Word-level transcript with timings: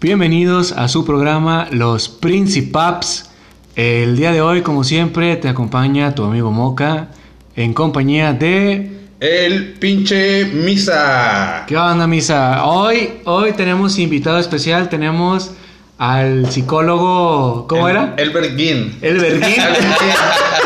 Bienvenidos 0.00 0.72
a 0.72 0.88
su 0.88 1.04
programa 1.04 1.68
Los 1.70 2.08
Principaps. 2.08 3.30
El 3.76 4.16
día 4.16 4.32
de 4.32 4.40
hoy, 4.40 4.62
como 4.62 4.82
siempre, 4.82 5.36
te 5.36 5.48
acompaña 5.48 6.14
tu 6.14 6.24
amigo 6.24 6.50
Moca 6.50 7.08
en 7.54 7.74
compañía 7.74 8.32
de... 8.32 8.98
El 9.20 9.74
pinche 9.74 10.46
Misa. 10.46 11.64
¿Qué 11.66 11.76
onda, 11.76 12.06
Misa? 12.06 12.64
Hoy, 12.64 13.20
hoy 13.26 13.52
tenemos 13.52 13.98
invitado 13.98 14.38
especial, 14.38 14.88
tenemos 14.88 15.50
al 15.98 16.50
psicólogo... 16.50 17.66
¿Cómo 17.68 17.86
El- 17.88 17.96
era? 17.96 18.14
Elbert 18.16 18.56
Gin. 18.56 18.96
El 19.02 19.18
Berguín. 19.20 19.60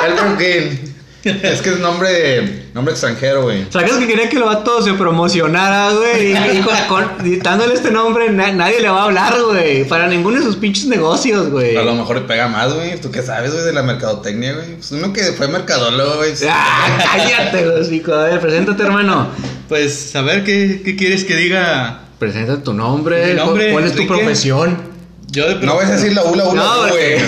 Elbert. 0.07 0.94
Es 1.25 1.62
que 1.62 1.70
es 1.70 1.79
nombre, 1.80 2.66
nombre 2.75 2.93
extranjero, 2.93 3.43
güey. 3.43 3.66
¿Sabes 3.70 3.93
que 3.95 4.06
quería 4.06 4.29
que 4.29 4.36
el 4.36 4.43
vato 4.43 4.82
se 4.82 4.93
promocionara, 4.95 5.91
güey? 5.93 6.32
Y, 6.32 6.59
y 6.59 6.62
con- 6.88 7.09
dándole 7.43 7.74
este 7.74 7.91
nombre, 7.91 8.30
na- 8.30 8.52
nadie 8.52 8.80
le 8.80 8.91
va 8.91 9.00
a 9.00 9.04
hablar, 9.04 9.34
güey. 9.42 9.84
Para 9.88 10.06
ninguno 10.06 10.38
de 10.38 10.45
sus 10.45 10.56
pinches 10.56 10.87
negocios, 10.87 11.48
güey. 11.51 11.77
A 11.77 11.82
lo 11.82 11.95
mejor 11.95 12.16
le 12.16 12.23
pega 12.23 12.48
más, 12.48 12.74
güey. 12.74 13.01
¿Tú 13.01 13.10
qué 13.10 13.23
sabes, 13.23 13.52
güey, 13.52 13.65
de 13.65 13.73
la 13.73 13.82
mercadotecnia, 13.82 14.52
güey? 14.52 14.74
Pues 14.77 14.92
uno 14.92 15.12
que 15.12 15.23
fue 15.32 15.48
mercadólogo, 15.48 16.16
güey. 16.16 16.32
Ah, 16.48 16.98
cállate, 17.12 17.66
hocico. 17.68 18.12
A 18.12 18.24
ver, 18.24 18.41
preséntate, 18.41 18.82
hermano. 18.82 19.29
Pues, 19.68 20.15
a 20.15 20.20
ver, 20.23 20.45
¿qué, 20.45 20.82
qué 20.84 20.95
quieres 20.96 21.24
que 21.24 21.37
diga? 21.37 22.01
Presenta 22.18 22.62
tu 22.62 22.73
nombre. 22.74 23.27
Mi 23.29 23.34
nombre, 23.34 23.73
¿Cuál 23.73 23.84
es 23.84 23.95
tu 23.95 24.06
profesión? 24.06 24.77
Yo 25.30 25.48
de 25.48 25.66
No 25.66 25.74
vas 25.77 25.87
a 25.87 25.93
decir 25.96 26.12
la 26.12 26.23
ula, 26.24 26.45
ula, 26.48 26.62
No, 26.62 26.88
güey. 26.88 27.16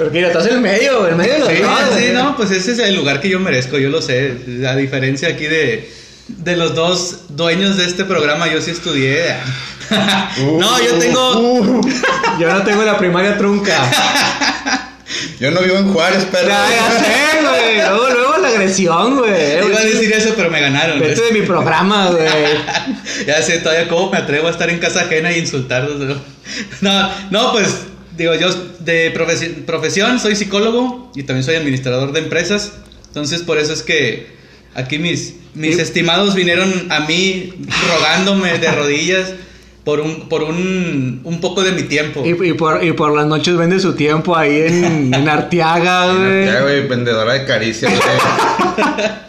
Pero 0.00 0.12
mira, 0.12 0.28
estás 0.28 0.46
en 0.46 0.54
el 0.54 0.60
medio, 0.62 1.06
en 1.06 1.14
medio 1.14 1.34
de 1.34 1.38
los 1.40 1.48
Sí, 1.50 1.56
dos, 1.56 1.98
sí, 1.98 2.04
no, 2.14 2.34
pues 2.34 2.50
ese 2.52 2.72
es 2.72 2.78
el 2.78 2.96
lugar 2.96 3.20
que 3.20 3.28
yo 3.28 3.38
merezco, 3.38 3.76
yo 3.76 3.90
lo 3.90 4.00
sé. 4.00 4.34
A 4.66 4.74
diferencia 4.74 5.28
aquí 5.28 5.44
de, 5.44 5.92
de 6.26 6.56
los 6.56 6.74
dos 6.74 7.24
dueños 7.28 7.76
de 7.76 7.84
este 7.84 8.06
programa, 8.06 8.50
yo 8.50 8.62
sí 8.62 8.70
estudié. 8.70 9.34
no, 10.58 10.82
yo 10.82 10.94
tengo... 10.94 11.38
Uh, 11.40 11.80
Yo 12.40 12.50
no 12.50 12.62
tengo 12.62 12.82
la 12.82 12.96
primaria 12.96 13.36
trunca. 13.36 13.76
yo 15.38 15.50
no 15.50 15.60
vivo 15.60 15.76
en 15.76 15.92
Juárez, 15.92 16.24
perro. 16.24 16.48
Ya, 16.48 16.66
ya 16.70 16.98
sé, 16.98 17.46
güey. 17.46 17.76
Luego, 17.76 18.08
luego 18.08 18.38
la 18.38 18.48
agresión, 18.48 19.18
güey. 19.18 19.68
Iba 19.68 19.80
a 19.80 19.84
decir 19.84 20.10
eso, 20.14 20.32
pero 20.34 20.50
me 20.50 20.62
ganaron. 20.62 20.98
Vete 20.98 21.20
de 21.20 21.32
mi 21.32 21.42
programa, 21.42 22.06
güey. 22.06 22.24
ya 23.26 23.42
sé, 23.42 23.58
todavía 23.58 23.86
cómo 23.86 24.10
me 24.10 24.16
atrevo 24.16 24.48
a 24.48 24.50
estar 24.50 24.70
en 24.70 24.78
casa 24.78 25.02
ajena 25.02 25.30
y 25.30 25.40
insultarlos. 25.40 25.98
¿no? 25.98 26.14
No, 26.80 27.10
no, 27.30 27.52
pues 27.52 27.68
digo, 28.20 28.34
yo 28.34 28.48
de 28.80 29.12
profesi- 29.14 29.64
profesión 29.64 30.18
soy 30.20 30.36
psicólogo 30.36 31.10
y 31.14 31.22
también 31.24 31.44
soy 31.44 31.56
administrador 31.56 32.12
de 32.12 32.20
empresas. 32.20 32.72
Entonces, 33.08 33.42
por 33.42 33.58
eso 33.58 33.72
es 33.72 33.82
que 33.82 34.26
aquí 34.74 34.98
mis, 34.98 35.34
mis 35.54 35.78
estimados 35.78 36.34
vinieron 36.34 36.72
a 36.90 37.00
mí 37.00 37.52
rogándome 37.88 38.58
de 38.58 38.70
rodillas 38.72 39.32
por 39.84 40.00
un, 40.00 40.28
por 40.28 40.42
un, 40.42 41.20
un 41.24 41.40
poco 41.40 41.62
de 41.62 41.72
mi 41.72 41.82
tiempo. 41.84 42.22
Y, 42.24 42.50
y 42.50 42.52
por, 42.52 42.84
y 42.84 42.92
por 42.92 43.14
las 43.16 43.26
noches 43.26 43.56
vende 43.56 43.80
su 43.80 43.94
tiempo 43.94 44.36
ahí 44.36 44.60
en, 44.66 45.12
en 45.14 45.28
Arteaga, 45.28 46.12
güey. 46.14 46.44
Ya, 46.46 46.60
güey, 46.60 46.86
vendedora 46.86 47.32
de 47.32 47.44
caricias, 47.46 47.90
güey. 47.90 48.86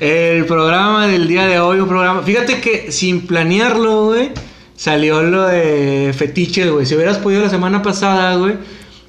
El 0.00 0.44
programa 0.46 1.06
del 1.06 1.28
día 1.28 1.46
de 1.46 1.60
hoy, 1.60 1.78
un 1.80 1.88
programa. 1.88 2.22
Fíjate 2.22 2.60
que 2.60 2.90
sin 2.90 3.26
planearlo, 3.26 4.06
güey, 4.06 4.30
salió 4.76 5.22
lo 5.22 5.46
de 5.46 6.14
fetiches, 6.16 6.70
güey. 6.70 6.86
Si 6.86 6.94
hubieras 6.94 7.18
podido 7.18 7.42
la 7.42 7.50
semana 7.50 7.82
pasada, 7.82 8.36
güey, 8.36 8.54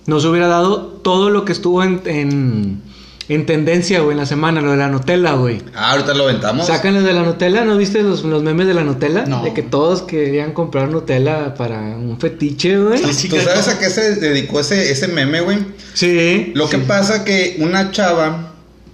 nos 0.06 0.26
hubiera 0.26 0.48
dado 0.48 0.80
todo 0.82 1.30
lo 1.30 1.46
que 1.46 1.52
estuvo 1.52 1.84
en, 1.84 2.02
en, 2.06 2.82
en 3.28 3.46
tendencia, 3.48 4.02
güey, 4.02 4.12
en 4.12 4.18
la 4.20 4.26
semana, 4.28 4.62
lo 4.62 4.72
de 4.72 4.78
la 4.78 4.88
Nutella, 4.88 5.34
güey. 5.34 5.62
Ah, 5.76 5.92
ahorita 5.92 6.14
lo 6.14 6.26
aventamos. 6.26 6.68
Sácanles 6.68 7.04
de 7.04 7.14
la 7.14 7.24
Nutella, 7.24 7.66
¿no 7.66 7.76
viste 7.78 8.04
los, 8.04 8.24
los 8.24 8.44
memes 8.44 8.68
de 8.68 8.74
la 8.76 8.84
Nutella? 8.84 9.26
No. 9.26 9.44
De 9.44 9.54
que 9.54 9.64
todos 9.64 10.04
querían 10.04 10.54
comprar 10.54 10.90
Nutella 10.90 11.56
para 11.56 11.80
un 11.80 12.20
fetiche, 12.20 12.78
güey. 12.78 13.02
¿Tú, 13.02 13.14
Sí, 13.14 13.30
sabes 13.30 13.68
a 13.68 13.80
qué 13.80 13.90
se 13.90 14.16
dedicó 14.16 14.60
ese, 14.60 14.92
ese 14.92 15.08
meme, 15.08 15.42
güey? 15.42 15.58
Sí. 15.96 16.52
Lo 16.56 16.70
que 16.70 16.78
pasa 16.78 17.24
que 17.26 17.58
una 17.60 17.92
chava 17.92 18.52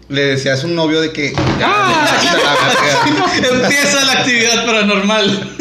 le 0.08 0.22
decía 0.26 0.54
a 0.54 0.58
su 0.58 0.68
novio 0.70 1.02
de 1.02 1.12
que... 1.12 1.34
Ya, 1.60 1.68
Ah, 1.70 2.20
la. 2.24 3.62
Empieza 3.66 4.06
la 4.06 4.12
actividad 4.14 4.66
paranormal. 4.66 5.56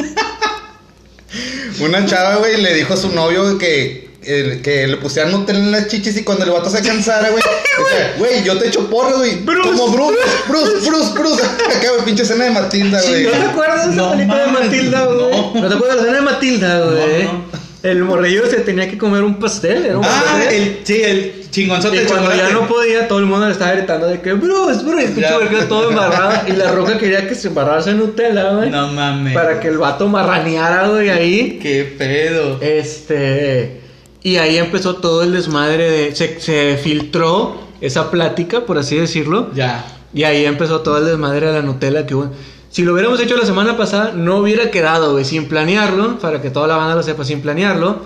Una 1.80 2.04
chava, 2.06 2.36
güey, 2.36 2.60
le 2.60 2.74
dijo 2.74 2.94
a 2.94 2.96
su 2.96 3.10
novio 3.10 3.56
que, 3.58 4.08
el- 4.24 4.60
que 4.62 4.86
le 4.86 4.96
pusieran 4.98 5.32
Nutella 5.32 5.58
en 5.58 5.72
las 5.72 5.88
chichis 5.88 6.16
y 6.16 6.22
cuando 6.24 6.44
el 6.44 6.50
vato 6.50 6.68
se 6.70 6.82
cansara, 6.82 7.30
güey, 7.30 7.42
güey, 8.18 8.44
yo 8.44 8.58
te 8.58 8.68
echo 8.68 8.88
porro, 8.90 9.18
güey. 9.18 9.44
Como 9.44 9.88
Bruce, 9.88 10.18
Bruce, 10.48 10.72
Bruce, 10.88 11.12
Bruce. 11.14 11.42
Acá, 11.76 11.90
güey, 11.92 12.04
pinche 12.04 12.22
escena 12.22 12.44
de 12.44 12.50
Matilda, 12.50 13.00
güey. 13.02 13.24
¿No 13.24 13.30
te 13.30 13.36
acuerdas 13.46 13.86
de 13.86 13.92
esa 13.92 14.02
No 14.02 14.10
película 14.12 14.46
de 14.46 14.52
Matilda, 14.52 15.04
güey? 15.06 15.18
no. 15.30 15.54
No. 15.60 15.68
te 15.68 15.74
acuerdas 15.74 15.80
de 15.80 15.94
la 15.96 16.00
escena 16.02 16.16
de 16.16 16.20
Matilda, 16.22 16.80
güey? 16.84 17.24
No, 17.24 17.32
no. 17.32 17.69
El 17.82 18.04
morrillo 18.04 18.46
se 18.46 18.58
tenía 18.60 18.90
que 18.90 18.98
comer 18.98 19.22
un 19.22 19.36
pastel, 19.38 19.86
era 19.86 19.98
un 19.98 20.04
Ah, 20.04 20.22
pastel. 20.24 20.54
el, 20.62 20.80
sí, 20.84 21.02
el 21.02 21.50
chingonzote 21.50 21.96
Y 21.96 22.00
de 22.00 22.04
cuando 22.06 22.26
chocolate. 22.30 22.48
ya 22.52 22.54
no 22.60 22.68
podía, 22.68 23.08
todo 23.08 23.18
el 23.20 23.24
mundo 23.26 23.46
le 23.46 23.52
estaba 23.52 23.72
gritando 23.72 24.06
de 24.06 24.20
que 24.20 24.34
Bruce, 24.34 24.84
Bruce, 24.84 25.04
escucha 25.06 25.30
Ya. 25.30 25.38
verga 25.38 25.66
todo 25.68 25.88
embarrado. 25.90 26.42
Y 26.46 26.52
la 26.52 26.72
roca 26.72 26.98
quería 26.98 27.26
que 27.26 27.34
se 27.34 27.48
embarrase 27.48 27.90
en 27.92 27.98
Nutella, 27.98 28.52
güey. 28.52 28.68
No 28.70 28.88
mames. 28.92 29.32
Para 29.34 29.60
que 29.60 29.68
el 29.68 29.78
vato 29.78 30.08
marraneara, 30.08 30.88
güey, 30.88 31.08
ahí. 31.08 31.58
Qué 31.62 31.84
pedo. 31.96 32.58
Este. 32.60 33.80
Y 34.22 34.36
ahí 34.36 34.58
empezó 34.58 34.96
todo 34.96 35.22
el 35.22 35.32
desmadre 35.32 35.90
de. 35.90 36.14
Se, 36.14 36.38
se 36.40 36.76
filtró 36.82 37.60
esa 37.80 38.10
plática, 38.10 38.66
por 38.66 38.76
así 38.76 38.96
decirlo. 38.96 39.50
Ya. 39.54 39.86
Y 40.12 40.24
ahí 40.24 40.44
empezó 40.44 40.80
todo 40.80 40.98
el 40.98 41.06
desmadre 41.06 41.46
de 41.46 41.52
la 41.54 41.62
Nutella 41.62 42.04
que 42.04 42.14
hubo. 42.14 42.30
Si 42.70 42.82
lo 42.82 42.92
hubiéramos 42.92 43.20
hecho 43.20 43.36
la 43.36 43.44
semana 43.46 43.76
pasada, 43.76 44.12
no 44.14 44.36
hubiera 44.38 44.70
quedado, 44.70 45.12
güey, 45.12 45.24
sin 45.24 45.48
planearlo, 45.48 46.18
para 46.20 46.40
que 46.40 46.50
toda 46.50 46.68
la 46.68 46.76
banda 46.76 46.94
lo 46.94 47.02
sepa, 47.02 47.24
sin 47.24 47.40
planearlo. 47.42 48.02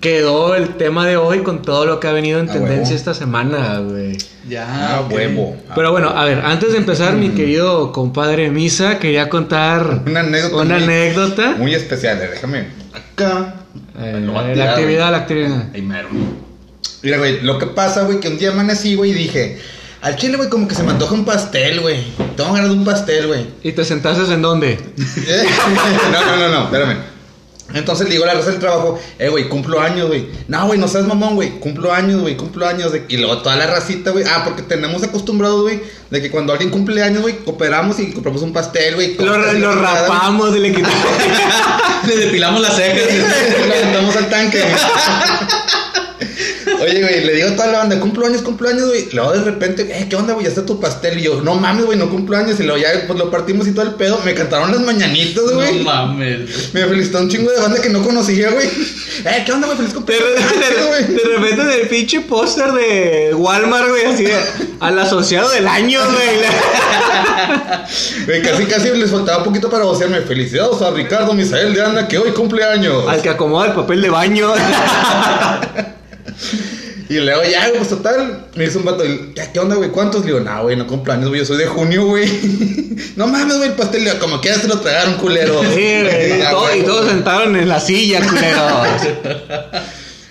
Quedó 0.00 0.54
el 0.54 0.76
tema 0.76 1.06
de 1.06 1.16
hoy 1.16 1.40
con 1.40 1.62
todo 1.62 1.86
lo 1.86 1.98
que 1.98 2.06
ha 2.06 2.12
venido 2.12 2.38
en 2.38 2.48
Ah, 2.48 2.52
tendencia 2.52 2.82
huevo. 2.84 2.96
esta 2.96 3.14
semana, 3.14 3.78
güey. 3.80 4.16
Ya. 4.48 4.66
Ah, 4.98 5.08
huevo. 5.10 5.56
Pero 5.74 5.90
bueno, 5.90 6.10
a 6.10 6.24
ver, 6.24 6.40
antes 6.44 6.70
de 6.72 6.78
empezar, 6.78 7.14
mi 7.14 7.30
Mm. 7.30 7.34
querido 7.34 7.92
compadre 7.92 8.50
Misa, 8.50 8.98
quería 9.00 9.28
contar 9.28 10.02
Una 10.06 10.20
anécdota. 10.20 10.56
una 10.56 10.74
muy- 10.76 10.84
anécdota. 10.84 11.54
Muy 11.58 11.74
especial, 11.74 12.18
eh, 12.22 12.28
déjame. 12.32 12.66
Acá. 12.92 13.54
Eh, 13.98 14.22
la 14.54 14.70
actividad, 14.72 15.10
la 15.10 15.16
actividad. 15.18 15.64
Ahí 15.74 15.82
mero. 15.82 16.08
Mira, 17.02 17.18
güey, 17.18 17.40
lo 17.40 17.58
que 17.58 17.66
pasa, 17.66 18.02
güey, 18.04 18.20
que 18.20 18.28
un 18.28 18.38
día 18.38 18.52
amanecí, 18.52 18.94
güey, 18.94 19.10
y 19.10 19.14
dije, 19.14 19.58
al 20.06 20.16
chile, 20.16 20.36
güey, 20.36 20.48
como 20.48 20.68
que 20.68 20.74
se 20.76 20.82
me 20.84 20.92
antoja 20.92 21.14
un 21.14 21.24
pastel, 21.24 21.80
güey. 21.80 22.04
Tengo 22.36 22.52
ganas 22.52 22.70
de 22.70 22.76
un 22.76 22.84
pastel, 22.84 23.26
güey. 23.26 23.46
¿Y 23.64 23.72
te 23.72 23.84
sentaste 23.84 24.32
en 24.32 24.40
dónde? 24.42 24.78
No, 26.12 26.24
no, 26.24 26.36
no, 26.36 26.48
no, 26.48 26.64
espérame. 26.64 26.96
Entonces 27.74 28.06
le 28.06 28.12
digo 28.12 28.22
a 28.22 28.28
la 28.28 28.34
raza 28.34 28.50
del 28.52 28.60
trabajo, 28.60 28.96
eh, 29.18 29.28
güey, 29.28 29.48
cumplo 29.48 29.80
años, 29.80 30.06
güey. 30.06 30.28
No, 30.46 30.66
güey, 30.68 30.78
no 30.78 30.86
seas 30.86 31.04
mamón, 31.04 31.34
güey. 31.34 31.58
Cumplo 31.58 31.92
años, 31.92 32.20
güey, 32.20 32.36
cumplo 32.36 32.64
años. 32.68 32.92
de- 32.92 33.04
Y 33.08 33.16
luego 33.16 33.38
toda 33.38 33.56
la 33.56 33.66
racita, 33.66 34.12
güey. 34.12 34.24
Ah, 34.24 34.42
porque 34.44 34.62
tenemos 34.62 35.02
acostumbrados, 35.02 35.62
güey, 35.62 35.82
de 36.10 36.22
que 36.22 36.30
cuando 36.30 36.52
alguien 36.52 36.70
cumple 36.70 37.02
años, 37.02 37.22
güey, 37.22 37.38
cooperamos 37.44 37.98
y 37.98 38.12
compramos 38.12 38.42
un 38.42 38.52
pastel, 38.52 38.94
güey. 38.94 39.16
Lo, 39.16 39.36
lo 39.36 39.74
rapamos, 39.74 40.52
le 40.56 40.72
quitamos. 40.72 40.96
Le 42.06 42.16
depilamos 42.16 42.60
las 42.60 42.76
cejas. 42.76 43.12
Lo 43.66 43.74
aventamos 43.74 44.14
al 44.16 44.28
tanque. 44.30 44.62
Oye, 46.80 47.00
güey, 47.00 47.24
le 47.24 47.34
digo 47.34 47.48
a 47.50 47.52
toda 47.56 47.68
la 47.68 47.78
banda, 47.78 48.00
cumplo 48.00 48.26
años, 48.26 48.42
cumplo 48.42 48.68
años, 48.68 48.86
güey. 48.88 49.08
Luego 49.12 49.32
de 49.32 49.44
repente, 49.44 49.82
eh, 49.90 50.06
¿qué 50.08 50.16
onda, 50.16 50.32
güey? 50.34 50.44
Ya 50.44 50.50
está 50.50 50.66
tu 50.66 50.80
pastel. 50.80 51.18
Y 51.18 51.22
yo, 51.22 51.40
no 51.42 51.54
mames, 51.54 51.86
güey, 51.86 51.98
no 51.98 52.08
cumplo 52.10 52.36
años. 52.36 52.58
Y 52.58 52.64
luego 52.64 52.78
ya, 52.80 52.88
pues 53.06 53.18
lo 53.18 53.30
partimos 53.30 53.66
y 53.68 53.72
todo 53.72 53.84
el 53.86 53.94
pedo. 53.94 54.20
Me 54.24 54.34
cantaron 54.34 54.70
las 54.72 54.80
mañanitas, 54.80 55.44
No 55.44 55.54
güey. 55.54 55.82
mames. 55.84 56.74
Me 56.74 56.84
felicitó 56.86 57.18
un 57.18 57.28
chingo 57.30 57.50
de 57.50 57.60
banda 57.60 57.80
que 57.80 57.88
no 57.88 58.02
conocía, 58.02 58.50
güey. 58.50 58.66
Eh, 58.66 59.42
¿qué 59.46 59.52
onda, 59.52 59.66
güey? 59.66 59.76
Feliz 59.78 59.92
De, 59.92 59.96
cumpleaños. 59.96 60.26
Ah, 60.40 60.86
güey. 60.88 61.04
de 61.06 61.36
repente 61.36 61.64
del 61.64 61.88
pinche 61.88 62.20
póster 62.20 62.72
de 62.72 63.32
Walmart, 63.34 63.88
güey, 63.88 64.04
así 64.06 64.24
de, 64.24 64.34
al 64.80 64.98
asociado 64.98 65.48
del 65.50 65.66
año, 65.68 66.00
güey. 66.04 66.38
Güey, 68.26 68.42
casi, 68.42 68.64
casi 68.64 68.90
les 68.90 69.10
faltaba 69.10 69.38
un 69.38 69.44
poquito 69.44 69.70
para 69.70 69.84
vocearme. 69.84 70.20
Felicidades 70.22 70.82
a 70.82 70.90
Ricardo 70.90 71.32
Misael 71.32 71.72
de 71.74 71.82
Anda, 71.82 72.08
que 72.08 72.18
hoy 72.18 72.32
cumple 72.32 72.64
años. 72.64 73.04
Al 73.08 73.22
que 73.22 73.28
acomoda 73.28 73.66
el 73.68 73.72
papel 73.72 74.02
de 74.02 74.10
baño. 74.10 74.52
Y 77.08 77.20
luego 77.20 77.40
ya, 77.44 77.70
pues 77.76 77.88
total, 77.88 78.46
me 78.56 78.64
hizo 78.64 78.80
un 78.80 78.84
vato, 78.84 79.04
y, 79.04 79.32
¿qué, 79.32 79.42
qué 79.52 79.60
onda, 79.60 79.76
güey? 79.76 79.90
¿Cuántos? 79.90 80.22
Le 80.22 80.32
digo, 80.32 80.40
no, 80.40 80.62
güey, 80.64 80.74
no 80.74 80.88
cumplo 80.88 81.12
años, 81.12 81.28
güey, 81.28 81.38
yo 81.40 81.46
soy 81.46 81.56
de 81.58 81.66
junio, 81.66 82.04
güey. 82.04 82.26
no 83.16 83.28
mames, 83.28 83.58
güey, 83.58 83.68
el 83.68 83.76
pastel, 83.76 84.02
le 84.02 84.10
digo, 84.10 84.20
como 84.20 84.40
quiera 84.40 84.58
se 84.58 84.66
lo 84.66 84.80
tragaron, 84.80 85.14
culero. 85.14 85.60
Sí, 85.62 85.68
güey, 86.02 86.40
y, 86.40 86.44
todo- 86.50 86.76
y 86.76 86.82
todos 86.82 87.06
sentaron 87.08 87.54
en 87.54 87.68
la 87.68 87.78
silla, 87.78 88.20
culeros. 88.26 88.88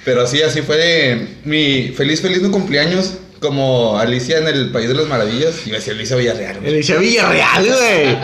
Pero 0.03 0.23
así, 0.23 0.41
así 0.41 0.61
fue 0.63 1.25
mi 1.45 1.93
feliz, 1.95 2.19
feliz 2.21 2.41
no 2.41 2.51
cumpleaños, 2.51 3.13
como 3.39 3.97
Alicia 3.97 4.37
en 4.39 4.47
el 4.47 4.69
País 4.71 4.87
de 4.89 4.95
las 4.95 5.07
Maravillas. 5.07 5.65
Iba 5.65 5.77
a 5.77 5.79
decir 5.79 5.93
Alicia 5.93 6.15
Villarreal, 6.17 6.59
güey. 6.59 6.73
Eliseo 6.73 6.99
Villarreal, 6.99 7.65
güey. 7.65 8.17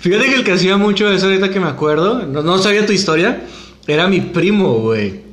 Fíjate 0.00 0.24
que 0.30 0.34
el 0.34 0.44
que 0.44 0.52
hacía 0.52 0.76
mucho 0.78 1.12
eso 1.12 1.26
ahorita 1.26 1.50
que 1.50 1.60
me 1.60 1.68
acuerdo, 1.68 2.20
no, 2.26 2.42
no 2.42 2.58
sabía 2.58 2.86
tu 2.86 2.92
historia, 2.92 3.42
era 3.86 4.08
mi 4.08 4.20
primo, 4.20 4.78
güey. 4.78 5.28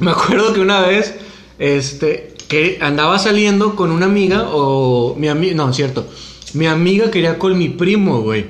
Me 0.00 0.10
acuerdo 0.10 0.52
que 0.52 0.60
una 0.60 0.80
vez, 0.80 1.14
este, 1.58 2.34
que 2.48 2.78
andaba 2.80 3.18
saliendo 3.18 3.76
con 3.76 3.90
una 3.90 4.06
amiga 4.06 4.48
o 4.52 5.14
mi 5.16 5.28
amiga, 5.28 5.54
no, 5.54 5.72
cierto, 5.72 6.06
mi 6.54 6.66
amiga 6.66 7.10
quería 7.10 7.38
con 7.38 7.56
mi 7.56 7.68
primo, 7.68 8.20
güey. 8.20 8.46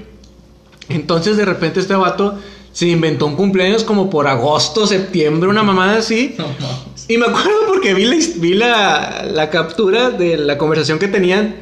Entonces 0.88 1.36
de 1.36 1.44
repente 1.44 1.80
este 1.80 1.94
vato 1.94 2.38
se 2.72 2.88
inventó 2.88 3.26
un 3.26 3.36
cumpleaños 3.36 3.84
como 3.84 4.10
por 4.10 4.26
agosto, 4.26 4.86
septiembre, 4.86 5.48
una 5.48 5.62
mamada 5.62 5.98
así. 5.98 6.34
No. 6.38 6.92
Y 7.08 7.18
me 7.18 7.26
acuerdo 7.26 7.50
porque 7.66 7.94
vi 7.94 8.04
la, 8.04 8.16
vi 8.36 8.54
la, 8.54 9.26
la 9.30 9.50
captura 9.50 10.10
de 10.10 10.36
la 10.36 10.56
conversación 10.56 10.98
que 10.98 11.08
tenían. 11.08 11.56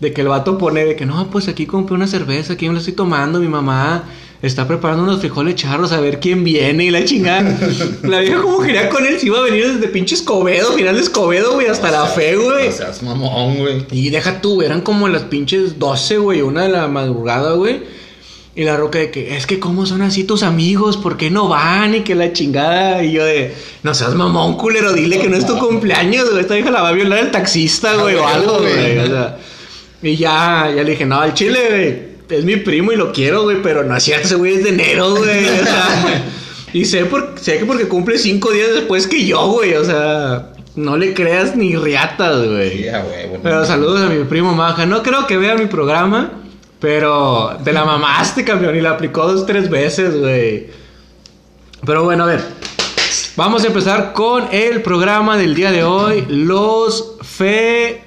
De 0.00 0.12
que 0.12 0.20
el 0.20 0.28
vato 0.28 0.58
pone 0.58 0.84
de 0.84 0.94
que 0.94 1.06
no, 1.06 1.28
pues 1.28 1.48
aquí 1.48 1.66
compré 1.66 1.96
una 1.96 2.06
cerveza, 2.06 2.52
aquí 2.52 2.68
me 2.68 2.74
la 2.74 2.78
estoy 2.78 2.94
tomando, 2.94 3.40
mi 3.40 3.48
mamá 3.48 4.04
está 4.40 4.68
preparando 4.68 5.02
unos 5.02 5.20
frijoles 5.20 5.56
charros 5.56 5.90
a 5.92 6.00
ver 6.00 6.20
quién 6.20 6.44
viene 6.44 6.84
y 6.84 6.90
la 6.90 7.04
chingada. 7.04 7.58
La 8.04 8.20
vieja 8.20 8.40
como 8.40 8.60
quería 8.60 8.88
con 8.88 9.04
él, 9.06 9.18
se 9.18 9.26
iba 9.26 9.38
a 9.38 9.42
venir 9.42 9.72
desde 9.74 9.88
pinche 9.88 10.14
Escobedo, 10.14 10.72
final 10.74 10.94
de 10.94 11.00
Escobedo, 11.02 11.54
güey, 11.54 11.66
hasta 11.66 11.90
la 11.90 12.06
fe, 12.06 12.36
güey. 12.36 12.68
O 12.68 12.72
seas 12.72 13.02
mamón, 13.02 13.56
güey. 13.58 13.84
Y 13.90 14.10
deja 14.10 14.40
tú, 14.40 14.62
eran 14.62 14.80
como 14.82 15.08
las 15.08 15.22
pinches 15.22 15.78
12, 15.78 16.18
güey, 16.18 16.42
una 16.42 16.62
de 16.62 16.68
la 16.68 16.86
madrugada, 16.88 17.52
güey. 17.54 17.98
Y 18.54 18.64
la 18.64 18.76
roca 18.76 18.98
de 18.98 19.10
que, 19.12 19.36
es 19.36 19.46
que 19.46 19.60
cómo 19.60 19.86
son 19.86 20.02
así 20.02 20.24
tus 20.24 20.42
amigos, 20.42 20.96
¿por 20.96 21.16
qué 21.16 21.30
no 21.30 21.46
van? 21.48 21.94
Y 21.94 22.00
que 22.00 22.16
la 22.16 22.32
chingada. 22.32 23.04
Y 23.04 23.12
yo 23.12 23.24
de, 23.24 23.54
no 23.84 23.94
seas 23.94 24.14
mamón, 24.16 24.56
culero, 24.56 24.92
dile 24.92 25.20
que 25.20 25.28
no 25.28 25.36
es 25.36 25.46
tu 25.46 25.56
cumpleaños, 25.58 26.28
güey. 26.30 26.40
Esta 26.40 26.54
vieja 26.54 26.70
la 26.72 26.82
va 26.82 26.88
a 26.88 26.92
violar 26.92 27.20
el 27.20 27.30
taxista, 27.30 27.94
güey, 27.94 28.16
o 28.16 28.26
Ah, 28.26 28.34
algo, 28.34 28.58
güey. 28.58 28.74
güey. 28.96 28.98
O 28.98 29.06
sea, 29.06 29.38
y 30.02 30.16
ya, 30.16 30.72
ya 30.74 30.82
le 30.82 30.90
dije, 30.92 31.06
no, 31.06 31.20
al 31.20 31.34
chile, 31.34 31.58
güey, 31.70 32.07
es 32.30 32.44
mi 32.44 32.56
primo 32.56 32.92
y 32.92 32.96
lo 32.96 33.12
quiero, 33.12 33.42
güey, 33.42 33.62
pero 33.62 33.84
no 33.84 33.98
cierto, 34.00 34.26
ese 34.26 34.36
güey 34.36 34.54
es 34.54 34.64
de 34.64 34.70
enero, 34.70 35.16
güey. 35.16 35.44
O 35.44 35.64
sea, 35.64 36.24
y 36.72 36.84
sé, 36.84 37.04
por, 37.06 37.34
sé 37.40 37.58
que 37.58 37.64
porque 37.64 37.88
cumple 37.88 38.18
cinco 38.18 38.50
días 38.52 38.74
después 38.74 39.06
que 39.06 39.24
yo, 39.24 39.46
güey, 39.48 39.74
o 39.74 39.84
sea, 39.84 40.52
no 40.76 40.96
le 40.96 41.14
creas 41.14 41.56
ni 41.56 41.76
riatas, 41.76 42.46
güey. 42.46 42.86
Pero 43.42 43.64
saludos 43.64 44.02
a 44.02 44.06
mi 44.08 44.24
primo 44.24 44.54
Maja. 44.54 44.86
No 44.86 45.02
creo 45.02 45.26
que 45.26 45.36
vea 45.36 45.54
mi 45.54 45.66
programa, 45.66 46.32
pero 46.80 47.58
te 47.64 47.72
la 47.72 47.84
mamaste, 47.84 48.44
campeón, 48.44 48.76
y 48.76 48.80
la 48.80 48.90
aplicó 48.90 49.26
dos, 49.26 49.46
tres 49.46 49.68
veces, 49.68 50.16
güey. 50.16 50.68
Pero 51.84 52.04
bueno, 52.04 52.24
a 52.24 52.26
ver. 52.26 52.40
Vamos 53.36 53.62
a 53.62 53.68
empezar 53.68 54.12
con 54.14 54.48
el 54.52 54.82
programa 54.82 55.36
del 55.36 55.54
día 55.54 55.70
de 55.70 55.84
hoy. 55.84 56.24
Los 56.28 57.18
fe... 57.22 58.02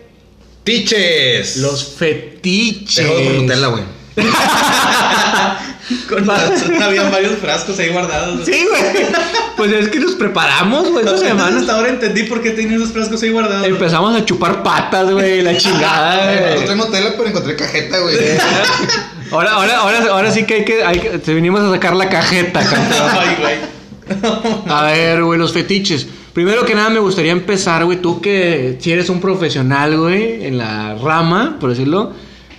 Tiches. 0.66 1.58
Los 1.58 1.96
fetiches. 1.96 2.98
Dejo 2.98 3.14
por 3.14 3.34
Nutella, 3.42 3.68
güey. 3.68 4.01
Con 6.10 6.26
razón, 6.26 6.82
había 6.82 7.10
varios 7.10 7.38
frascos 7.40 7.78
ahí 7.80 7.90
guardados. 7.90 8.46
Sí, 8.46 8.66
güey. 8.70 9.06
Pues 9.58 9.72
es 9.74 9.90
que 9.90 10.00
nos 10.00 10.14
preparamos, 10.14 10.90
güey, 10.90 11.06
esta 11.06 11.18
semana. 11.18 11.60
hasta 11.60 11.74
ahora 11.76 11.90
entendí 11.90 12.24
por 12.24 12.42
qué 12.42 12.52
tenía 12.52 12.78
esos 12.78 12.92
frascos 12.92 13.22
ahí 13.24 13.30
guardados. 13.32 13.66
Empezamos 13.68 14.16
a 14.16 14.24
chupar 14.26 14.64
patas, 14.64 15.12
güey, 15.12 15.42
la 15.42 15.58
chingada, 15.58 16.16
No 16.36 16.42
güey. 16.56 16.66
trae 16.66 16.76
Nutella, 16.78 17.14
pero 17.18 17.28
encontré 17.30 17.56
cajeta, 17.56 18.00
güey. 18.00 18.16
Ahora, 19.32 19.52
ahora, 19.54 19.78
ahora, 19.78 20.00
ahora 20.12 20.30
sí 20.32 20.44
que 20.44 20.56
hay 20.56 20.66
que, 20.66 20.84
hay 20.84 21.00
que- 21.00 21.18
te 21.20 21.34
venimos 21.34 21.62
a 21.62 21.72
sacar 21.72 21.96
la 21.96 22.10
cajeta, 22.10 22.60
campeón. 22.60 23.10
Ay, 23.18 23.38
güey. 23.40 23.56
A 24.68 24.84
ver, 24.84 25.24
güey, 25.24 25.40
los 25.40 25.54
fetiches. 25.54 26.06
Primero 26.34 26.66
que 26.66 26.76
nada 26.76 26.90
me 26.90 27.00
gustaría 27.00 27.32
empezar, 27.32 27.86
güey, 27.86 28.02
tú 28.02 28.20
que 28.20 28.78
si 28.82 28.92
eres 28.92 29.08
un 29.10 29.22
profesional, 29.22 29.96
güey, 29.98 30.46
en 30.46 30.58
la 30.58 30.96
rama, 30.96 31.56
por 31.62 31.70
decirlo, 31.70 32.12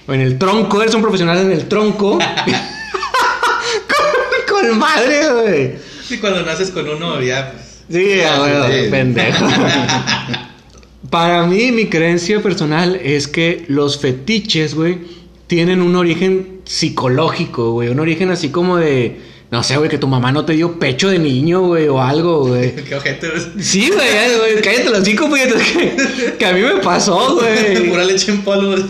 o 0.07 0.13
en 0.13 0.21
el 0.21 0.39
tronco, 0.39 0.83
eres 0.83 0.95
un 0.95 1.03
profesional 1.03 1.39
en 1.39 1.53
el 1.53 1.69
tronco. 1.69 2.19
con, 4.49 4.67
con 4.67 4.79
madre, 4.79 5.21
güey. 5.33 5.73
Y 6.11 6.17
cuando 6.19 6.43
naces 6.43 6.71
con 6.71 6.89
uno, 6.89 7.21
ya. 7.23 7.53
pues, 7.53 7.63
Sí, 7.91 8.21
güey, 8.39 8.85
sí. 8.85 8.91
pendejo. 8.91 9.47
Para 11.11 11.47
mí, 11.47 11.73
mi 11.73 11.87
creencia 11.87 12.43
personal 12.43 12.99
es 13.03 13.29
que 13.29 13.65
los 13.69 13.99
fetiches, 14.01 14.75
güey, 14.75 14.99
tienen 15.47 15.83
un 15.83 15.95
origen 15.97 16.61
psicológico, 16.65 17.73
güey. 17.73 17.89
Un 17.91 18.01
origen 18.01 18.31
así 18.31 18.49
como 18.51 18.77
de. 18.79 19.21
No 19.53 19.63
sé, 19.63 19.77
güey, 19.77 19.91
que 19.91 19.99
tu 19.99 20.09
mamá 20.09 20.33
no 20.33 20.47
te 20.47 20.55
dio 20.55 20.79
pecho 20.79 21.11
de 21.11 21.19
niño, 21.19 21.61
güey, 21.61 21.87
o 21.87 22.01
algo, 22.01 22.47
güey. 22.47 22.75
Qué 22.89 22.97
güey. 22.97 23.63
Sí, 23.63 23.91
güey, 23.91 24.39
güey, 24.39 24.63
cállate 24.63 24.89
los 24.89 25.05
cinco, 25.05 25.29
güey, 25.29 25.43
que, 25.47 26.37
que 26.39 26.47
a 26.47 26.55
mí 26.55 26.63
me 26.63 26.77
pasó, 26.77 27.35
güey. 27.35 27.87
Pura 27.91 28.03
leche 28.03 28.33
en 28.33 28.41
polvo. 28.41 28.75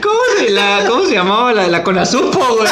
¿Cómo 0.00 0.20
se, 0.38 0.50
la, 0.50 0.84
¿Cómo 0.88 1.06
se 1.06 1.14
llamaba 1.14 1.52
la, 1.52 1.66
la 1.66 1.82
conazupo, 1.82 2.38
güey? 2.56 2.70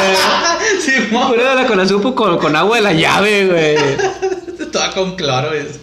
Sí, 0.80 0.92
mo. 1.10 1.26
Pura 1.26 1.56
la 1.56 1.66
conazupo 1.66 2.14
con, 2.14 2.38
con 2.38 2.54
agua 2.54 2.76
de 2.76 2.82
la 2.84 2.92
llave, 2.92 3.46
güey. 3.48 4.70
Toda 4.70 4.92
con 4.92 5.16
cloro. 5.16 5.52
es. 5.52 5.80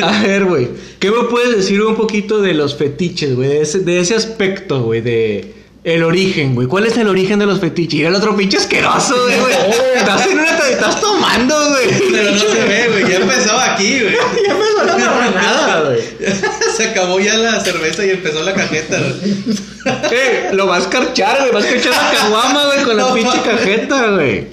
A 0.00 0.22
ver, 0.22 0.44
güey, 0.44 0.68
¿qué 1.00 1.10
me 1.10 1.24
puedes 1.24 1.56
decir 1.56 1.82
un 1.82 1.96
poquito 1.96 2.40
de 2.40 2.54
los 2.54 2.76
fetiches, 2.76 3.34
güey? 3.34 3.48
De 3.48 3.62
ese, 3.62 3.80
de 3.80 3.98
ese 3.98 4.14
aspecto, 4.14 4.84
güey, 4.84 5.00
de 5.00 5.55
el 5.86 6.02
origen, 6.02 6.56
güey. 6.56 6.66
¿Cuál 6.66 6.86
es 6.86 6.96
el 6.96 7.06
origen 7.06 7.38
de 7.38 7.46
los 7.46 7.60
fetiches? 7.60 8.00
Y 8.00 8.04
el 8.04 8.12
otro 8.12 8.36
pinche 8.36 8.56
asqueroso, 8.56 9.14
güey, 9.22 9.38
güey. 9.38 9.52
Estás 9.94 10.26
en 10.26 10.40
una, 10.40 10.50
estás 10.58 11.00
tomando, 11.00 11.54
güey. 11.70 11.86
Pero 12.10 12.32
no 12.32 12.38
se 12.40 12.64
ve, 12.64 12.88
güey. 12.90 13.08
Ya 13.08 13.16
empezó 13.18 13.56
aquí, 13.56 14.00
güey. 14.00 14.16
Ya 14.46 14.52
empezó 14.52 14.84
la 14.84 14.96
marranada, 14.96 15.82
güey. 15.84 16.00
Se 16.76 16.88
acabó 16.88 17.20
ya 17.20 17.36
la 17.36 17.60
cerveza 17.60 18.04
y 18.04 18.10
empezó 18.10 18.42
la 18.42 18.52
cajeta. 18.54 18.98
güey. 18.98 19.56
Eh, 20.10 20.50
lo 20.52 20.66
vas 20.66 20.80
a 20.80 20.82
escarchar, 20.82 21.38
güey. 21.38 21.52
Vas 21.52 21.64
a 21.64 21.68
escarchar 21.68 22.02
la 22.02 22.18
caguama, 22.18 22.64
güey, 22.66 22.82
con 22.82 22.96
la 22.96 23.02
No, 23.04 23.14
pinche 23.14 23.40
cajeta, 23.42 24.08
güey. 24.10 24.48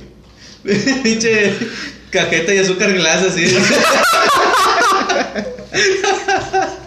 Pinche 1.02 1.56
cajeta 2.12 2.54
y 2.54 2.60
azúcar 2.60 2.94
glass 2.94 3.24
así. 3.24 3.58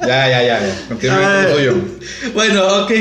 Ya, 0.02 0.28
ya, 0.28 0.42
ya, 0.42 0.60
ya. 0.60 0.84
Continúa 0.86 1.16
con 1.16 1.42
lo 1.42 1.54
tuyo. 1.56 1.74
Bueno, 2.32 2.84
ok. 2.84 2.92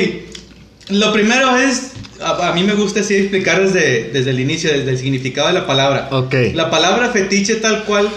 Lo 0.90 1.12
primero 1.14 1.58
es, 1.58 1.92
a, 2.22 2.50
a 2.50 2.54
mí 2.54 2.64
me 2.64 2.74
gusta 2.74 3.00
así 3.00 3.16
explicar 3.16 3.64
desde, 3.64 4.12
desde 4.12 4.30
el 4.32 4.40
inicio, 4.40 4.72
desde 4.72 4.92
el 4.92 4.98
significado 4.98 5.48
de 5.48 5.54
la 5.54 5.66
palabra. 5.66 6.10
Ok. 6.12 6.34
La 6.54 6.70
palabra 6.70 7.10
fetiche 7.10 7.56
tal 7.56 7.86
cual, 7.86 8.08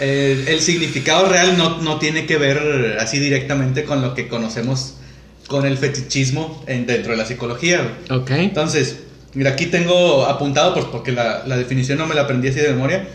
eh, 0.00 0.44
el 0.48 0.60
significado 0.60 1.26
real 1.28 1.58
no, 1.58 1.82
no 1.82 1.98
tiene 1.98 2.24
que 2.26 2.38
ver 2.38 2.96
así 3.00 3.18
directamente 3.18 3.84
con 3.84 4.00
lo 4.00 4.14
que 4.14 4.28
conocemos 4.28 4.94
con 5.46 5.66
el 5.66 5.76
fetichismo 5.76 6.64
en- 6.66 6.86
dentro 6.86 7.12
de 7.12 7.18
la 7.18 7.26
psicología. 7.26 7.82
güey. 8.08 8.20
Ok. 8.20 8.30
Entonces, 8.30 9.00
mira, 9.34 9.50
aquí 9.50 9.66
tengo 9.66 10.24
apuntado, 10.24 10.72
pues 10.72 10.86
porque 10.86 11.12
la, 11.12 11.42
la 11.46 11.56
definición 11.58 11.98
no 11.98 12.06
me 12.06 12.14
la 12.14 12.22
aprendí 12.22 12.48
así 12.48 12.60
de 12.60 12.70
memoria, 12.70 13.06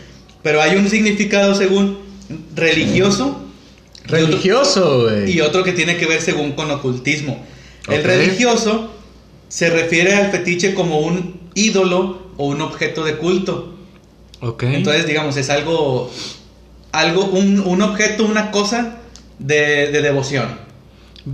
pero 0.42 0.62
hay 0.62 0.76
un 0.76 0.88
significado 0.88 1.54
según 1.56 1.98
religioso 2.54 3.42
y 4.08 4.12
otro- 4.12 4.18
Religioso, 4.18 5.02
güey. 5.04 5.30
y 5.32 5.40
otro 5.40 5.64
que 5.64 5.72
tiene 5.72 5.96
que 5.96 6.06
ver 6.06 6.20
según 6.22 6.52
con 6.52 6.70
ocultismo. 6.70 7.44
El 7.88 8.02
religioso 8.04 8.90
se 9.48 9.70
refiere 9.70 10.14
al 10.14 10.30
fetiche 10.30 10.74
como 10.74 10.98
un 11.00 11.40
ídolo 11.54 12.30
o 12.36 12.46
un 12.46 12.60
objeto 12.60 13.04
de 13.04 13.16
culto. 13.16 13.74
Ok. 14.40 14.64
Entonces, 14.64 15.06
digamos, 15.06 15.36
es 15.36 15.48
algo, 15.50 16.10
algo 16.92 17.24
un, 17.24 17.60
un 17.60 17.82
objeto, 17.82 18.24
una 18.24 18.50
cosa 18.50 18.96
de, 19.38 19.90
de 19.92 20.02
devoción. 20.02 20.66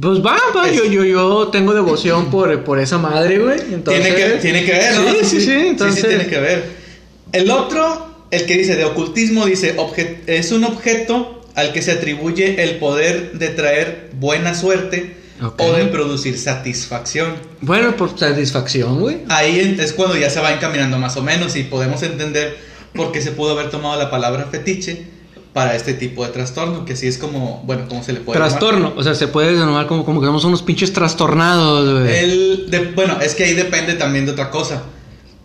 Pues 0.01 0.21
va, 0.25 0.37
va. 0.57 0.69
Es- 0.69 0.77
Yo, 0.77 0.85
yo, 0.85 1.05
yo 1.05 1.49
tengo 1.49 1.75
devoción 1.75 2.31
por, 2.31 2.65
por 2.65 2.79
esa 2.79 2.99
madre, 2.99 3.39
güey. 3.39 3.61
Entonces... 3.73 4.03
Tiene, 4.05 4.17
que, 4.17 4.31
tiene 4.41 4.65
que 4.65 4.73
ver, 4.73 4.95
¿no? 5.01 5.11
Sí, 5.13 5.19
sí, 5.25 5.41
sí. 5.41 5.51
Entonces... 5.53 5.97
Sí, 5.97 6.03
sí, 6.03 6.09
tiene 6.09 6.27
que 6.29 6.39
ver. 6.41 6.65
El 7.33 7.51
otro, 7.51 8.07
el 8.31 8.47
que 8.47 8.57
dice 8.57 8.77
de 8.77 8.85
ocultismo, 8.85 9.47
dice 9.47 9.77
obje- 9.77 10.19
es 10.27 10.53
un 10.53 10.65
objeto 10.65 11.43
al 11.55 11.73
que 11.73 11.83
se 11.83 11.93
atribuye 11.93 12.63
el 12.63 12.77
poder 12.77 13.33
de 13.33 13.49
traer 13.49 14.11
buena 14.19 14.55
suerte 14.55 15.17
Ok. 15.43 15.61
o 15.61 15.73
de 15.73 15.87
producir 15.87 16.39
satisfacción. 16.39 17.35
Bueno, 17.61 17.97
por 17.97 18.19
satisfacción, 18.19 19.01
güey. 19.01 19.19
Ahí 19.29 19.77
es 19.79 19.93
cuando 19.93 20.17
ya 20.17 20.31
se 20.31 20.41
va 20.41 20.53
encaminando 20.53 20.99
más 20.99 21.17
o 21.17 21.23
menos 21.23 21.57
y 21.57 21.65
podemos 21.65 22.03
entender 22.03 22.57
por 22.95 23.13
qué 23.13 23.21
se 23.23 23.33
pudo 23.33 23.53
haber 23.53 23.71
tomado 23.71 23.99
la 23.99 24.11
palabra 24.11 24.47
fetiche 24.51 25.07
para 25.53 25.75
este 25.77 25.93
tipo 25.95 26.25
de 26.25 26.33
trastorno, 26.33 26.85
que 26.87 26.95
así 26.95 27.07
es 27.07 27.19
como, 27.19 27.63
bueno, 27.67 27.85
¿cómo 27.89 28.03
se 28.03 28.13
le 28.15 28.21
puede 28.21 28.39
llamar? 28.39 28.51
Trastorno. 28.51 28.95
O 28.97 29.03
sea, 29.03 29.15
se 29.15 29.29
puede 29.29 29.53
denominar 29.53 29.87
como, 29.87 30.05
como 30.05 30.21
que 30.21 30.27
somos 30.27 30.45
unos 30.45 30.63
pinches 30.63 30.93
trastornados, 30.95 32.01
güey. 32.01 32.17
El 32.17 32.71
de- 32.71 32.85
bueno, 32.95 33.19
es 33.21 33.35
que 33.35 33.45
ahí 33.45 33.53
depende 33.55 33.95
también 33.95 34.25
de 34.27 34.33
otra 34.33 34.51
cosa. 34.51 34.83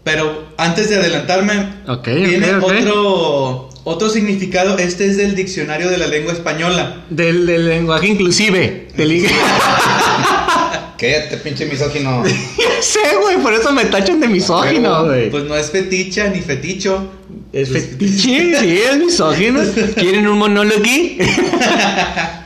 Pero 0.04 0.46
antes 0.58 0.90
de 0.90 0.96
adelantarme, 0.96 1.74
Ok, 1.90 2.08
viene 2.08 2.56
otro 2.56 3.70
otro 3.88 4.10
significado. 4.10 4.78
Este 4.78 5.06
es 5.06 5.18
del 5.18 5.36
diccionario 5.36 5.90
de 5.90 5.98
la 5.98 6.08
lengua 6.08 6.34
española. 6.34 7.06
Del, 7.10 7.46
del 7.46 7.68
lenguaje 7.68 8.08
inclusive. 8.08 8.90
Del... 8.96 9.26
Cállate, 10.98 11.38
pinche 11.38 11.66
misógino. 11.66 12.24
Ya 12.58 12.84
sé, 12.84 13.00
güey. 13.22 13.38
Por 13.38 13.54
eso 13.54 13.72
me 13.72 13.86
tachan 13.86 14.20
de 14.20 14.28
misógino, 14.28 15.06
güey. 15.06 15.32
Pues 15.32 15.46
no 15.46 15.56
es 15.56 15.72
feticha 15.72 16.28
ni 16.28 16.42
feticho. 16.42 17.12
Es 17.54 17.70
fetiche, 17.70 18.56
sí, 18.60 18.80
es 18.80 18.98
misógino. 18.98 19.62
¿Quieren 19.96 20.28
un 20.28 20.38
monólogo 20.38 20.80
aquí? 20.80 21.18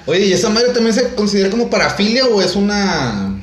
Oye, 0.05 0.27
¿y 0.27 0.33
esa 0.33 0.49
madre 0.49 0.69
también 0.69 0.93
se 0.93 1.15
considera 1.15 1.49
como 1.49 1.69
parafilia 1.69 2.25
o 2.27 2.41
es 2.41 2.55
una. 2.55 3.41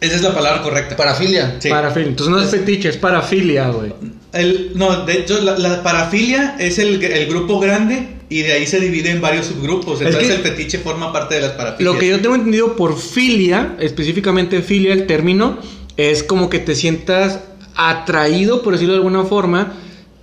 Esa 0.00 0.16
es 0.16 0.22
la 0.22 0.34
palabra 0.34 0.62
correcta. 0.62 0.96
Parafilia? 0.96 1.56
Sí. 1.58 1.70
Parafilia. 1.70 2.10
Entonces 2.10 2.32
no 2.32 2.40
es 2.40 2.50
fetiche, 2.50 2.90
es 2.90 2.96
parafilia, 2.96 3.68
güey. 3.68 3.92
El, 4.32 4.72
no, 4.74 5.04
de 5.04 5.20
hecho, 5.20 5.40
la, 5.40 5.58
la 5.58 5.82
parafilia 5.82 6.56
es 6.58 6.78
el, 6.78 7.02
el 7.02 7.26
grupo 7.28 7.58
grande 7.60 8.18
y 8.28 8.42
de 8.42 8.52
ahí 8.52 8.66
se 8.66 8.78
divide 8.80 9.10
en 9.10 9.20
varios 9.20 9.46
subgrupos. 9.46 10.00
Es 10.00 10.08
Entonces 10.08 10.30
el 10.30 10.42
fetiche 10.42 10.78
forma 10.78 11.12
parte 11.12 11.36
de 11.36 11.42
las 11.42 11.52
parafilias. 11.52 11.94
Lo 11.94 11.98
que 11.98 12.08
yo 12.08 12.20
tengo 12.20 12.34
entendido 12.34 12.76
por 12.76 12.98
filia, 12.98 13.76
específicamente 13.80 14.60
filia, 14.62 14.92
el 14.92 15.06
término, 15.06 15.58
es 15.96 16.22
como 16.22 16.50
que 16.50 16.58
te 16.58 16.74
sientas 16.74 17.40
atraído, 17.74 18.62
por 18.62 18.74
decirlo 18.74 18.94
de 18.94 18.98
alguna 18.98 19.24
forma, 19.24 19.72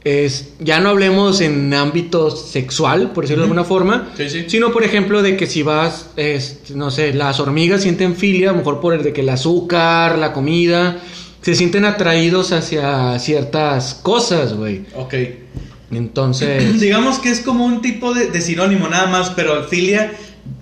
es, 0.03 0.53
ya 0.59 0.79
no 0.79 0.89
hablemos 0.89 1.41
en 1.41 1.73
ámbito 1.73 2.29
sexual, 2.29 3.11
por 3.11 3.23
decirlo 3.23 3.41
de 3.41 3.45
alguna 3.47 3.63
forma, 3.63 4.09
Sí, 4.15 4.29
sí. 4.29 4.45
sino 4.47 4.71
por 4.71 4.83
ejemplo 4.83 5.23
de 5.23 5.35
que 5.35 5.47
si 5.47 5.63
vas, 5.63 6.11
no 6.75 6.91
sé, 6.91 7.13
las 7.13 7.39
hormigas 7.39 7.81
sienten 7.81 8.15
filia, 8.15 8.49
a 8.49 8.51
lo 8.51 8.59
mejor 8.59 8.79
por 8.81 8.93
el 8.93 9.01
de 9.01 9.13
que 9.13 9.21
el 9.21 9.29
azúcar, 9.29 10.19
la 10.19 10.31
comida, 10.31 10.99
se 11.45 11.53
sienten 11.53 11.85
atraídos 11.85 12.51
hacia 12.51 13.19
ciertas 13.19 13.93
cosas, 13.93 14.53
güey. 14.53 14.83
Ok. 14.95 15.13
Entonces, 15.91 16.79
Digamos 16.81 17.19
que 17.19 17.29
es 17.29 17.41
como 17.41 17.67
un 17.67 17.83
tipo 17.83 18.15
de, 18.15 18.31
de 18.31 18.41
sinónimo 18.41 18.87
nada 18.87 19.05
más, 19.05 19.29
pero 19.29 19.63
filia 19.65 20.11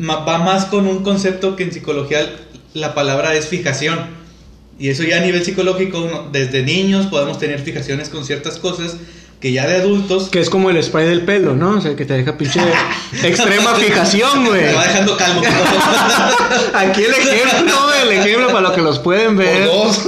va 0.01 0.37
más 0.39 0.65
con 0.65 0.85
un 0.85 1.01
concepto 1.01 1.55
que 1.55 1.63
en 1.63 1.71
psicología 1.71 2.29
la 2.73 2.93
palabra 2.93 3.33
es 3.33 3.47
fijación. 3.47 3.97
Y 4.77 4.89
eso 4.89 5.03
ya 5.03 5.19
a 5.19 5.21
nivel 5.21 5.45
psicológico, 5.45 6.27
desde 6.33 6.63
niños 6.63 7.05
podemos 7.05 7.39
tener 7.39 7.61
fijaciones 7.61 8.09
con 8.09 8.25
ciertas 8.25 8.57
cosas 8.57 8.97
que 9.43 9.51
ya 9.51 9.67
de 9.67 9.75
adultos 9.75 10.29
que 10.29 10.39
es 10.39 10.49
como 10.49 10.69
el 10.69 10.81
spray 10.81 11.05
del 11.05 11.23
pelo, 11.23 11.53
¿no? 11.53 11.71
O 11.71 11.81
sea, 11.81 11.97
que 11.97 12.05
te 12.05 12.13
deja 12.13 12.37
pinche 12.37 12.61
extrema 13.23 13.75
fijación, 13.75 14.45
güey. 14.45 14.67
te 14.67 14.73
va 14.73 14.83
dejando 14.85 15.17
calmo. 15.23 15.41
Aquí 16.73 17.03
el 17.03 17.11
ejemplo, 17.11 17.75
el 18.03 18.11
ejemplo 18.13 18.47
para 18.47 18.61
los 18.61 18.71
que 18.71 18.81
los 18.81 18.99
pueden 18.99 19.35
ver. 19.35 19.65
dos. 19.65 19.99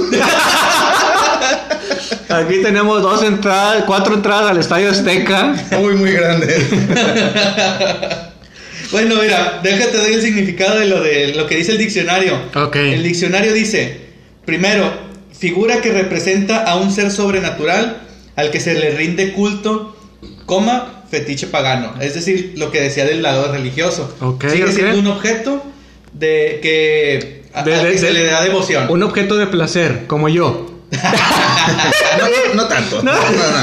Aquí 2.30 2.62
tenemos 2.62 3.02
dos 3.02 3.22
entradas, 3.24 3.84
cuatro 3.86 4.14
entradas 4.14 4.52
al 4.52 4.56
Estadio 4.56 4.90
Azteca. 4.90 5.54
Muy, 5.72 5.96
muy 5.96 6.12
grandes. 6.12 6.64
Bueno, 8.90 9.16
mira, 9.20 9.60
déjate 9.62 9.98
doy 9.98 10.14
el 10.14 10.22
significado 10.22 10.78
de 10.78 10.86
lo 10.86 11.02
de 11.02 11.34
lo 11.34 11.46
que 11.46 11.56
dice 11.56 11.72
el 11.72 11.78
diccionario. 11.78 12.40
Ok. 12.54 12.76
El 12.76 13.02
diccionario 13.02 13.52
dice, 13.52 14.00
primero, 14.46 14.90
figura 15.38 15.82
que 15.82 15.92
representa 15.92 16.64
a 16.64 16.76
un 16.76 16.90
ser 16.90 17.10
sobrenatural 17.10 18.05
al 18.36 18.50
que 18.50 18.60
se 18.60 18.74
le 18.74 18.90
rinde 18.90 19.32
culto, 19.32 19.96
coma, 20.46 21.02
fetiche 21.10 21.46
pagano. 21.46 21.94
Es 22.00 22.14
decir, 22.14 22.52
lo 22.56 22.70
que 22.70 22.80
decía 22.80 23.04
del 23.04 23.22
lado 23.22 23.50
religioso. 23.52 24.14
Ok, 24.20 24.44
Sigue 24.50 24.72
siendo 24.72 24.98
un 24.98 25.06
objeto 25.08 25.64
de 26.12 26.58
que, 26.62 27.42
a- 27.52 27.62
De- 27.62 27.74
al 27.74 27.84
de- 27.84 27.92
que 27.92 27.98
se 27.98 28.06
de- 28.06 28.12
le 28.12 28.24
da 28.26 28.42
devoción. 28.42 28.86
Un 28.90 29.02
objeto 29.02 29.36
de 29.36 29.46
placer, 29.46 30.04
como 30.06 30.28
yo. 30.28 30.72
No, 32.54 32.68
tanto. 32.68 33.02
No. 33.02 33.12
No, 33.12 33.18
no. 33.18 33.62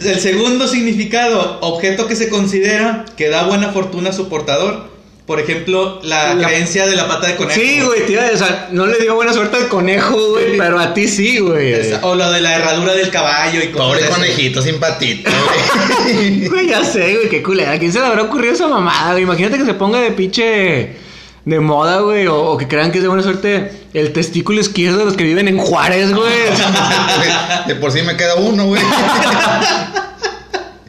El 0.00 0.20
segundo 0.20 0.68
significado, 0.68 1.58
objeto 1.60 2.06
que 2.06 2.14
se 2.16 2.28
considera 2.28 3.04
que 3.16 3.28
da 3.28 3.44
buena 3.46 3.70
fortuna 3.72 4.10
a 4.10 4.12
su 4.12 4.28
portador. 4.28 4.88
Por 5.28 5.38
ejemplo, 5.38 6.00
la, 6.02 6.34
La- 6.34 6.46
creencia 6.48 6.86
de 6.86 6.96
la 6.96 7.06
pata 7.06 7.26
de 7.28 7.36
conejo. 7.36 7.60
Sí, 7.60 7.82
güey, 7.82 8.06
tío, 8.06 8.18
o 8.32 8.36
sea, 8.36 8.68
no 8.72 8.86
le 8.86 8.98
dio 8.98 9.14
buena 9.14 9.32
suerte 9.34 9.58
al 9.58 9.68
conejo, 9.68 10.30
güey, 10.30 10.52
Sí. 10.52 10.54
pero 10.58 10.80
a 10.80 10.94
ti 10.94 11.06
sí, 11.06 11.38
güey. 11.38 11.74
O 12.02 12.14
lo 12.14 12.32
de 12.32 12.40
la 12.40 12.54
herradura 12.56 12.94
del 12.94 13.10
caballo 13.10 13.62
y 13.62 13.68
cosas 13.68 13.86
Pobre 13.88 14.08
conejito 14.08 14.62
simpatito. 14.62 15.30
güey. 15.30 16.48
Güey, 16.48 16.68
ya 16.68 16.82
sé, 16.82 17.14
güey, 17.16 17.28
qué 17.28 17.42
culera. 17.42 17.72
¿A 17.72 17.78
quién 17.78 17.92
se 17.92 18.00
le 18.00 18.06
habrá 18.06 18.22
ocurrido 18.22 18.54
esa 18.54 18.66
mamada, 18.68 19.12
güey? 19.12 19.22
Imagínate 19.24 19.58
que 19.58 19.64
se 19.66 19.74
ponga 19.74 20.00
de 20.00 20.10
pinche 20.12 20.96
de 21.44 21.60
moda, 21.60 22.00
güey, 22.00 22.26
o, 22.26 22.36
o 22.38 22.56
que 22.58 22.66
crean 22.66 22.90
que 22.90 22.98
es 22.98 23.02
de 23.02 23.08
buena 23.08 23.22
suerte 23.22 23.70
el 23.94 24.12
testículo 24.12 24.60
izquierdo 24.60 24.98
de 24.98 25.04
los 25.06 25.14
que 25.14 25.24
viven 25.24 25.46
en 25.48 25.58
Juárez, 25.58 26.12
güey. 26.14 26.32
De 27.66 27.74
por 27.76 27.90
sí 27.92 28.00
me 28.02 28.16
queda 28.16 28.34
uno, 28.36 28.64
güey. 28.66 28.80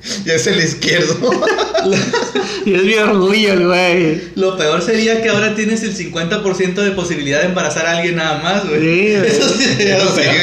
Y 0.26 0.32
es 0.32 0.48
el 0.48 0.60
izquierdo. 0.60 1.16
y 2.66 2.74
es 2.74 2.84
mi 2.84 2.94
orgullo, 2.96 3.68
güey. 3.68 4.22
Lo 4.36 4.58
peor 4.58 4.82
sería 4.82 5.22
que 5.22 5.30
ahora 5.30 5.56
tienes 5.56 5.84
el 5.84 5.96
50% 5.96 6.74
de 6.76 6.92
posibilidad 6.92 7.40
de 7.40 7.48
embarazar 7.48 7.86
a 7.86 7.98
alguien 7.98 8.16
nada 8.16 8.40
más, 8.42 8.68
güey. 8.68 8.82
Sí. 8.82 9.08
Eso 9.14 9.50
sí 9.50 9.64
sería 9.66 10.04
lo 10.04 10.14
peor. 10.14 10.36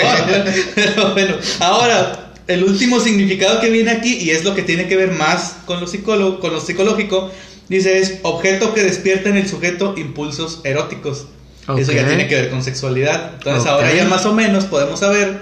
Pero 0.75 1.13
bueno, 1.13 1.37
ahora, 1.61 2.33
el 2.47 2.65
último 2.65 3.01
significado 3.01 3.61
que 3.61 3.71
viene 3.71 3.91
aquí, 3.91 4.19
y 4.21 4.31
es 4.31 4.45
lo 4.45 4.55
que 4.55 4.63
tiene 4.63 4.89
que 4.89 4.97
ver 4.97 5.13
más 5.13 5.57
con 5.67 5.81
lo, 5.81 5.87
psicólogo, 5.87 6.41
con 6.41 6.53
lo 6.53 6.61
psicológico, 6.61 7.31
dice 7.69 7.99
es 7.99 8.21
objeto 8.23 8.75
que 8.75 8.83
despierta 8.83 9.29
en 9.29 9.37
el 9.37 9.49
sujeto 9.49 9.95
impulsos 9.97 10.61
eróticos. 10.65 11.27
Eso 11.77 11.91
ya 11.91 12.07
tiene 12.07 12.29
que 12.29 12.37
ver 12.37 12.51
con 12.51 12.63
sexualidad. 12.63 13.33
Entonces 13.35 13.69
ahora 13.69 13.93
ya 13.93 14.05
más 14.05 14.25
o 14.25 14.33
menos 14.33 14.67
podemos 14.67 15.01
saber 15.01 15.41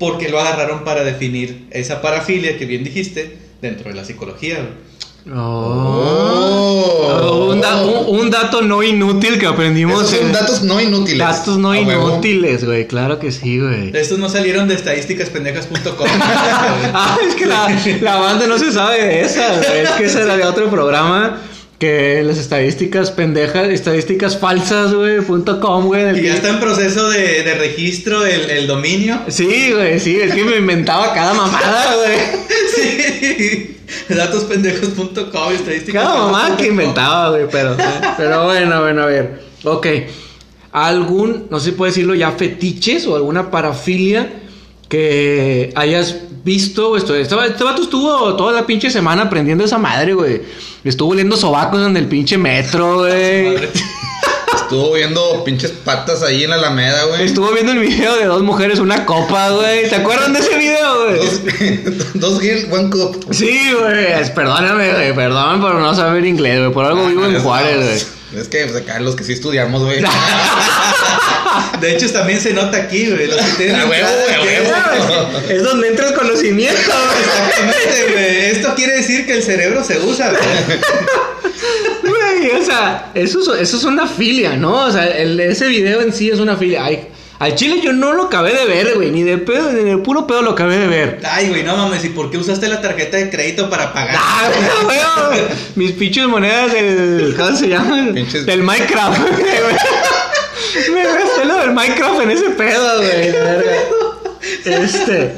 por 0.00 0.18
qué 0.18 0.28
lo 0.28 0.40
agarraron 0.40 0.82
para 0.82 1.04
definir 1.04 1.68
esa 1.70 2.02
parafilia 2.02 2.58
que 2.58 2.66
bien 2.66 2.82
dijiste 2.82 3.41
dentro 3.62 3.88
de 3.88 3.96
la 3.96 4.04
psicología. 4.04 4.56
güey. 4.56 4.92
Oh. 5.94 7.48
Un, 7.52 7.60
da- 7.60 7.80
un- 7.82 8.18
un 8.20 8.30
dato 8.30 8.60
no 8.62 8.82
inútil 8.82 9.38
que 9.38 9.46
aprendimos. 9.46 10.02
Esos 10.02 10.16
son 10.18 10.26
en- 10.26 10.32
datos 10.32 10.62
no 10.62 10.80
inútiles. 10.80 11.18
Datos 11.18 11.58
no 11.58 11.74
inútiles, 11.74 12.64
güey. 12.64 12.86
Claro 12.88 13.18
que 13.20 13.30
sí, 13.30 13.60
güey. 13.60 13.90
Estos 13.96 14.18
no 14.18 14.28
salieron 14.28 14.66
de 14.68 14.74
estadísticaspendejas.com. 14.74 16.06
Ah, 16.94 17.16
es 17.26 17.34
que 17.36 17.46
la, 17.46 17.68
la 18.00 18.16
banda 18.16 18.46
no 18.46 18.58
se 18.58 18.72
sabe 18.72 19.02
de 19.04 19.22
esa, 19.22 19.54
güey. 19.56 19.80
Es 19.84 19.90
que 19.92 20.04
esa 20.06 20.22
era 20.22 20.36
de 20.36 20.44
otro 20.44 20.68
programa 20.68 21.38
que 21.82 22.22
las 22.22 22.38
estadísticas 22.38 23.10
pendejas, 23.10 23.68
estadísticas 23.70 24.38
falsas, 24.38 24.94
güey, 24.94 25.20
punto 25.20 25.58
com, 25.58 25.86
güey. 25.86 26.16
y 26.16 26.26
ya 26.28 26.34
está 26.34 26.50
en 26.50 26.60
proceso 26.60 27.10
de, 27.10 27.42
de 27.42 27.54
registro 27.56 28.24
el, 28.24 28.48
el 28.50 28.68
dominio. 28.68 29.20
Sí, 29.26 29.72
güey, 29.72 29.98
sí, 29.98 30.14
es 30.20 30.32
que 30.32 30.44
me 30.44 30.58
inventaba 30.58 31.12
cada 31.12 31.34
mamada, 31.34 31.96
güey. 31.96 32.18
Sí. 32.72 33.76
Datospendejos.com, 34.08 35.52
estadísticas. 35.52 36.04
Cada 36.04 36.24
mamada 36.26 36.56
que 36.56 36.68
inventaba, 36.68 37.30
güey, 37.30 37.46
pero, 37.50 37.76
pero 38.16 38.44
bueno, 38.44 38.80
bueno, 38.80 39.02
a 39.02 39.06
ver. 39.06 39.40
Ok. 39.64 39.86
¿Algún, 40.70 41.48
no 41.50 41.58
sé 41.58 41.70
si 41.70 41.72
puede 41.72 41.90
decirlo 41.90 42.14
ya, 42.14 42.30
fetiches 42.30 43.08
o 43.08 43.16
alguna 43.16 43.50
parafilia 43.50 44.32
que 44.88 45.72
hayas 45.74 46.18
visto? 46.44 46.88
güey? 46.90 47.00
Esto- 47.02 47.14
Este, 47.16 47.34
vato 47.64 47.82
estuvo 47.82 48.34
toda 48.36 48.52
la 48.52 48.66
pinche 48.66 48.90
semana 48.90 49.22
aprendiendo 49.22 49.64
esa 49.64 49.78
madre, 49.78 50.14
güey. 50.14 50.42
Estuvo 50.84 51.12
oliendo 51.12 51.36
sobacos 51.36 51.86
en 51.86 51.96
el 51.96 52.06
pinche 52.06 52.38
metro, 52.38 52.98
güey. 52.98 53.56
Estuvo 54.54 54.92
viendo 54.94 55.44
pinches 55.44 55.70
patas 55.70 56.22
ahí 56.22 56.44
en 56.44 56.50
la 56.50 56.56
Alameda, 56.56 57.04
güey. 57.04 57.24
Estuvo 57.24 57.50
viendo 57.52 57.72
el 57.72 57.78
video 57.78 58.16
de 58.16 58.24
dos 58.24 58.42
mujeres, 58.42 58.78
una 58.78 59.04
copa, 59.04 59.50
güey. 59.50 59.88
¿Te 59.88 59.96
acuerdan 59.96 60.32
de 60.32 60.38
ese 60.40 60.56
video, 60.56 61.04
güey? 61.04 61.16
Dos, 62.14 62.14
dos 62.14 62.40
one 62.70 62.90
cup. 62.90 63.26
Sí, 63.32 63.70
güey. 63.78 64.34
Perdóname, 64.34 64.92
güey. 64.92 65.14
Perdón 65.14 65.60
por 65.60 65.74
no 65.74 65.94
saber 65.94 66.24
inglés, 66.24 66.58
güey. 66.58 66.72
Por 66.72 66.86
algo 66.86 67.06
vivo 67.06 67.26
en 67.26 67.38
Juárez, 67.42 67.76
no, 67.76 67.82
güey. 67.82 68.42
Es 68.42 68.48
que 68.48 68.64
pues, 68.64 68.76
acá 68.76 68.98
los 69.00 69.14
que 69.14 69.24
sí 69.24 69.34
estudiamos, 69.34 69.82
güey. 69.84 70.02
De 71.80 71.94
hecho, 71.96 72.10
también 72.12 72.40
se 72.40 72.52
nota 72.52 72.76
aquí, 72.76 73.10
güey. 73.10 73.26
Los 73.26 73.36
que 73.40 73.52
tienen 73.56 73.76
A 73.76 73.86
huevo, 73.86 74.08
a 74.08 74.42
huevo. 74.42 75.38
Es 75.48 75.62
donde 75.64 75.88
entra 75.88 76.08
el 76.08 76.14
conocimiento. 76.14 76.74
Exactamente, 76.80 78.12
güey. 78.12 78.36
Esto 78.50 78.74
quiere 78.74 78.96
decir 78.96 79.26
que 79.26 79.32
el 79.34 79.42
cerebro 79.42 79.82
se 79.84 79.98
usa, 79.98 80.30
güey. 80.30 80.42
Güey, 82.02 82.50
o 82.60 82.64
sea, 82.64 83.10
eso, 83.14 83.40
es- 83.54 83.60
eso 83.62 83.76
es 83.76 83.84
una 83.84 84.06
filia, 84.06 84.56
¿no? 84.56 84.86
O 84.86 84.90
sea, 84.90 85.06
el- 85.06 85.38
ese 85.40 85.66
video 85.68 86.00
en 86.00 86.12
sí 86.12 86.30
es 86.30 86.38
una 86.40 86.56
filia. 86.56 86.84
Ay, 86.84 87.06
al 87.38 87.54
chile 87.56 87.80
yo 87.82 87.92
no 87.92 88.12
lo 88.12 88.24
acabé 88.24 88.54
de 88.54 88.64
ver, 88.66 88.94
güey. 88.94 89.10
Ni 89.10 89.22
de 89.24 89.38
pedo, 89.38 89.72
ni 89.72 89.82
de 89.82 89.98
puro 89.98 90.26
pedo 90.28 90.42
lo 90.42 90.52
acabé 90.52 90.78
de 90.78 90.86
ver. 90.86 91.20
Ay, 91.28 91.48
güey, 91.48 91.62
no 91.64 91.76
mames. 91.76 92.04
¿Y 92.04 92.10
por 92.10 92.30
qué 92.30 92.38
usaste 92.38 92.68
la 92.68 92.80
tarjeta 92.80 93.16
de 93.16 93.30
crédito 93.30 93.68
para 93.68 93.92
pagar? 93.92 94.14
Ah, 94.16 94.48
güey, 94.84 94.98
güey. 95.28 95.40
Mis 95.74 95.92
pinches 95.92 96.26
monedas 96.26 96.72
del. 96.72 97.34
¿Cómo 97.36 97.56
se 97.56 97.68
llama? 97.68 97.96
Pinches- 98.12 98.44
Del 98.44 98.62
Minecraft, 98.62 99.20
güey. 99.20 99.44
Me 100.94 101.04
gasté 101.04 101.44
lo 101.44 101.56
del 101.58 101.72
Minecraft 101.72 102.20
en 102.22 102.30
ese 102.30 102.50
pedo, 102.50 102.96
güey. 102.98 103.34
Este. 104.64 105.32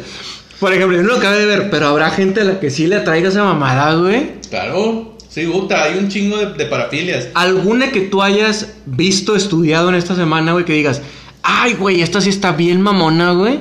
Por 0.60 0.72
ejemplo, 0.72 0.96
yo 0.96 1.02
no 1.02 1.08
lo 1.10 1.16
acabé 1.16 1.40
de 1.40 1.46
ver, 1.46 1.70
pero 1.70 1.88
habrá 1.88 2.10
gente 2.10 2.40
a 2.40 2.44
la 2.44 2.60
que 2.60 2.70
sí 2.70 2.86
le 2.86 2.96
atraiga 2.96 3.28
esa 3.28 3.42
mamada, 3.44 3.94
güey. 3.96 4.32
Claro. 4.48 5.16
Sí, 5.28 5.46
puta, 5.46 5.82
hay 5.82 5.98
un 5.98 6.08
chingo 6.08 6.36
de, 6.38 6.52
de 6.54 6.64
parafilias. 6.66 7.26
¿Alguna 7.34 7.90
que 7.90 8.02
tú 8.02 8.22
hayas 8.22 8.68
visto, 8.86 9.34
estudiado 9.34 9.88
en 9.88 9.96
esta 9.96 10.14
semana, 10.14 10.52
güey, 10.52 10.64
que 10.64 10.72
digas, 10.74 11.02
ay, 11.42 11.74
güey, 11.74 12.02
esta 12.02 12.20
sí 12.20 12.28
está 12.30 12.52
bien 12.52 12.80
mamona, 12.80 13.32
güey? 13.32 13.58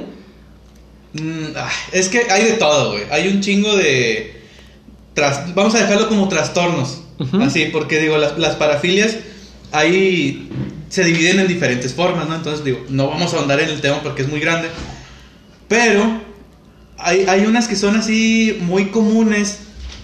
Mm, 1.13 1.55
ah, 1.55 1.69
es 1.91 2.09
que 2.09 2.27
hay 2.29 2.43
de 2.45 2.53
todo, 2.53 2.91
güey. 2.91 3.03
Hay 3.11 3.27
un 3.27 3.41
chingo 3.41 3.75
de. 3.75 4.39
tras- 5.15 5.53
Vamos 5.55 5.73
a 5.75 5.79
dejarlo 5.79 6.07
como 6.09 6.27
trastornos. 6.29 6.99
Así, 7.41 7.65
porque 7.71 7.99
digo, 7.99 8.17
las, 8.17 8.37
las 8.37 8.55
parafilias 8.55 9.15
ahí 9.71 10.49
se 10.93 11.03
dividen 11.03 11.39
en 11.39 11.47
diferentes 11.47 11.91
formas, 11.93 12.29
¿no? 12.29 12.35
Entonces, 12.35 12.63
digo, 12.63 12.83
no 12.89 13.07
vamos 13.07 13.33
a 13.33 13.37
ahondar 13.37 13.59
en 13.59 13.69
el 13.69 13.81
tema 13.81 14.01
porque 14.03 14.21
es 14.21 14.27
muy 14.29 14.39
grande. 14.39 14.67
Pero 15.67 16.21
hay, 16.97 17.25
hay 17.27 17.45
unas 17.45 17.67
que 17.67 17.75
son 17.75 17.95
así 17.95 18.57
muy 18.61 18.85
comunes 18.87 19.59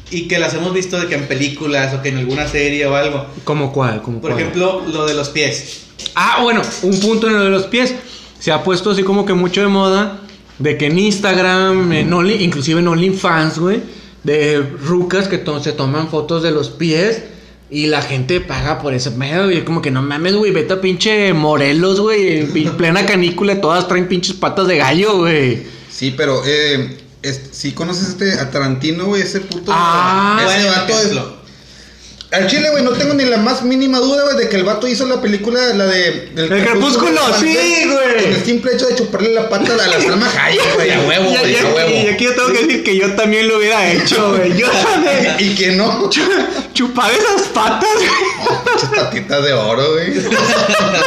y 0.10 0.28
que 0.28 0.40
las 0.40 0.54
hemos 0.56 0.74
visto 0.74 1.00
de 1.00 1.06
que 1.08 1.14
en 1.16 1.28
películas 1.28 1.94
o 1.94 2.02
que 2.02 2.10
en 2.10 2.18
alguna 2.18 2.48
serie 2.48 2.88
o 2.88 2.96
algo. 2.96 3.26
¿Cómo 3.44 3.72
cuál? 3.72 4.02
¿Cómo 4.02 4.20
Por 4.20 4.32
cuál? 4.32 4.42
ejemplo, 4.42 4.84
lo 4.92 5.06
de 5.06 5.14
los 5.14 5.30
pies. 5.30 5.82
Ah, 6.16 6.40
bueno, 6.42 6.62
un 6.82 7.00
punto 7.00 7.28
en 7.28 7.34
lo 7.34 7.44
de 7.44 7.50
los 7.52 7.68
pies. 7.68 7.94
Se 8.40 8.52
ha 8.52 8.64
puesto 8.64 8.90
así 8.92 9.04
como 9.04 9.26
que 9.26 9.34
mucho 9.34 9.62
de 9.62 9.68
moda 9.68 10.22
de 10.58 10.76
que 10.78 10.88
en 10.88 10.98
Instagram, 10.98 11.92
en 11.92 12.12
Only, 12.12 12.44
inclusive 12.44 12.80
en 12.80 12.88
OnlyFans, 12.88 13.60
güey, 13.60 13.82
de 14.24 14.58
rucas 14.60 15.28
que 15.28 15.38
to- 15.38 15.62
se 15.64 15.72
toman 15.74 16.10
fotos 16.10 16.42
de 16.42 16.50
los 16.52 16.70
pies 16.70 17.22
Y 17.72 17.86
la 17.86 18.02
gente 18.02 18.42
paga 18.42 18.80
por 18.82 18.94
ese 18.96 19.12
pedo, 19.12 19.52
y 19.52 19.62
como 19.62 19.82
que 19.82 19.92
no 19.92 20.02
mames, 20.02 20.34
güey, 20.34 20.52
vete 20.52 20.74
a 20.74 20.82
pinche 20.82 21.34
Morelos, 21.34 22.00
güey, 22.00 22.40
en 22.40 22.72
plena 22.78 23.06
canícula, 23.06 23.62
todas 23.62 23.88
traen 23.88 24.08
pinches 24.08 24.34
patas 24.36 24.68
de 24.68 24.78
gallo, 24.78 25.18
güey. 25.18 25.64
Sí, 25.92 26.12
pero 26.18 26.42
eh, 26.46 26.98
es- 27.22 27.42
si 27.52 27.74
conoces 27.74 28.08
este 28.10 28.34
a 28.40 28.50
Tarantino, 28.50 29.06
güey, 29.06 29.22
ese 29.22 29.42
puto. 29.42 29.72
Ah, 29.74 30.42
ese 30.48 30.62
buen 30.64 30.68
vato 30.76 30.94
es. 30.94 31.00
ejemplo. 31.06 31.40
Al 32.32 32.46
chile, 32.46 32.70
güey, 32.70 32.84
no 32.84 32.92
tengo 32.92 33.16
ni 33.16 33.26
la 33.26 33.38
más 33.38 33.64
mínima 33.64 33.98
duda, 33.98 34.24
güey, 34.24 34.38
de 34.38 34.50
que 34.50 34.56
el 34.58 34.64
vato 34.64 34.88
hizo 34.88 35.08
la 35.08 35.20
película, 35.20 35.74
la 35.74 35.88
de. 35.88 36.30
El 36.36 36.48
Crepúsculo, 36.48 37.20
sí, 37.40 37.56
güey. 37.88 38.24
Con 38.24 38.34
el 38.34 38.44
simple 38.46 38.72
hecho 38.76 38.86
de 38.86 38.96
chuparle 38.96 39.34
la 39.34 39.50
pata 39.50 39.74
a 39.74 39.88
la 39.88 40.00
Salma 40.00 40.30
Hayek, 40.44 40.76
güey, 40.76 40.92
a 40.92 41.00
huevo, 41.08 41.30
güey, 41.40 41.56
a 41.58 41.66
huevo. 41.74 41.90
Y 41.90 42.08
aquí 42.08 42.26
yo 42.26 42.36
tengo 42.36 42.49
que 42.90 42.98
yo 42.98 43.14
también 43.14 43.48
lo 43.48 43.58
hubiera 43.58 43.92
hecho, 43.92 44.36
güey. 44.36 44.58
Yo 44.58 44.68
también. 44.68 45.36
Y 45.40 45.56
que 45.56 45.72
no. 45.74 46.10
Chupar 46.74 47.12
esas 47.12 47.44
patas, 47.50 47.90
güey. 47.96 48.96
Patitas 48.96 49.44
de 49.44 49.54
oro, 49.54 49.94
güey. 49.94 50.14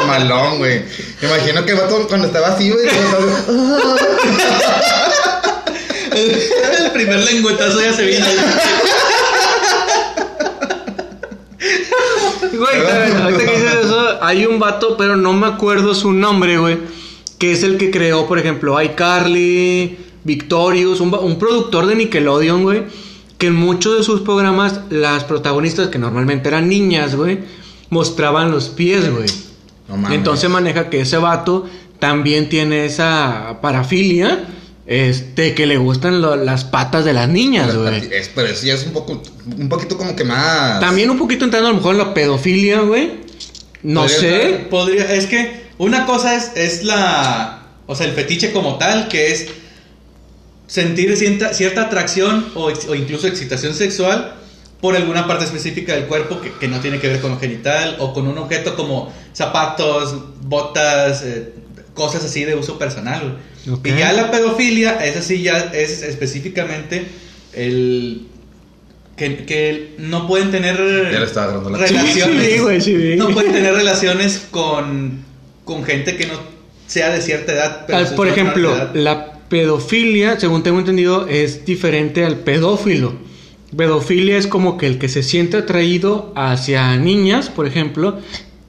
Malón, 0.07 0.59
güey. 0.59 0.83
Me 1.21 1.29
imagino 1.29 1.65
que 1.65 1.73
el 1.73 1.79
vato 1.79 2.07
cuando 2.07 2.29
estaba 2.29 2.49
así, 2.49 2.71
güey. 2.71 2.87
El 6.15 6.91
primer 6.93 7.21
lengüetazo 7.21 7.81
ya 7.81 7.93
se 7.93 8.05
viene. 8.05 8.27
Güey, 12.53 12.81
ahorita 13.23 13.45
que 13.45 13.57
dices 13.57 13.75
eso, 13.85 14.23
hay 14.23 14.47
un 14.47 14.59
vato, 14.59 14.97
pero 14.97 15.17
no 15.17 15.33
me 15.33 15.49
acuerdo 15.49 15.95
su 15.95 16.13
nombre, 16.13 16.59
güey. 16.59 16.79
Que 17.39 17.53
es 17.53 17.65
el 17.65 17.77
que 17.77 17.91
creó, 17.91 18.29
por 18.29 18.39
ejemplo, 18.39 18.81
iCarly, 18.81 19.99
Victorious, 20.25 21.01
un, 21.01 21.39
productor 21.39 21.87
de 21.87 21.97
Nickelodeon, 21.97 22.63
güey. 22.63 22.83
Que 23.39 23.49
en 23.49 23.55
muchos 23.55 23.99
de 23.99 24.05
sus 24.05 24.21
programas, 24.21 24.81
las 24.91 25.25
protagonistas, 25.25 25.89
que 25.89 25.99
normalmente 25.99 26.49
eran 26.49 26.69
niñas, 26.69 27.17
güey, 27.17 27.41
mostraban 27.91 28.51
los 28.51 28.69
pies, 28.69 29.11
güey. 29.11 29.27
No 29.89 29.97
mames. 29.97 30.17
Entonces 30.19 30.49
maneja 30.49 30.89
que 30.91 31.01
ese 31.01 31.17
vato 31.19 31.69
también 31.99 32.49
tiene 32.49 32.85
esa 32.85 33.59
parafilia, 33.61 34.45
este, 34.87 35.55
que 35.55 35.67
le 35.67 35.77
gustan 35.77 36.23
lo- 36.23 36.37
las 36.37 36.65
patas 36.65 37.05
de 37.05 37.13
las 37.13 37.29
niñas, 37.29 37.75
güey. 37.77 38.09
Es, 38.13 38.31
pero 38.35 38.49
eso 38.49 38.65
ya 38.65 38.75
es 38.75 38.87
un 38.87 38.93
poco, 38.93 39.23
un 39.59 39.69
poquito 39.69 39.97
como 39.99 40.15
que 40.15 40.25
más. 40.25 40.79
También 40.81 41.11
un 41.11 41.19
poquito 41.19 41.45
entrando 41.45 41.69
a 41.69 41.73
lo 41.73 41.79
mejor 41.79 41.95
en 41.95 41.99
la 41.99 42.15
pedofilia, 42.15 42.81
güey. 42.81 43.23
No 43.83 44.03
Podría 44.03 44.19
sé. 44.19 44.67
Podría, 44.71 45.13
es 45.15 45.27
que 45.27 45.67
una 45.79 46.07
cosa 46.07 46.37
es, 46.37 46.53
es 46.55 46.85
la. 46.85 47.67
O 47.87 47.97
sea, 47.97 48.07
el 48.07 48.13
fetiche 48.13 48.53
como 48.53 48.79
tal, 48.79 49.09
que 49.09 49.33
es 49.33 49.49
sentir 50.67 51.17
cierta, 51.17 51.53
cierta 51.55 51.83
atracción 51.83 52.47
o, 52.55 52.71
incluso 52.95 53.27
excitación 53.27 53.75
sexual 53.75 54.35
por 54.81 54.97
alguna 54.97 55.27
parte 55.27 55.45
específica 55.45 55.95
del 55.95 56.05
cuerpo 56.07 56.41
que, 56.41 56.51
que 56.53 56.67
no 56.69 56.81
tiene 56.81 56.99
que 56.99 57.09
ver 57.09 57.21
con 57.21 57.31
lo 57.33 57.39
genital 57.39 57.97
o 58.01 58.13
con 58.13 58.27
un 58.27 58.37
objeto 58.39 58.75
como 58.75 59.13
zapatos, 59.33 60.17
botas, 60.43 61.23
eh, 61.23 61.53
cosas 61.95 62.25
así 62.25 62.45
de 62.45 62.55
uso 62.57 62.79
personal. 62.79 63.39
Y 63.85 63.91
ya 63.91 64.13
la 64.13 64.31
pedofilia, 64.33 65.05
esa 65.05 65.23
sí 65.23 65.43
ya 65.43 65.59
es 65.73 66.03
específicamente 66.03 67.05
el. 67.53 68.27
Que, 69.17 69.45
que 69.45 69.95
no 69.99 70.27
pueden 70.27 70.51
tener 70.51 70.75
Ya 71.13 71.21
le 71.21 71.27
estaba 71.27 71.47
agarrando 71.53 71.71
la- 71.71 71.79
relaciones. 71.87 72.47
Sí, 72.55 72.59
güey, 72.59 72.81
sí, 72.81 72.97
vi. 72.97 73.15
No 73.17 73.29
pueden 73.29 73.53
tener 73.53 73.75
relaciones 73.75 74.47
con, 74.51 75.23
con 75.65 75.85
gente 75.85 76.17
que 76.17 76.27
no 76.27 76.35
sea 76.89 77.11
de 77.11 77.21
cierta 77.21 77.53
edad. 77.53 77.85
pero 77.87 77.99
Ah, 78.01 78.11
Por 78.17 78.27
ejemplo, 78.27 78.75
edad. 78.75 78.91
la 78.95 79.32
pedofilia, 79.53 80.41
según 80.41 80.63
tengo 80.63 80.79
entendido, 80.79 81.29
es 81.29 81.67
diferente 81.67 82.25
al 82.25 82.37
pedófilo. 82.37 83.13
Pedofilia 83.77 84.39
es 84.39 84.47
como 84.47 84.79
que 84.79 84.87
el 84.87 84.99
que 84.99 85.11
se 85.11 85.23
siente 85.23 85.59
atraído 85.59 86.33
hacia 86.35 86.97
niñas, 86.97 87.51
por 87.51 87.67
ejemplo, 87.67 88.19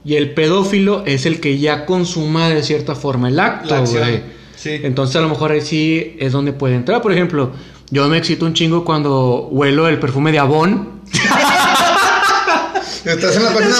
y 0.04 0.16
el 0.16 0.34
pedófilo 0.34 1.02
es 1.06 1.24
el 1.24 1.40
que 1.40 1.58
ya 1.58 1.86
consuma 1.86 2.50
de 2.50 2.62
cierta 2.62 2.94
forma 2.94 3.30
el 3.30 3.40
acto, 3.40 3.70
La 3.70 3.78
acción, 3.78 4.02
güey. 4.02 4.20
sí. 4.56 4.78
Entonces 4.82 5.16
a 5.16 5.22
lo 5.22 5.30
mejor 5.30 5.52
ahí 5.52 5.62
sí 5.62 6.16
es 6.18 6.32
donde 6.32 6.52
puede 6.52 6.74
entrar. 6.74 7.00
Por 7.00 7.12
ejemplo, 7.12 7.52
yo 7.90 8.06
me 8.06 8.18
excito 8.18 8.44
un 8.44 8.52
chingo 8.52 8.84
cuando 8.84 9.48
huelo 9.50 9.88
el 9.88 9.98
perfume 9.98 10.32
de 10.32 10.38
Avon. 10.38 11.00
Estás 13.06 13.36
en 13.36 13.44
la 13.44 13.54
página 13.54 13.74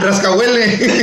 Rascahuele. 0.00 0.78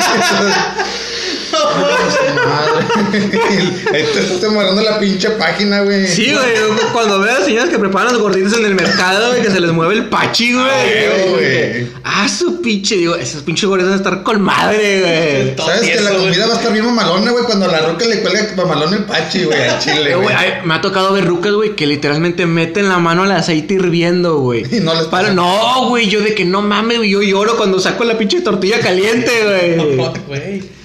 Madre. 2.46 3.42
Ahí 3.94 4.04
te 4.14 4.20
estás 4.20 4.42
demorando 4.42 4.82
la 4.82 5.00
pinche 5.00 5.30
página, 5.32 5.82
güey. 5.82 6.08
Sí, 6.08 6.32
güey, 6.34 6.80
cuando 6.94 7.20
veo 7.20 7.32
a 7.32 7.40
las 7.40 7.46
señoras 7.46 7.70
que 7.70 7.80
preparan 7.80 8.14
los 8.14 8.22
gorditos 8.22 8.54
en 8.58 8.66
el 8.66 8.76
mercado, 8.76 9.30
güey, 9.30 9.42
que 9.42 9.52
se 9.52 9.60
les 9.60 9.72
mueve 9.72 9.96
el 9.96 10.06
pachi, 10.06 10.54
güey. 10.54 10.66
Ah, 10.66 11.30
güey. 11.32 11.88
Ah, 12.04 12.28
su 12.30 12.62
pinche, 12.62 12.96
digo, 12.96 13.16
esos 13.16 13.44
pinches 13.44 13.68
gorditos 13.68 13.92
van 13.92 14.00
a 14.00 14.04
estar 14.04 14.24
con 14.24 14.42
madre, 14.42 15.54
güey. 15.56 15.56
Sabes 15.68 15.82
que 15.90 16.02
la 16.02 16.12
güey. 16.12 16.24
comida 16.24 16.48
va 16.48 16.54
a 16.54 16.58
estar 16.58 16.74
bien 16.74 16.86
mamalona, 16.86 17.32
güey, 17.32 17.44
cuando 17.46 17.68
la 17.68 17.80
roca 17.82 18.06
le 18.06 18.22
cuelga 18.22 18.48
mamalón 18.56 18.94
el 18.94 19.04
pachi, 19.04 19.44
güey, 19.44 19.62
al 19.70 19.80
chile, 19.80 20.16
güey. 20.16 20.24
güey, 20.24 20.36
ay, 20.36 20.54
me 20.66 20.74
ha 20.76 20.82
tocado 20.82 21.14
ver 21.14 21.26
rucas, 21.26 21.54
güey, 21.54 21.76
que 21.76 21.86
literalmente 21.88 22.46
meten 22.46 22.90
la 22.90 22.98
mano 23.00 23.24
al 23.24 23.32
aceite 23.32 23.76
hirviendo, 23.76 24.38
güey. 24.38 24.64
Y 24.76 24.80
no 24.80 24.94
les 24.94 25.06
Para, 25.06 25.24
pasa. 25.30 25.34
no, 25.34 25.88
güey, 25.90 26.08
yo 26.10 26.22
de 26.22 26.34
que 26.36 26.46
no 26.46 26.62
mames, 26.62 26.98
güey, 26.98 27.10
yo 27.10 27.22
lloro 27.22 27.58
cuando 27.58 27.80
saco 27.80 28.04
la 28.04 28.18
pinche 28.18 28.42
tortilla 28.42 28.80
caliente, 28.80 29.32
güey. 30.28 30.62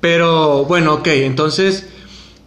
Pero, 0.00 0.64
bueno, 0.64 0.94
ok, 0.94 1.06
entonces 1.08 1.84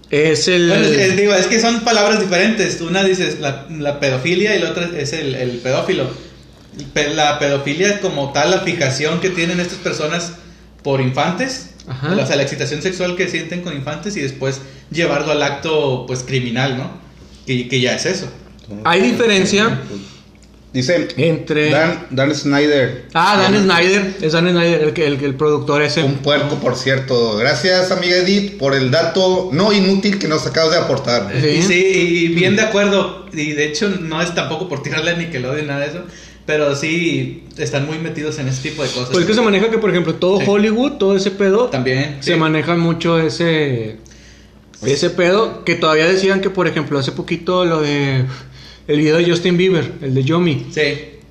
es 0.09 0.47
el... 0.47 0.69
Bueno, 0.69 0.85
es, 0.85 0.97
es- 0.97 1.17
digo, 1.17 1.33
es 1.33 1.47
que 1.47 1.59
son 1.59 1.81
palabras 1.81 2.19
diferentes. 2.19 2.79
Una 2.81 3.03
dices 3.03 3.39
la, 3.39 3.65
la 3.69 3.99
pedofilia 3.99 4.55
y 4.55 4.59
la 4.61 4.71
otra 4.71 4.89
es 4.97 5.13
el, 5.13 5.35
el 5.35 5.51
pedófilo. 5.57 6.09
Pe- 6.93 7.13
La 7.13 7.37
pedofilia 7.39 7.89
es 7.89 7.99
como 7.99 8.31
tal 8.31 8.51
la 8.51 8.59
fijación 8.61 9.19
que 9.19 9.29
tienen 9.29 9.59
estas 9.59 9.79
personas 9.79 10.33
por 10.83 11.01
infantes. 11.01 11.71
Ajá. 11.87 12.15
O 12.15 12.25
sea, 12.25 12.35
la 12.35 12.43
excitación 12.43 12.81
sexual 12.81 13.15
que 13.17 13.27
sienten 13.27 13.61
con 13.61 13.75
infantes 13.75 14.15
y 14.15 14.21
después 14.21 14.61
llevarlo 14.91 15.31
al 15.33 15.43
acto 15.43 16.05
pues 16.07 16.23
criminal, 16.23 16.77
¿no? 16.77 16.91
Que, 17.45 17.67
que 17.67 17.81
ya 17.81 17.95
es 17.95 18.05
eso. 18.05 18.27
Hay 18.85 19.01
diferencia 19.01 19.81
Dice 20.73 21.09
entre... 21.17 21.69
Dan, 21.69 22.07
Dan 22.11 22.33
Snyder. 22.33 23.05
Ah, 23.13 23.37
Dan 23.37 23.61
Snyder, 23.63 24.13
es 24.21 24.31
Dan 24.31 24.49
Snyder 24.49 24.81
el, 24.83 24.93
que- 24.93 25.05
el, 25.05 25.21
el 25.21 25.35
productor 25.35 25.81
ese. 25.81 26.01
Un 26.03 26.15
puerco, 26.19 26.55
por 26.59 26.77
cierto. 26.77 27.35
Gracias, 27.35 27.91
amiga 27.91 28.15
Edith, 28.17 28.57
por 28.57 28.73
el 28.73 28.89
dato 28.89 29.49
no 29.51 29.73
inútil 29.73 30.17
que 30.17 30.29
nos 30.29 30.47
acabas 30.47 30.71
de 30.71 30.77
aportar. 30.77 31.29
Sí. 31.41 31.47
Y 31.47 31.61
sí, 31.61 31.83
y 31.93 32.27
bien 32.29 32.55
de 32.55 32.61
acuerdo. 32.61 33.25
Y 33.33 33.51
de 33.51 33.65
hecho 33.65 33.89
no 33.89 34.21
es 34.21 34.33
tampoco 34.33 34.69
por 34.69 34.81
tirarle 34.81 35.11
a 35.11 35.15
Nickelodeon 35.17 35.67
nada 35.67 35.81
de 35.81 35.87
eso. 35.87 36.03
Pero 36.45 36.73
sí 36.75 37.43
están 37.57 37.85
muy 37.85 37.99
metidos 37.99 38.39
en 38.39 38.47
ese 38.47 38.69
tipo 38.69 38.81
de 38.81 38.89
cosas. 38.89 39.09
Pues 39.09 39.19
es 39.21 39.25
que 39.27 39.33
se 39.33 39.41
maneja 39.41 39.69
que, 39.69 39.77
por 39.77 39.89
ejemplo, 39.89 40.15
todo 40.15 40.39
Sí. 40.39 40.45
Hollywood, 40.47 40.93
todo 40.93 41.15
ese 41.17 41.31
pedo, 41.31 41.65
También. 41.67 42.17
se 42.21 42.33
sí. 42.33 42.39
maneja 42.39 42.75
mucho 42.77 43.19
ese 43.19 43.97
ese 44.85 45.09
pedo 45.11 45.63
que 45.63 45.75
todavía 45.75 46.07
decían 46.07 46.41
que, 46.41 46.49
por 46.49 46.67
ejemplo, 46.67 46.97
hace 46.97 47.11
poquito 47.11 47.65
lo 47.65 47.81
de 47.81 48.25
el 48.87 48.97
video 48.99 49.17
de 49.17 49.29
Justin 49.29 49.57
Bieber, 49.57 49.91
el 50.01 50.13
de 50.13 50.23
Yomi, 50.23 50.67
Sí. 50.71 50.81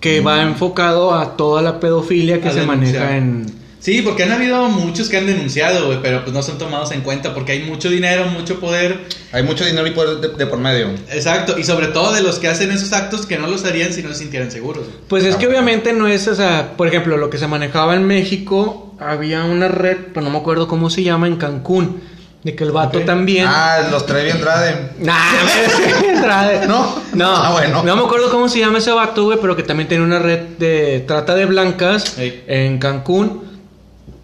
que 0.01 0.21
va 0.21 0.43
enfocado 0.43 1.15
a 1.15 1.37
toda 1.37 1.63
la 1.63 1.79
pedofilia 1.81 2.41
que 2.41 2.49
A 2.49 2.53
se 2.53 2.61
denunciar. 2.61 3.03
maneja 3.05 3.17
en 3.17 3.61
Sí, 3.81 4.03
porque 4.03 4.25
han 4.25 4.33
habido 4.33 4.69
muchos 4.69 5.09
que 5.09 5.17
han 5.17 5.27
denunciado, 5.27 5.87
güey, 5.87 6.03
pero 6.03 6.21
pues 6.23 6.35
no 6.35 6.43
son 6.43 6.59
tomados 6.59 6.93
en 6.93 7.01
cuenta 7.01 7.33
porque 7.33 7.53
hay 7.53 7.61
mucho 7.63 7.89
dinero, 7.89 8.27
mucho 8.27 8.61
poder. 8.61 9.07
Hay 9.33 9.43
mucho 9.43 9.65
dinero 9.65 9.87
y 9.87 9.93
poder 9.93 10.19
de, 10.19 10.29
de 10.37 10.47
por 10.47 10.59
medio. 10.59 10.89
Exacto, 11.11 11.59
y 11.59 11.65
sobre 11.65 11.87
todo 11.87 12.13
de 12.13 12.21
los 12.23 12.39
que 12.39 12.49
hacen 12.49 12.71
esos 12.73 12.93
actos 12.93 13.25
que 13.25 13.39
no 13.39 13.47
los 13.47 13.65
harían 13.65 13.95
si 13.95 14.03
no 14.03 14.11
se 14.11 14.17
sintieran 14.17 14.51
seguros. 14.51 14.85
güey. 14.85 14.99
Pues 15.09 15.25
es 15.25 15.37
que 15.37 15.47
obviamente 15.47 15.95
no 15.95 16.07
es, 16.09 16.29
o 16.29 16.35
sea, 16.35 16.75
por 16.77 16.89
ejemplo, 16.89 17.17
lo 17.17 17.31
que 17.31 17.39
se 17.39 17.47
manejaba 17.47 17.97
en 17.97 18.05
México, 18.07 18.95
había 18.99 19.45
una 19.45 19.69
red, 19.69 19.97
pero 20.13 20.25
no 20.27 20.31
me 20.31 20.37
acuerdo 20.39 20.69
cómo 20.69 20.91
se 20.91 21.03
llama, 21.03 21.27
en 21.27 21.37
Cancún, 21.37 22.03
de 22.43 22.55
que 22.57 22.65
el 22.65 22.73
vato 22.73 23.01
también... 23.01 23.47
Ah, 23.49 23.89
los 23.91 24.07
Trevi 24.07 24.31
Andrade. 24.31 24.93
Nah, 25.01 25.15
Andrade. 26.17 26.67
¿No? 26.67 26.95
No, 27.13 27.37
Ah, 27.37 27.53
bueno. 27.53 27.83
No 27.85 27.97
me 27.97 28.03
acuerdo 28.03 28.31
cómo 28.31 28.49
se 28.49 28.59
llama 28.61 28.79
ese 28.79 28.91
vato, 28.93 29.25
güey, 29.25 29.39
pero 29.41 29.55
que 29.57 29.63
también 29.63 29.89
tiene 29.89 30.05
una 30.05 30.19
red 30.19 30.41
de 30.59 31.05
trata 31.07 31.35
de 31.35 31.45
blancas 31.47 32.17
Ey. 32.19 32.45
en 32.47 32.79
Cancún. 32.79 33.43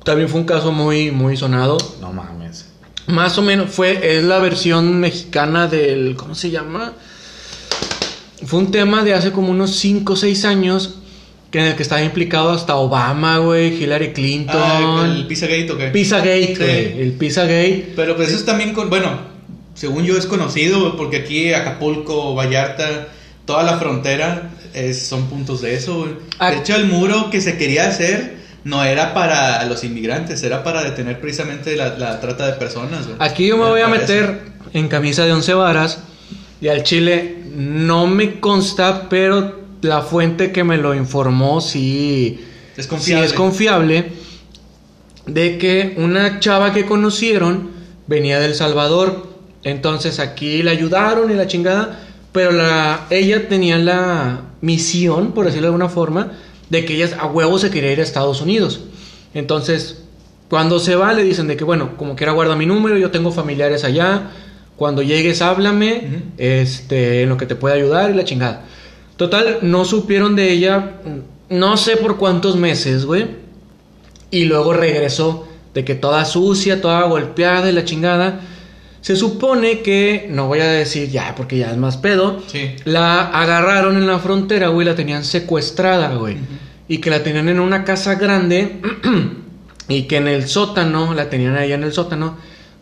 También 0.03 0.29
fue 0.29 0.41
un 0.41 0.47
caso 0.47 0.73
muy, 0.73 1.11
muy 1.11 1.37
sonado. 1.37 1.77
No 2.01 2.13
mames. 2.13 2.67
Más 3.07 3.37
o 3.39 3.43
menos 3.43 3.71
fue, 3.71 4.17
es 4.19 4.25
la 4.25 4.39
versión 4.39 4.99
mexicana 4.99 5.67
del, 5.67 6.17
¿cómo 6.17 6.35
se 6.35 6.51
llama? 6.51 6.93
Fue 8.47 8.59
un 8.61 8.71
tema 8.71 9.03
de 9.03 9.15
hace 9.15 9.31
como 9.33 9.51
unos 9.51 9.77
5 9.77 10.13
o 10.13 10.17
6 10.17 10.45
años, 10.45 10.97
que 11.57 11.63
en 11.63 11.69
el 11.69 11.75
que 11.77 11.83
estaba 11.83 12.03
implicado 12.03 12.51
hasta 12.51 12.77
Obama, 12.77 13.39
güey, 13.39 13.83
Hillary 13.83 14.13
Clinton. 14.13 14.61
Ah, 14.63 15.05
el 15.11 15.27
Pizzagate 15.27 15.73
o 15.73 15.79
qué. 15.79 15.87
Pizzagate, 15.89 16.47
Sí. 16.49 16.55
güey, 16.59 17.01
el 17.03 17.13
Pizzagate. 17.13 17.93
Pero 17.97 18.15
pues 18.15 18.29
eso 18.29 18.37
es 18.37 18.45
también 18.45 18.75
con, 18.75 18.91
bueno, 18.91 19.19
según 19.75 20.05
yo 20.05 20.19
es 20.19 20.27
conocido, 20.27 20.99
porque 20.99 21.17
aquí 21.19 21.55
Acapulco, 21.55 22.35
Vallarta, 22.35 23.09
toda 23.47 23.63
la 23.63 23.79
frontera 23.79 24.51
es- 24.75 25.07
son 25.07 25.29
puntos 25.31 25.63
de 25.63 25.75
eso, 25.77 26.01
güey. 26.01 26.11
Ah. 26.39 26.51
De 26.51 26.59
hecho, 26.59 26.77
el 26.77 26.85
muro 26.89 27.31
que 27.31 27.41
se 27.41 27.57
quería 27.57 27.89
hacer 27.89 28.37
no 28.65 28.85
era 28.85 29.15
para 29.15 29.65
los 29.65 29.83
inmigrantes, 29.83 30.43
era 30.43 30.63
para 30.63 30.85
detener 30.85 31.21
precisamente 31.23 31.75
la, 31.75 31.97
la 31.97 32.21
trata 32.21 32.47
de 32.49 32.53
personas, 32.55 33.07
güey. 33.07 33.17
Aquí 33.21 33.47
yo 33.47 33.57
me 33.57 33.65
voy 33.65 33.81
a 33.81 33.89
meter 33.89 34.41
en 34.75 34.89
camisa 34.89 35.25
de 35.25 35.33
once 35.33 35.55
varas 35.55 36.01
y 36.61 36.69
al 36.69 36.83
chile 36.83 37.37
no 37.57 38.07
me 38.07 38.41
consta, 38.41 39.09
pero 39.09 39.65
la 39.87 40.03
fuente 40.03 40.53
que 40.53 40.65
me 40.65 40.77
lo 40.77 40.95
informó 40.95 41.61
sí, 41.61 42.45
Es 42.77 42.85
si 42.85 42.91
confiable. 42.91 43.27
es 43.27 43.33
confiable, 43.33 44.13
de 45.27 45.59
que 45.59 45.95
una 45.99 46.41
chava 46.41 46.73
que 46.73 46.85
conocieron 46.87 47.71
venía 48.07 48.39
del 48.41 48.55
Salvador. 48.55 49.35
Entonces 49.65 50.21
aquí 50.21 50.63
la 50.63 50.71
ayudaron 50.71 51.31
y 51.31 51.35
la 51.35 51.49
chingada, 51.49 51.99
pero 52.33 52.53
la, 52.53 53.07
ella 53.11 53.49
tenía 53.49 53.79
la 53.79 54.43
misión, 54.61 55.33
por 55.33 55.47
decirlo 55.47 55.69
de 55.69 55.75
alguna 55.75 55.89
forma, 55.89 56.33
de 56.71 56.85
que 56.85 56.95
ella 56.95 57.17
a 57.19 57.27
huevo 57.27 57.59
se 57.59 57.71
quería 57.71 57.93
ir 57.93 58.01
a 58.01 58.03
Estados 58.05 58.41
Unidos. 58.41 58.81
Entonces, 59.35 60.03
cuando 60.49 60.79
se 60.79 60.95
va, 60.95 61.13
le 61.13 61.25
dicen 61.25 61.49
de 61.49 61.57
que, 61.57 61.65
bueno, 61.65 61.97
como 61.97 62.15
quiera 62.15 62.33
guarda 62.33 62.55
mi 62.55 62.67
número, 62.67 62.97
yo 62.97 63.11
tengo 63.11 63.33
familiares 63.33 63.83
allá. 63.83 64.31
Cuando 64.77 65.03
llegues, 65.03 65.43
háblame, 65.43 66.23
este, 66.39 67.23
en 67.23 67.29
lo 67.31 67.37
que 67.37 67.47
te 67.47 67.57
pueda 67.57 67.75
ayudar 67.75 68.11
y 68.11 68.15
la 68.15 68.25
chingada. 68.25 68.65
Total, 69.17 69.59
no 69.63 69.85
supieron 69.85 70.37
de 70.37 70.53
ella, 70.53 70.97
no 71.49 71.77
sé 71.77 71.97
por 71.97 72.17
cuántos 72.19 72.57
meses, 72.57 73.05
güey. 73.07 73.27
Y 74.31 74.45
luego 74.45 74.73
regresó 74.73 75.49
de 75.73 75.85
que 75.85 75.95
toda 75.95 76.25
sucia, 76.25 76.81
toda 76.81 77.03
golpeada 77.05 77.71
y 77.71 77.73
la 77.73 77.85
chingada. 77.85 78.41
Se 79.01 79.15
supone 79.15 79.81
que, 79.83 80.27
no 80.31 80.49
voy 80.49 80.59
a 80.61 80.67
decir 80.67 81.09
ya 81.11 81.35
porque 81.37 81.59
ya 81.59 81.71
es 81.71 81.77
más 81.77 81.97
pedo, 81.97 82.43
Sí. 82.49 82.73
la 82.85 83.21
agarraron 83.29 83.97
en 83.97 84.07
la 84.07 84.19
frontera, 84.19 84.69
güey, 84.69 84.85
la 84.87 84.97
tenían 84.97 85.25
secuestrada, 85.25 86.15
güey. 86.17 86.37
Y 86.89 86.99
que 86.99 87.11
la 87.11 87.23
tenían 87.23 87.49
en 87.49 87.61
una 87.61 87.85
casa 87.85 88.17
grande 88.17 88.81
y 89.89 90.03
que 90.03 90.17
en 90.17 90.29
el 90.29 90.49
sótano, 90.49 91.15
la 91.15 91.31
tenían 91.31 91.57
ahí 91.57 91.73
en 91.73 91.85
el 91.85 91.93
sótano, 91.93 92.37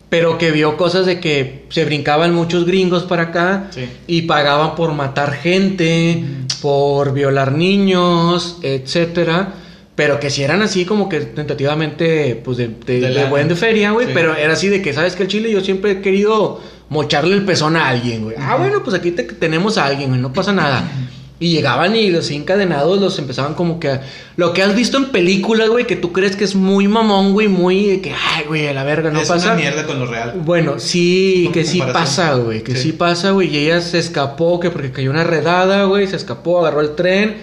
pero 0.09 0.37
que 0.37 0.51
vio 0.51 0.77
cosas 0.77 1.05
de 1.05 1.19
que 1.19 1.65
se 1.69 1.83
brincaban 1.85 2.33
muchos 2.33 2.65
gringos 2.65 3.03
para 3.03 3.23
acá 3.23 3.67
Sí. 3.71 3.85
y 4.07 4.21
pagaban 4.23 4.75
por 4.75 4.93
matar 4.93 5.33
gente, 5.33 6.23
por 6.61 7.13
violar 7.13 7.51
niños, 7.51 8.59
etcétera. 8.61 9.53
Pero 9.95 10.19
que 10.19 10.29
si 10.29 10.43
eran 10.43 10.61
así 10.61 10.83
como 10.85 11.07
que 11.07 11.21
tentativamente, 11.21 12.41
pues 12.43 12.57
de, 12.57 12.67
de, 12.67 12.75
De 12.85 12.99
de 13.01 13.09
lana. 13.11 13.29
buen 13.29 13.47
de 13.47 13.55
feria, 13.55 13.91
güey. 13.91 14.07
Sí. 14.07 14.11
Pero 14.13 14.35
era 14.35 14.53
así 14.53 14.67
de 14.67 14.81
que, 14.81 14.93
¿sabes 14.93 15.15
que 15.15 15.23
El 15.23 15.29
chile 15.29 15.49
yo 15.51 15.61
siempre 15.61 15.91
he 15.91 16.01
querido 16.01 16.61
mocharle 16.89 17.33
el 17.33 17.43
pezón 17.45 17.75
a 17.77 17.87
alguien, 17.87 18.23
güey. 18.25 18.35
Ah, 18.37 18.57
bueno, 18.57 18.83
pues 18.83 18.95
aquí 18.95 19.11
te- 19.11 19.23
tenemos 19.23 19.77
a 19.77 19.85
alguien, 19.85 20.09
güey, 20.09 20.21
no 20.21 20.33
pasa 20.33 20.51
nada. 20.51 20.83
Y 21.37 21.49
llegaban 21.51 21.95
y 21.97 22.09
los 22.09 22.31
encadenados 22.31 22.99
los 23.01 23.19
empezaban 23.19 23.55
como 23.55 23.79
que... 23.79 23.99
Lo 24.37 24.53
que 24.53 24.63
has 24.63 24.73
visto 24.73 24.97
en 24.97 25.05
películas, 25.07 25.69
güey, 25.69 25.85
que 25.85 25.97
tú 25.97 26.13
crees 26.13 26.35
que 26.35 26.45
es 26.45 26.55
muy 26.55 26.87
mamón, 26.87 27.33
güey, 27.33 27.49
muy 27.49 27.85
de 27.87 28.01
que, 28.01 28.13
ay, 28.13 28.45
güey, 28.47 28.67
a 28.67 28.73
la 28.73 28.83
verga, 28.83 29.11
no 29.11 29.19
es 29.19 29.27
pasa. 29.27 29.47
una 29.47 29.55
mierda 29.55 29.85
con 29.85 29.99
lo 29.99 30.05
real. 30.05 30.33
Bueno, 30.45 30.79
sí, 30.79 31.49
que 31.53 31.65
sí 31.65 31.81
pasa, 31.81 32.35
güey, 32.35 32.63
que 32.63 32.75
sí. 32.75 32.83
Sí. 32.83 32.91
pasa, 32.93 33.31
güey. 33.31 33.53
Y 33.53 33.57
ella 33.57 33.81
se 33.81 33.99
escapó, 33.99 34.59
que 34.59 34.69
porque 34.69 34.91
cayó 34.91 35.11
una 35.11 35.23
redada, 35.23 35.83
güey, 35.85 36.07
se 36.07 36.15
escapó, 36.15 36.59
agarró 36.59 36.81
el 36.81 36.95
tren, 36.95 37.35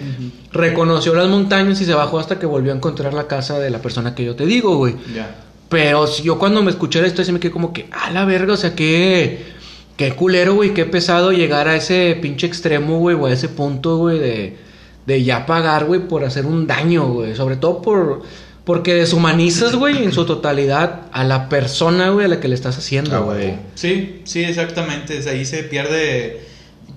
reconoció 0.51 1.13
las 1.13 1.27
montañas 1.27 1.79
y 1.81 1.85
se 1.85 1.93
bajó 1.93 2.19
hasta 2.19 2.39
que 2.39 2.45
volvió 2.45 2.71
a 2.73 2.75
encontrar 2.75 3.13
la 3.13 3.27
casa 3.27 3.59
de 3.59 3.69
la 3.69 3.79
persona 3.79 4.15
que 4.15 4.23
yo 4.25 4.35
te 4.35 4.45
digo, 4.45 4.77
güey. 4.77 4.95
Ya. 5.15 5.35
Pero 5.69 6.05
yo 6.21 6.37
cuando 6.37 6.61
me 6.61 6.69
escuché 6.69 6.99
historia, 6.99 7.25
sí 7.25 7.31
me 7.31 7.39
quedé 7.39 7.51
como 7.51 7.73
que, 7.73 7.87
a 7.91 8.11
la 8.11 8.25
verga, 8.25 8.53
o 8.53 8.57
sea, 8.57 8.75
qué, 8.75 9.52
qué 9.97 10.13
culero, 10.13 10.55
güey, 10.55 10.73
qué 10.73 10.85
pesado 10.85 11.31
llegar 11.31 11.67
a 11.67 11.75
ese 11.75 12.17
pinche 12.21 12.47
extremo, 12.47 12.99
güey, 12.99 13.15
o 13.15 13.25
a 13.27 13.31
ese 13.33 13.49
punto, 13.49 13.97
güey, 13.97 14.19
de, 14.19 14.57
de 15.05 15.23
ya 15.23 15.45
pagar, 15.45 15.85
güey, 15.85 16.01
por 16.07 16.23
hacer 16.23 16.45
un 16.45 16.65
daño, 16.67 17.07
güey. 17.09 17.35
Sobre 17.35 17.55
todo 17.57 17.81
por, 17.81 18.21
porque 18.65 18.93
deshumanizas, 18.95 19.75
güey, 19.75 20.03
en 20.03 20.11
su 20.11 20.25
totalidad 20.25 21.01
a 21.11 21.23
la 21.23 21.49
persona, 21.49 22.09
güey, 22.09 22.25
a 22.25 22.29
la 22.29 22.39
que 22.39 22.47
le 22.47 22.55
estás 22.55 22.75
Ah, 22.75 22.79
haciendo, 22.79 23.23
güey. 23.25 23.37
güey. 23.47 23.55
Sí, 23.75 24.21
sí, 24.23 24.43
exactamente. 24.43 25.17
Es- 25.17 25.27
Ahí 25.27 25.45
se 25.45 25.63
pierde, 25.63 26.41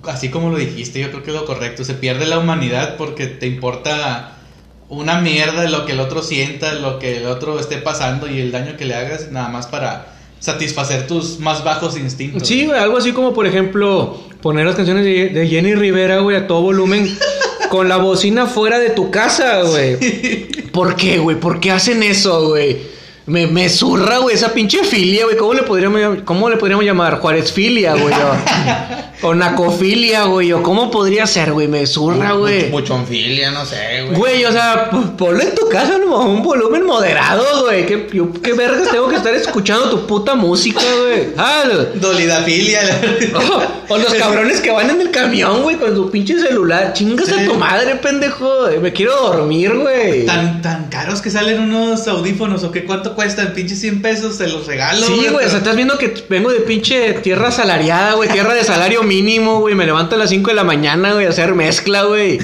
así 0.04 0.28
como 0.30 0.50
lo 0.50 0.56
dijiste, 0.58 1.00
yo 1.00 1.10
creo 1.10 1.22
que 1.22 1.30
es 1.30 1.36
lo 1.36 1.44
correcto. 1.44 1.84
Se 1.84 1.94
pierde 1.94 2.26
la 2.26 2.38
humanidad 2.38 2.96
porque 2.96 3.26
te 3.26 3.46
importa 3.46 4.32
una 4.88 5.20
mierda 5.20 5.68
lo 5.68 5.84
que 5.84 5.92
el 5.92 6.00
otro 6.00 6.22
sienta, 6.22 6.72
lo 6.74 6.98
que 7.00 7.16
el 7.18 7.26
otro 7.26 7.58
esté 7.58 7.78
pasando 7.78 8.30
y 8.30 8.38
el 8.40 8.52
daño 8.52 8.76
que 8.76 8.84
le 8.84 8.94
hagas, 8.94 9.32
nada 9.32 9.48
más 9.48 9.66
para 9.66 10.15
satisfacer 10.38 11.06
tus 11.06 11.38
más 11.38 11.64
bajos 11.64 11.96
instintos. 11.96 12.46
Sí, 12.46 12.66
güey, 12.66 12.78
algo 12.78 12.98
así 12.98 13.12
como, 13.12 13.32
por 13.32 13.46
ejemplo, 13.46 14.20
poner 14.42 14.66
las 14.66 14.76
canciones 14.76 15.04
de, 15.04 15.28
de 15.28 15.48
Jenny 15.48 15.74
Rivera, 15.74 16.18
güey, 16.20 16.36
a 16.36 16.46
todo 16.46 16.62
volumen, 16.62 17.16
con 17.70 17.88
la 17.88 17.96
bocina 17.96 18.46
fuera 18.46 18.78
de 18.78 18.90
tu 18.90 19.10
casa, 19.10 19.62
güey. 19.62 20.48
¿Por 20.72 20.96
qué, 20.96 21.18
güey? 21.18 21.38
¿Por 21.38 21.60
qué 21.60 21.70
hacen 21.72 22.02
eso, 22.02 22.48
güey? 22.48 22.95
Me, 23.26 23.48
me 23.48 23.68
zurra, 23.68 24.18
güey, 24.18 24.36
esa 24.36 24.52
pinche 24.52 24.84
filia, 24.84 25.24
güey. 25.24 25.36
¿Cómo 25.36 25.52
le 25.52 25.62
podríamos, 25.64 26.18
cómo 26.24 26.48
le 26.48 26.56
podríamos 26.56 26.84
llamar? 26.84 27.18
Juárez 27.18 27.50
filia, 27.52 27.94
güey. 27.94 28.14
O, 28.14 29.26
o 29.28 29.34
nacofilia, 29.34 30.24
güey. 30.26 30.52
O 30.52 30.62
cómo 30.62 30.92
podría 30.92 31.26
ser, 31.26 31.52
güey. 31.52 31.66
Me 31.66 31.84
zurra, 31.88 32.34
güey. 32.34 32.70
Buchonfilia, 32.70 33.50
no 33.50 33.66
sé, 33.66 34.04
güey. 34.04 34.16
Güey, 34.16 34.44
o 34.44 34.52
sea, 34.52 34.90
ponlo 35.18 35.40
en 35.42 35.56
tu 35.56 35.68
casa 35.68 35.94
a 35.96 36.20
un 36.20 36.40
volumen 36.44 36.86
moderado, 36.86 37.44
güey. 37.64 37.84
¿Qué, 37.84 38.06
yo- 38.12 38.32
¿Qué 38.32 38.52
vergas 38.52 38.92
tengo 38.92 39.08
que 39.08 39.16
estar 39.16 39.34
escuchando 39.34 39.90
tu 39.90 40.06
puta 40.06 40.36
música, 40.36 40.80
güey? 40.80 41.30
Ah, 41.36 41.64
Dolidafilia. 41.96 42.80
o, 43.88 43.92
o 43.94 43.98
los 43.98 44.14
cabrones 44.14 44.60
que 44.60 44.70
van 44.70 44.88
en 44.90 45.00
el 45.00 45.10
camión, 45.10 45.64
güey, 45.64 45.76
con 45.76 45.96
su 45.96 46.12
pinche 46.12 46.38
celular. 46.38 46.92
Chingas 46.92 47.32
a 47.32 47.44
tu 47.44 47.54
madre, 47.54 47.96
pendejo. 47.96 48.68
Me 48.80 48.92
quiero 48.92 49.16
dormir, 49.20 49.74
güey. 49.74 50.24
tan, 50.26 50.62
tan 50.62 50.84
caros 50.90 51.20
que 51.20 51.30
salen 51.30 51.60
unos 51.60 52.06
audífonos 52.06 52.62
o 52.62 52.70
que 52.70 52.84
cuánto 52.84 53.15
cuestan, 53.16 53.52
pinches 53.54 53.80
100 53.80 54.02
pesos, 54.02 54.36
se 54.36 54.46
los 54.46 54.66
regalo. 54.66 55.04
Sí, 55.04 55.12
güey, 55.14 55.26
o 55.28 55.36
pero- 55.38 55.48
sea, 55.50 55.58
estás 55.58 55.74
viendo 55.74 55.98
que 55.98 56.14
vengo 56.28 56.52
de 56.52 56.60
pinche 56.60 57.14
tierra 57.14 57.50
salariada, 57.50 58.12
güey, 58.12 58.28
tierra 58.28 58.54
de 58.54 58.62
salario 58.62 59.02
mínimo, 59.02 59.58
güey, 59.58 59.74
me 59.74 59.84
levanto 59.86 60.14
a 60.14 60.18
las 60.18 60.30
5 60.30 60.50
de 60.50 60.54
la 60.54 60.62
mañana, 60.64 61.12
güey, 61.14 61.26
a 61.26 61.30
hacer 61.30 61.54
mezcla, 61.56 62.02
güey. 62.04 62.38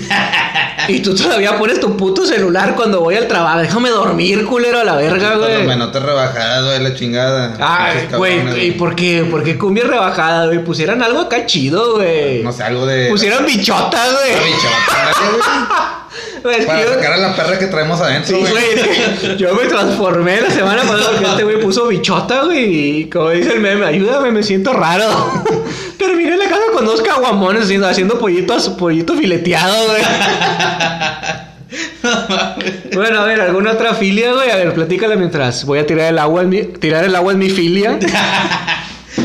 Y 0.88 0.98
tú 0.98 1.14
todavía 1.14 1.56
pones 1.58 1.78
tu 1.78 1.96
puto 1.96 2.26
celular 2.26 2.74
cuando 2.74 2.98
voy 3.00 3.14
al 3.14 3.28
trabajo. 3.28 3.60
Déjame 3.60 3.90
dormir, 3.90 4.44
culero, 4.46 4.80
a 4.80 4.84
la 4.84 4.96
verga, 4.96 5.36
güey. 5.36 5.64
menos 5.64 5.92
te 5.92 6.00
rebajadas, 6.00 6.64
güey, 6.64 6.80
la 6.82 6.94
chingada. 6.94 7.54
Ay, 7.60 7.98
Pinches 8.00 8.18
güey, 8.18 8.66
¿y 8.66 8.70
por 8.72 8.96
qué? 8.96 9.24
¿Por 9.30 9.44
qué 9.44 9.56
cumbia 9.56 9.84
rebajada, 9.84 10.46
güey? 10.46 10.64
Pusieran 10.64 11.00
algo 11.02 11.20
acá 11.20 11.46
chido, 11.46 11.94
güey. 11.94 12.42
No 12.42 12.50
sé, 12.52 12.64
algo 12.64 12.84
de. 12.86 13.08
Pusieran 13.10 13.46
bichotas, 13.46 14.08
Una 14.08 14.18
güey. 14.18 14.52
bichota, 14.52 15.12
Güey, 15.20 15.42
Para 16.42 16.58
yo- 16.82 16.94
sacar 16.94 17.12
a 17.12 17.16
la 17.16 17.36
perra 17.36 17.58
que 17.58 17.66
traemos 17.66 18.00
adentro, 18.00 18.36
Sí, 18.36 18.44
güey. 18.50 19.36
yo 19.38 19.54
me 19.54 19.64
transformé 19.66 20.40
la 20.40 20.50
semana 20.50 20.82
pasada 20.82 21.10
porque 21.12 21.26
este 21.30 21.44
güey 21.44 21.60
puso 21.60 21.86
bichota, 21.88 22.44
güey. 22.44 23.00
Y 23.00 23.10
como 23.10 23.30
dice 23.30 23.52
el 23.54 23.60
meme, 23.60 23.86
ayúdame, 23.86 24.30
me 24.30 24.42
siento 24.42 24.72
raro. 24.72 25.06
Terminé 25.98 26.32
en 26.32 26.38
la 26.38 26.48
casa 26.48 26.62
con 26.72 26.84
dos 26.84 27.00
caguamones 27.02 27.64
haciendo, 27.64 27.88
haciendo 27.88 28.18
pollitos, 28.18 28.68
pollito 28.70 29.14
fileteado, 29.14 29.86
güey. 29.86 30.02
bueno, 32.94 33.20
a 33.20 33.24
ver, 33.24 33.40
¿alguna 33.40 33.72
otra 33.72 33.94
filia, 33.94 34.32
güey? 34.32 34.50
A 34.50 34.56
ver, 34.56 34.74
platícala 34.74 35.16
mientras 35.16 35.64
voy 35.64 35.78
a 35.78 35.86
tirar 35.86 36.08
el 36.08 36.18
agua 36.18 36.42
en 36.42 36.48
mi, 36.48 36.62
tirar 36.64 37.04
el 37.04 37.14
agua 37.16 37.32
en 37.32 37.38
mi 37.38 37.50
filia. 37.50 37.98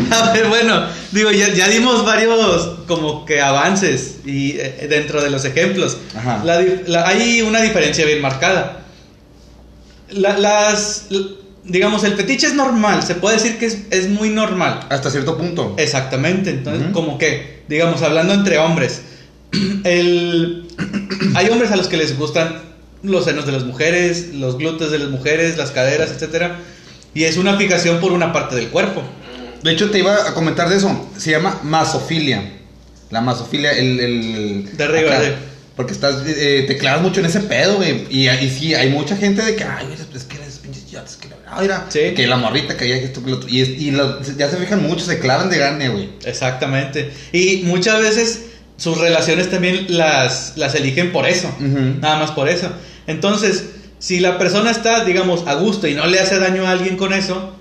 A 0.12 0.32
ver, 0.34 0.48
bueno, 0.48 0.86
digo, 1.12 1.32
ya, 1.32 1.54
ya 1.54 1.68
dimos 1.68 2.06
varios 2.06 2.70
como 2.88 3.26
que 3.26 3.42
avances 3.42 4.18
y 4.26 4.52
eh, 4.58 4.88
dentro 4.90 5.22
de 5.24 5.30
los 5.30 5.44
ejemplos. 5.46 5.98
Ajá. 6.16 6.42
La 6.46 6.62
dif- 6.62 6.86
la- 6.88 7.08
hay 7.08 7.42
una 7.42 7.62
diferencia 7.62 8.06
bien 8.06 8.22
marcada. 8.22 8.84
La- 10.10 10.38
las, 10.38 11.08
digamos, 11.64 12.04
el 12.04 12.14
fetiche 12.14 12.48
es 12.48 12.54
normal, 12.54 13.04
se 13.04 13.16
puede 13.16 13.36
decir 13.38 13.58
que 13.58 13.66
es, 13.66 13.80
es 13.92 14.08
muy 14.10 14.30
normal. 14.30 14.82
Hasta 14.90 15.10
cierto 15.12 15.38
punto. 15.38 15.76
Exactamente, 15.78 16.50
entonces, 16.52 16.88
como 16.94 17.18
que, 17.18 17.64
digamos, 17.68 18.02
hablando 18.02 18.34
entre 18.34 18.58
hombres, 18.58 19.02
el, 19.84 20.68
hay 21.36 21.50
hombres 21.50 21.72
a 21.72 21.76
los 21.76 21.88
que 21.88 21.98
les 21.98 22.18
gustan 22.18 22.62
los 23.04 23.26
senos 23.26 23.46
de 23.46 23.52
las 23.52 23.64
mujeres, 23.64 24.34
los 24.34 24.58
glúteos 24.58 24.92
de 24.92 25.00
las 25.00 25.10
mujeres, 25.10 25.58
las 25.58 25.72
caderas, 25.72 26.10
etcétera, 26.12 26.60
y 27.14 27.26
es 27.26 27.38
una 27.38 27.58
fijación 27.58 28.00
por 28.00 28.12
una 28.12 28.32
parte 28.34 28.56
del 28.56 28.70
cuerpo. 28.70 29.04
De 29.64 29.72
hecho, 29.72 29.90
te 29.92 30.00
iba 30.00 30.28
a 30.30 30.34
comentar 30.34 30.70
de 30.70 30.78
eso. 30.78 31.10
Se 31.18 31.32
llama 31.32 31.60
masofilia. 31.64 32.54
La 33.10 33.22
masofilia, 33.22 33.72
el. 33.72 34.00
el 34.00 34.78
De 34.78 34.84
arriba, 34.84 35.12
acá. 35.12 35.22
de- 35.22 35.36
Porque 35.76 35.94
estás, 35.94 36.24
eh, 36.26 36.66
te 36.68 36.78
clavas 36.78 37.02
mucho 37.04 37.20
en 37.20 37.28
ese 37.28 37.40
pedo, 37.42 37.76
güey. 37.78 38.06
Y, 38.10 38.28
y 38.28 38.50
sí, 38.50 38.74
hay 38.74 38.90
mucha 38.90 39.16
gente 39.16 39.44
de 39.44 39.56
que, 39.56 39.64
ay, 39.64 39.88
es 40.16 40.24
que 40.24 40.36
eres 40.38 40.58
pinches 40.58 40.90
yates, 40.90 41.16
que 41.18 41.30
la. 41.30 41.36
Ah, 41.48 41.60
mira, 41.62 41.86
Sí. 41.90 42.14
que 42.16 42.26
la 42.28 42.36
morrita, 42.38 42.76
que 42.76 42.90
ya 42.90 42.96
esto, 42.96 43.24
que 43.24 43.30
lo 43.30 43.38
otro. 43.38 43.48
Y, 43.50 43.62
es- 43.62 43.70
y 43.70 43.92
lo- 43.92 44.22
ya 44.24 44.50
se 44.50 44.58
fijan 44.58 44.82
mucho, 44.82 45.06
se 45.06 45.20
clavan 45.20 45.50
de 45.50 45.58
gane, 45.60 45.90
güey. 45.90 46.10
Exactamente. 46.26 47.12
Y 47.32 47.62
muchas 47.66 48.00
veces 48.02 48.42
sus 48.78 48.98
relaciones 48.98 49.50
también 49.50 49.86
las, 49.90 50.54
las 50.58 50.74
eligen 50.76 51.12
por 51.12 51.28
eso. 51.28 51.54
Nada 51.60 52.20
más 52.20 52.32
por 52.32 52.50
eso. 52.50 52.70
Entonces, 53.08 53.64
si 54.00 54.20
la 54.20 54.38
persona 54.38 54.72
está, 54.72 55.04
digamos, 55.06 55.48
a 55.48 55.54
gusto 55.56 55.88
y 55.88 55.94
no 55.94 56.06
le 56.08 56.20
hace 56.20 56.40
daño 56.40 56.66
a 56.68 56.72
alguien 56.72 56.98
con 56.98 57.14
eso, 57.14 57.57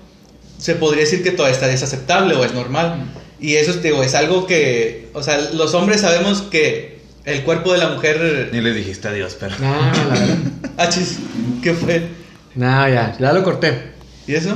se 0.57 0.75
podría 0.75 1.03
decir 1.03 1.23
que 1.23 1.31
todo 1.31 1.47
está 1.47 1.67
desaceptable 1.67 2.35
o 2.35 2.43
es 2.43 2.53
normal. 2.53 3.05
Y 3.39 3.55
eso 3.55 3.73
digo, 3.73 4.01
es 4.03 4.15
algo 4.15 4.47
que, 4.47 5.09
o 5.13 5.21
sea, 5.21 5.37
los 5.53 5.73
hombres 5.73 6.01
sabemos 6.01 6.41
que 6.41 6.99
el 7.25 7.43
cuerpo 7.43 7.71
de 7.73 7.77
la 7.77 7.89
mujer... 7.89 8.49
Ni 8.51 8.61
le 8.61 8.73
dijiste 8.73 9.07
adiós, 9.07 9.37
pero. 9.39 9.55
No, 9.59 9.71
la 9.75 10.13
verdad. 10.19 10.37
Ah, 10.79 10.89
chis, 10.89 11.17
¿qué 11.63 11.73
fue? 11.73 12.07
No, 12.53 12.87
ya, 12.87 13.15
ya 13.19 13.33
lo 13.33 13.43
corté. 13.43 13.93
¿Y 14.27 14.35
eso? 14.35 14.55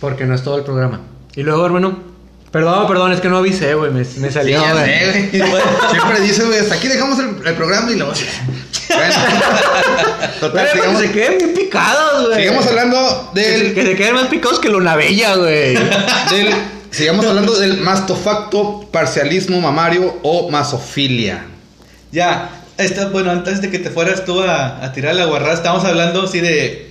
Porque 0.00 0.24
no 0.24 0.34
es 0.34 0.42
todo 0.42 0.56
el 0.56 0.64
programa. 0.64 1.02
Y 1.36 1.42
luego, 1.42 1.66
hermano. 1.66 2.02
Perdón, 2.50 2.86
perdón, 2.88 3.12
es 3.12 3.20
que 3.20 3.28
no 3.28 3.36
avisé, 3.36 3.74
güey. 3.74 3.90
Me, 3.90 3.98
me 3.98 4.04
Sí, 4.06 4.30
salió, 4.30 4.62
ya 4.62 4.72
güey. 4.72 5.30
Siempre 5.90 6.20
dice, 6.22 6.44
güey, 6.46 6.58
hasta 6.58 6.76
aquí 6.76 6.88
dejamos 6.88 7.18
el, 7.18 7.46
el 7.46 7.54
programa 7.54 7.90
y 7.90 7.96
luego. 7.96 8.12
Bueno, 8.88 9.14
Total, 10.40 10.66
Güey, 10.66 10.72
sigamos, 10.72 11.00
que 11.02 11.06
se 11.08 11.12
queden 11.12 11.38
bien 11.38 11.54
picados, 11.54 12.28
güey. 12.28 12.40
sigamos 12.42 12.66
hablando 12.66 13.30
Que 13.34 13.42
se, 13.44 13.50
del, 13.50 13.74
que 13.74 13.82
se 13.86 13.96
queden 13.96 14.14
más 14.14 14.26
picados 14.28 14.58
que 14.60 14.68
Luna 14.68 14.96
Bella, 14.96 15.34
güey. 15.36 15.74
del- 16.30 16.54
sigamos 16.90 17.26
hablando 17.26 17.54
del 17.58 17.78
mastofacto, 17.78 18.88
parcialismo 18.90 19.60
mamario 19.60 20.18
o 20.22 20.50
masofilia. 20.50 21.44
Ya, 22.12 22.50
esta, 22.78 23.08
bueno, 23.08 23.30
antes 23.30 23.60
de 23.60 23.70
que 23.70 23.78
te 23.78 23.90
fueras 23.90 24.24
tú 24.24 24.40
a, 24.42 24.84
a 24.84 24.92
tirar 24.92 25.14
la 25.14 25.26
guarrada, 25.26 25.54
estamos 25.54 25.84
hablando 25.84 26.22
así 26.22 26.40
de, 26.40 26.88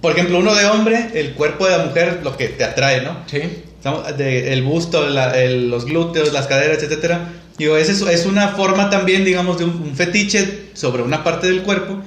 por 0.00 0.12
ejemplo, 0.12 0.38
uno 0.38 0.54
de 0.54 0.64
hombre, 0.66 1.10
el 1.14 1.32
cuerpo 1.34 1.66
de 1.66 1.76
la 1.76 1.84
mujer, 1.84 2.20
lo 2.24 2.36
que 2.36 2.48
te 2.48 2.64
atrae, 2.64 3.02
¿no? 3.02 3.18
Sí. 3.26 3.40
Estamos 3.76 4.16
de, 4.16 4.52
el 4.54 4.62
busto, 4.62 5.06
la- 5.08 5.38
el- 5.38 5.68
los 5.70 5.84
glúteos, 5.84 6.32
las 6.32 6.46
caderas, 6.46 6.82
etcétera. 6.82 7.28
Digo, 7.58 7.76
es, 7.76 7.88
es 7.88 8.26
una 8.26 8.48
forma 8.48 8.88
también, 8.90 9.24
digamos, 9.24 9.58
de 9.58 9.64
un, 9.64 9.70
un 9.82 9.94
fetiche 9.94 10.70
sobre 10.72 11.02
una 11.02 11.22
parte 11.22 11.46
del 11.46 11.62
cuerpo, 11.62 12.00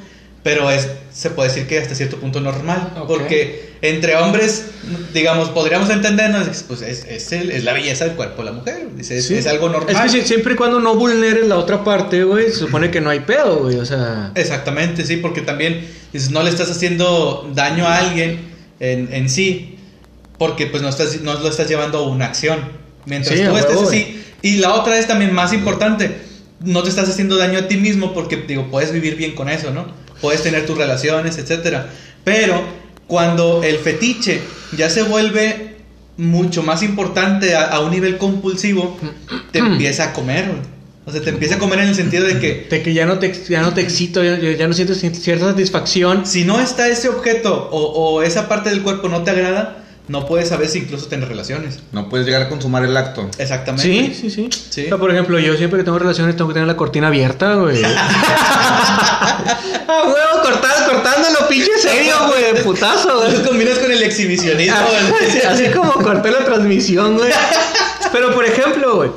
pero 0.48 0.72
es, 0.72 0.88
se 1.14 1.30
puede 1.32 1.50
decir 1.50 1.68
que 1.68 1.78
hasta 1.78 1.94
cierto 1.94 2.16
punto 2.22 2.40
normal, 2.40 2.94
Ok. 2.98 3.06
porque 3.06 3.74
entre 3.82 4.16
hombres, 4.16 4.64
digamos, 5.14 5.50
podríamos 5.50 5.90
entendernos, 5.90 6.48
pues 6.70 6.82
es, 6.84 7.04
es, 7.04 7.34
el- 7.34 7.52
es 7.52 7.66
la 7.66 7.74
belleza 7.74 8.06
del 8.06 8.16
cuerpo 8.16 8.44
de 8.44 8.46
la 8.46 8.52
mujer, 8.54 8.88
es, 8.98 9.26
Sí. 9.26 9.34
es 9.36 9.46
algo 9.46 9.68
normal. 9.68 9.94
Es 9.94 10.00
que 10.14 10.22
si- 10.22 10.26
siempre 10.26 10.54
y 10.54 10.56
cuando 10.56 10.80
no 10.80 10.96
vulneres 10.96 11.46
la 11.48 11.58
otra 11.58 11.84
parte, 11.84 12.24
güey, 12.24 12.46
se 12.46 12.60
supone 12.60 12.90
que 12.92 13.02
no 13.02 13.10
hay 13.10 13.20
pedo, 13.20 13.58
güey. 13.64 13.76
O 13.76 13.86
sea. 13.86 14.32
Exactamente, 14.36 15.06
sí, 15.06 15.18
porque 15.18 15.42
también 15.42 15.86
dices, 16.14 16.32
no 16.32 16.42
le 16.44 16.50
estás 16.50 16.72
haciendo 16.72 17.52
daño 17.54 17.86
a 17.86 17.98
alguien 17.98 18.40
en, 18.80 19.14
en 19.14 19.28
sí, 19.30 19.78
porque 20.38 20.66
pues 20.68 20.82
no, 20.82 20.88
estás, 20.88 21.20
no 21.24 21.34
lo 21.34 21.50
estás 21.50 21.68
llevando 21.68 21.98
a 21.98 22.08
una 22.08 22.24
acción. 22.28 22.60
Mientras 23.06 23.38
Sí, 23.38 23.44
tú 23.46 23.58
estés 23.58 23.76
huevo, 23.76 23.90
así. 23.90 24.24
Y 24.42 24.60
la 24.60 24.76
otra 24.76 24.98
es 24.98 25.08
también 25.08 25.34
más 25.34 25.52
importante, 25.52 26.10
no 26.62 26.84
te 26.84 26.90
estás 26.90 27.10
haciendo 27.10 27.36
daño 27.36 27.60
a 27.60 27.68
ti 27.68 27.76
mismo 27.76 28.14
porque, 28.14 28.38
digo, 28.48 28.68
puedes 28.72 28.94
vivir 28.94 29.18
bien 29.18 29.36
con 29.36 29.50
eso, 29.50 29.72
¿no? 29.72 30.07
Puedes 30.22 30.44
tener 30.44 30.66
tus 30.66 30.78
relaciones, 30.78 31.38
etcétera. 31.38 31.90
Pero 32.24 32.62
cuando 33.08 33.62
el 33.64 33.78
fetiche 33.78 34.42
ya 34.76 34.90
se 34.90 35.04
vuelve 35.04 35.78
mucho 36.18 36.64
más 36.64 36.84
importante 36.84 37.56
a, 37.56 37.66
a 37.66 37.80
un 37.80 37.92
nivel 37.92 38.18
compulsivo, 38.18 38.98
te 39.52 39.60
empieza 39.60 40.06
a 40.06 40.14
comer. 40.14 40.52
O 41.06 41.12
sea, 41.12 41.22
te 41.22 41.30
empieza 41.30 41.56
a 41.56 41.58
comer 41.60 41.80
en 41.80 41.88
el 41.88 41.96
sentido 41.96 42.26
de 42.26 42.38
que 42.38 42.68
De 42.70 42.84
que 42.84 42.94
ya 42.94 43.06
no 43.06 43.18
te, 43.18 43.32
ya 43.48 43.62
no 43.62 43.74
te 43.74 43.80
excito, 43.80 44.22
ya, 44.24 44.38
ya 44.38 44.68
no 44.68 44.74
sientes 44.74 45.00
cierta 45.00 45.46
satisfacción. 45.46 46.26
si 46.26 46.44
no 46.44 46.60
está 46.60 46.90
ese 46.90 47.08
objeto 47.08 47.70
o, 47.72 47.80
o 48.18 48.24
esa 48.24 48.50
parte 48.50 48.70
del 48.70 48.82
cuerpo 48.82 49.08
no 49.08 49.24
te 49.24 49.32
agrada, 49.32 49.86
no 50.08 50.26
puedes 50.26 50.50
saber 50.50 50.70
si 50.70 50.80
incluso 50.80 51.08
tener 51.08 51.28
relaciones. 51.28 51.80
No 51.92 52.08
puedes 52.08 52.26
llegar 52.26 52.44
a 52.44 52.50
consumar 52.50 52.86
el 52.86 52.96
acto. 52.96 53.30
Exactamente. 53.38 53.84
Sí, 53.84 54.14
sí, 54.14 54.30
sí. 54.30 54.50
Sí. 54.70 54.86
O 54.86 54.88
sea, 54.88 54.98
por 54.98 55.12
ejemplo, 55.12 55.38
yo 55.40 55.56
siempre 55.58 55.80
que 55.80 55.84
tengo 55.84 56.00
relaciones 56.00 56.38
tengo 56.38 56.48
que 56.48 56.54
tener 56.54 56.68
la 56.68 56.78
cortina 56.78 57.08
abierta, 57.08 57.56
güey. 57.56 57.82
ah, 57.86 59.54
huevo, 59.88 60.44
cortando, 60.44 60.92
cortándolo, 60.92 61.48
pinche 61.50 61.78
serio, 61.78 62.16
güey, 62.28 62.64
putazo, 62.64 63.20
güey. 63.20 63.34
Lo 63.34 63.44
combinas 63.50 63.80
con 63.80 63.92
el 63.92 64.02
exhibicionismo. 64.02 64.78
así, 65.22 65.40
así 65.40 65.66
como 65.72 65.92
corté 65.94 66.32
la 66.32 66.46
transmisión, 66.46 67.18
güey. 67.18 67.32
Pero 68.12 68.34
por 68.34 68.46
ejemplo, 68.46 68.96
güey. 68.96 69.12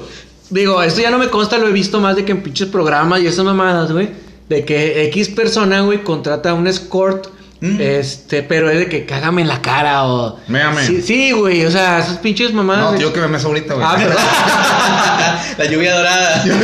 Digo, 0.50 0.82
esto 0.82 1.00
ya 1.00 1.10
no 1.10 1.18
me 1.18 1.28
consta, 1.28 1.58
lo 1.58 1.68
he 1.68 1.72
visto 1.72 2.00
más 2.00 2.16
de 2.16 2.24
que 2.24 2.32
en 2.32 2.42
pinches 2.42 2.66
programas 2.68 3.20
y 3.20 3.28
esas 3.28 3.44
mamadas, 3.44 3.92
güey. 3.92 4.08
De 4.48 4.64
que 4.64 5.04
X 5.04 5.28
persona, 5.28 5.82
güey, 5.82 6.02
contrata 6.02 6.50
a 6.50 6.54
un 6.54 6.66
escort. 6.66 7.28
Mm. 7.60 7.78
Este, 7.78 8.42
pero 8.42 8.70
es 8.70 8.78
de 8.78 8.88
que 8.88 9.04
cágame 9.04 9.42
en 9.42 9.48
la 9.48 9.60
cara 9.60 10.06
o. 10.06 10.40
Méame. 10.48 10.86
Sí, 10.86 11.02
sí, 11.02 11.32
güey. 11.32 11.64
O 11.66 11.70
sea, 11.70 11.98
esas 11.98 12.18
pinches 12.18 12.52
mamadas. 12.52 12.92
No, 12.92 12.98
tío, 12.98 13.12
que 13.12 13.20
me 13.20 13.28
meso 13.28 13.48
ahorita, 13.48 13.74
güey. 13.74 13.86
Ah, 13.86 15.42
la 15.58 15.64
lluvia 15.66 15.94
dorada. 15.94 16.44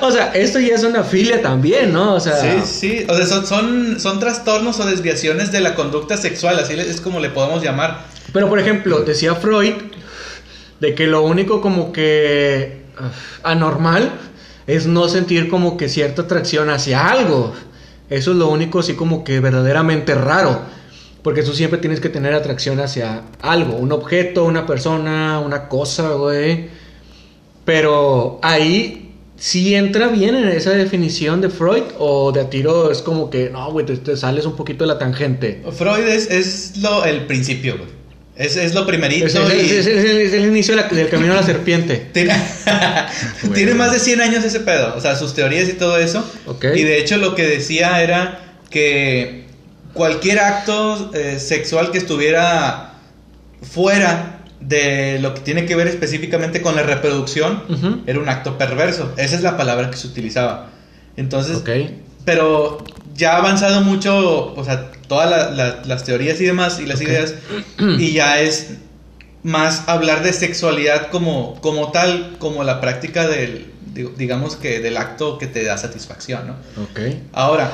O 0.00 0.10
sea, 0.10 0.32
esto 0.34 0.58
ya 0.58 0.74
es 0.74 0.82
una 0.82 1.04
filia 1.04 1.40
también, 1.40 1.92
¿no? 1.92 2.14
O 2.14 2.20
sea. 2.20 2.36
Sí, 2.36 2.62
sí. 2.66 3.06
O 3.08 3.14
sea, 3.14 3.24
son, 3.24 3.46
son, 3.46 4.00
son 4.00 4.18
trastornos 4.18 4.80
o 4.80 4.86
desviaciones 4.86 5.52
de 5.52 5.60
la 5.60 5.76
conducta 5.76 6.16
sexual, 6.16 6.58
así 6.58 6.74
es 6.74 7.00
como 7.00 7.20
le 7.20 7.30
podemos 7.30 7.62
llamar. 7.62 8.06
Pero 8.32 8.48
por 8.48 8.58
ejemplo, 8.58 9.02
decía 9.02 9.36
Freud 9.36 9.74
de 10.80 10.94
que 10.96 11.06
lo 11.06 11.22
único 11.22 11.60
como 11.60 11.92
que 11.92 12.82
ah, 12.98 13.10
anormal 13.48 14.10
es 14.66 14.86
no 14.86 15.08
sentir 15.08 15.48
como 15.48 15.76
que 15.76 15.88
cierta 15.88 16.22
atracción 16.22 16.68
hacia 16.70 17.08
algo. 17.08 17.54
Eso 18.12 18.32
es 18.32 18.36
lo 18.36 18.48
único 18.50 18.80
así 18.80 18.94
como 18.94 19.24
que 19.24 19.40
verdaderamente 19.40 20.14
raro. 20.14 20.60
Porque 21.22 21.42
tú 21.42 21.54
siempre 21.54 21.78
tienes 21.78 22.00
que 22.00 22.08
tener 22.08 22.34
atracción 22.34 22.78
hacia 22.80 23.22
algo, 23.40 23.76
un 23.76 23.92
objeto, 23.92 24.44
una 24.44 24.66
persona, 24.66 25.38
una 25.38 25.68
cosa, 25.68 26.10
güey. 26.10 26.68
Pero 27.64 28.38
ahí 28.42 29.14
sí 29.36 29.74
entra 29.74 30.08
bien 30.08 30.34
en 30.34 30.48
esa 30.48 30.72
definición 30.72 31.40
de 31.40 31.48
Freud 31.48 31.84
o 31.98 32.32
de 32.32 32.40
a 32.40 32.90
es 32.90 33.02
como 33.02 33.30
que, 33.30 33.50
no, 33.50 33.72
güey, 33.72 33.86
te, 33.86 34.16
sales 34.16 34.44
un 34.46 34.56
poquito 34.56 34.84
de 34.84 34.88
la 34.88 34.98
tangente. 34.98 35.62
Freud 35.72 36.06
es, 36.06 36.30
es 36.30 36.76
lo, 36.78 37.04
el 37.04 37.26
principio, 37.26 37.78
güey. 37.78 38.01
Es, 38.36 38.56
es 38.56 38.74
lo 38.74 38.86
primerito. 38.86 39.26
Es, 39.26 39.34
es- 39.34 39.86
el 40.32 40.44
inicio 40.46 40.74
de 40.74 40.82
la- 40.82 40.88
del 40.88 41.08
camino 41.08 41.32
a 41.34 41.36
la 41.36 41.42
serpiente. 41.42 41.96
Tiene, 42.12 42.34
tiene 43.54 43.74
más 43.74 43.92
de 43.92 43.98
100 43.98 44.20
años 44.22 44.44
ese 44.44 44.60
pedo, 44.60 44.94
o 44.96 45.00
sea, 45.00 45.16
sus 45.16 45.34
teorías 45.34 45.68
y 45.68 45.74
todo 45.74 45.98
eso. 45.98 46.24
Y 46.74 46.82
de 46.82 46.98
hecho 46.98 47.16
lo 47.18 47.34
que 47.34 47.46
decía 47.46 48.02
era 48.02 48.40
que 48.70 49.44
cualquier 49.92 50.38
acto 50.40 51.10
eh, 51.14 51.38
sexual 51.38 51.90
que 51.90 51.98
estuviera 51.98 52.94
fuera 53.62 54.38
de 54.60 55.18
lo 55.20 55.34
que 55.34 55.40
tiene 55.40 55.66
que 55.66 55.74
ver 55.76 55.88
específicamente 55.88 56.62
con 56.62 56.76
la 56.76 56.82
reproducción 56.82 57.62
era 58.06 58.18
un 58.18 58.28
acto 58.28 58.56
perverso. 58.56 59.12
Esa 59.16 59.34
es 59.36 59.42
la 59.42 59.56
palabra 59.56 59.90
que 59.90 59.96
se 59.96 60.06
utilizaba. 60.06 60.70
Entonces, 61.16 61.56
Ok. 61.58 61.68
pero 62.24 62.78
ya 63.14 63.34
ha 63.34 63.38
avanzado 63.38 63.80
mucho, 63.82 64.54
o 64.54 64.64
sea, 64.64 64.90
todas 65.08 65.28
la- 65.30 65.50
la- 65.50 65.82
las 65.84 66.04
teorías 66.04 66.40
y 66.40 66.44
demás 66.44 66.78
y 66.80 66.86
las 66.86 67.00
Ok. 67.00 67.06
ideas, 67.08 67.34
y 67.98 68.12
ya 68.12 68.40
es 68.40 68.74
más 69.42 69.82
hablar 69.88 70.22
de 70.22 70.32
sexualidad 70.32 71.08
como, 71.10 71.60
como 71.60 71.90
tal, 71.90 72.36
como 72.38 72.62
la 72.64 72.80
práctica 72.80 73.26
del, 73.26 73.66
digamos 74.16 74.56
que 74.56 74.78
del 74.80 74.96
acto 74.96 75.36
que 75.38 75.46
te 75.48 75.64
da 75.64 75.76
satisfacción, 75.76 76.46
¿no? 76.46 76.52
Ok. 76.84 77.00
Ahora, 77.32 77.72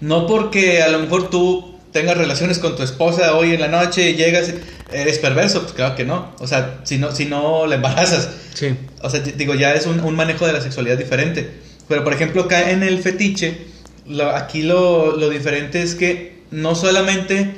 no 0.00 0.26
porque 0.26 0.82
a 0.82 0.88
lo 0.88 0.98
mejor 0.98 1.30
tú 1.30 1.78
tengas 1.92 2.16
relaciones 2.16 2.58
con 2.58 2.76
tu 2.76 2.82
esposa 2.82 3.34
hoy 3.34 3.54
en 3.54 3.60
la 3.60 3.68
noche 3.68 4.10
y 4.10 4.14
llegas, 4.14 4.52
eres 4.92 5.18
perverso, 5.18 5.62
pues 5.62 5.72
claro 5.72 5.96
que 5.96 6.04
no, 6.04 6.34
o 6.38 6.46
sea, 6.46 6.80
si 6.84 6.98
no, 6.98 7.10
si 7.12 7.24
no 7.26 7.66
la 7.66 7.76
embarazas, 7.76 8.28
Sí. 8.54 8.74
o 9.02 9.10
sea, 9.10 9.20
digo, 9.20 9.54
ya 9.54 9.74
es 9.74 9.86
un, 9.86 10.00
un 10.00 10.14
manejo 10.14 10.46
de 10.46 10.52
la 10.52 10.60
sexualidad 10.60 10.96
diferente. 10.98 11.50
Pero, 11.88 12.04
por 12.04 12.12
ejemplo, 12.12 12.42
acá 12.42 12.70
en 12.70 12.82
el 12.84 13.00
fetiche, 13.02 13.66
lo- 14.10 14.30
aquí 14.36 14.62
lo, 14.62 15.16
lo 15.16 15.28
diferente 15.30 15.82
es 15.82 15.94
que 15.94 16.40
no 16.50 16.74
solamente 16.74 17.54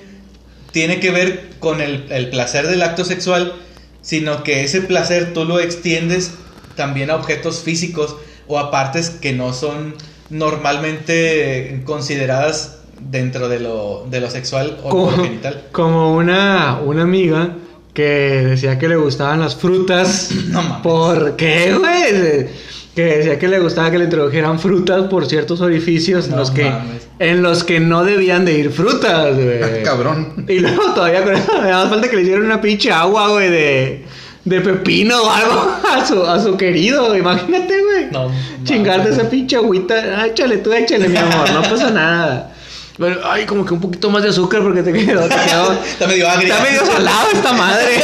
tiene 0.72 1.00
que 1.00 1.10
ver 1.10 1.50
con 1.58 1.80
el, 1.80 2.06
el 2.10 2.30
placer 2.30 2.66
del 2.68 2.82
acto 2.82 3.04
sexual, 3.04 3.54
sino 4.02 4.42
que 4.42 4.62
ese 4.64 4.80
placer 4.82 5.32
tú 5.32 5.44
lo 5.44 5.58
extiendes 5.60 6.32
también 6.76 7.10
a 7.10 7.16
objetos 7.16 7.60
físicos 7.60 8.16
o 8.48 8.58
a 8.58 8.70
partes 8.70 9.10
que 9.10 9.32
no 9.32 9.52
son 9.52 9.94
normalmente 10.30 11.80
consideradas 11.84 12.78
dentro 13.00 13.48
de 13.48 13.60
lo, 13.60 14.06
de 14.10 14.20
lo 14.20 14.30
sexual 14.30 14.78
o 14.82 14.88
Como, 14.90 15.10
lo 15.10 15.22
genital. 15.24 15.64
como 15.72 16.14
una, 16.14 16.78
una 16.84 17.02
amiga 17.02 17.56
que 17.94 18.02
decía 18.02 18.78
que 18.78 18.88
le 18.88 18.96
gustaban 18.96 19.40
las 19.40 19.56
frutas. 19.56 20.30
No 20.48 20.62
mames. 20.62 20.82
¿Por 20.82 21.36
qué, 21.36 21.74
güey? 21.74 22.46
Que 22.94 23.04
decía 23.04 23.38
que 23.38 23.48
le 23.48 23.58
gustaba 23.58 23.90
que 23.90 23.96
le 23.98 24.04
introdujeran 24.04 24.58
frutas 24.58 25.04
por 25.08 25.26
ciertos 25.26 25.62
orificios 25.62 26.28
en, 26.28 26.36
los 26.36 26.50
que, 26.50 26.70
en 27.18 27.42
los 27.42 27.64
que 27.64 27.80
no 27.80 28.04
debían 28.04 28.44
de 28.44 28.52
ir 28.58 28.70
frutas, 28.70 29.34
güey. 29.34 29.82
Cabrón. 29.84 30.44
Y 30.46 30.58
luego 30.58 30.92
todavía 30.92 31.24
con 31.24 31.34
eso 31.34 31.62
me 31.62 31.68
da 31.70 31.88
falta 31.88 32.10
que 32.10 32.16
le 32.16 32.22
hicieran 32.22 32.44
una 32.44 32.60
pinche 32.60 32.92
agua, 32.92 33.28
güey, 33.30 33.48
de, 33.50 34.04
de 34.44 34.60
pepino 34.60 35.22
o 35.22 35.30
algo 35.30 35.70
a 35.90 36.04
su, 36.06 36.22
a 36.22 36.38
su 36.42 36.56
querido, 36.58 37.06
güey. 37.08 37.20
Imagínate, 37.20 37.80
güey. 37.80 38.10
No, 38.10 38.30
Chingarte 38.64 39.04
mames. 39.08 39.18
esa 39.18 39.30
pinche 39.30 39.56
agüita. 39.56 39.94
Ah, 40.18 40.26
échale 40.26 40.58
tú, 40.58 40.70
échale, 40.74 41.08
mi 41.08 41.16
amor. 41.16 41.50
No 41.50 41.62
pasa 41.62 41.90
nada. 41.90 42.52
Pero, 42.98 43.20
ay, 43.24 43.46
como 43.46 43.64
que 43.64 43.72
un 43.72 43.80
poquito 43.80 44.10
más 44.10 44.22
de 44.22 44.28
azúcar 44.28 44.60
porque 44.62 44.82
te 44.82 44.92
quedó. 44.92 45.22
Te 45.22 45.34
quedó 45.48 45.72
Está 45.92 46.06
medio 46.06 46.28
agria. 46.28 46.52
está 46.54 46.62
medio 46.62 46.84
salado 46.84 47.28
esta 47.32 47.52
madre. 47.54 48.02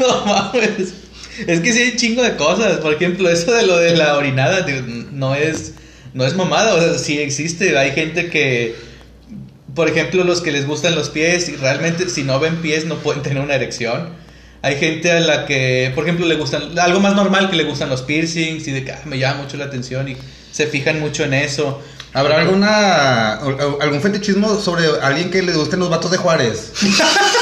No 0.00 0.24
mames. 0.26 0.94
Es 1.46 1.60
que 1.60 1.72
sí 1.72 1.80
hay 1.80 1.90
un 1.90 1.96
chingo 1.96 2.22
de 2.22 2.36
cosas. 2.36 2.78
Por 2.78 2.94
ejemplo, 2.94 3.28
eso 3.28 3.52
de 3.52 3.66
lo 3.66 3.78
de 3.78 3.96
la 3.96 4.16
orinada 4.16 4.66
no 5.12 5.34
es 5.34 5.72
no 6.14 6.24
es 6.24 6.36
mamada, 6.36 6.74
o 6.74 6.80
sea, 6.80 6.96
sí 6.98 7.18
existe. 7.18 7.76
Hay 7.76 7.90
gente 7.92 8.30
que 8.30 8.76
por 9.74 9.88
ejemplo, 9.88 10.22
los 10.24 10.40
que 10.40 10.52
les 10.52 10.66
gustan 10.66 10.94
los 10.94 11.10
pies 11.10 11.48
y 11.48 11.56
realmente 11.56 12.08
si 12.08 12.22
no 12.22 12.38
ven 12.38 12.56
pies 12.56 12.84
no 12.86 12.96
pueden 12.98 13.22
tener 13.22 13.42
una 13.42 13.54
erección. 13.54 14.10
Hay 14.62 14.76
gente 14.76 15.10
a 15.10 15.20
la 15.20 15.44
que, 15.46 15.90
por 15.94 16.04
ejemplo, 16.04 16.26
le 16.26 16.36
gustan 16.36 16.78
algo 16.78 17.00
más 17.00 17.14
normal 17.14 17.50
que 17.50 17.56
le 17.56 17.64
gustan 17.64 17.90
los 17.90 18.02
piercings 18.02 18.66
y 18.68 18.70
de 18.70 18.84
que 18.84 18.92
"Ah, 18.92 19.00
me 19.04 19.18
llama 19.18 19.42
mucho 19.42 19.56
la 19.56 19.64
atención 19.66 20.08
y 20.08 20.16
se 20.52 20.66
fijan 20.68 21.00
mucho 21.00 21.24
en 21.24 21.34
eso. 21.34 21.82
¿Habrá 22.14 22.40
alguna 22.42 23.32
algún 23.34 24.00
fetichismo 24.00 24.58
sobre 24.60 24.84
alguien 25.02 25.30
que 25.30 25.42
le 25.42 25.52
gusten 25.52 25.80
los 25.80 25.90
vatos 25.90 26.12
de 26.12 26.16
Juárez? 26.18 26.70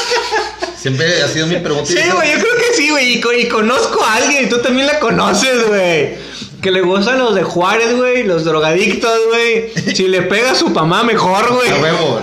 Siempre 0.82 1.22
ha 1.22 1.28
sido 1.28 1.46
mi 1.46 1.56
pregunta. 1.56 1.86
Sí, 1.86 1.98
güey, 2.12 2.32
yo 2.32 2.38
creo 2.40 2.54
que 2.56 2.74
sí, 2.76 2.90
güey. 2.90 3.12
Y, 3.14 3.20
co- 3.20 3.32
y 3.32 3.46
conozco 3.46 4.02
a 4.02 4.14
alguien 4.16 4.44
y 4.46 4.48
tú 4.48 4.58
también 4.58 4.86
la 4.88 4.98
conoces, 4.98 5.66
güey. 5.68 6.16
Que 6.60 6.70
le 6.72 6.80
gustan 6.80 7.18
los 7.18 7.34
de 7.36 7.42
Juárez, 7.44 7.96
güey, 7.96 8.24
los 8.24 8.44
drogadictos, 8.44 9.16
güey. 9.28 9.72
Si 9.94 10.08
le 10.08 10.22
pega 10.22 10.50
a 10.52 10.54
su 10.56 10.68
mamá, 10.70 11.04
mejor, 11.04 11.52
güey. 11.54 11.70
A 11.70 11.76
huevo, 11.80 12.20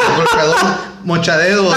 mochadedos. 1.05 1.73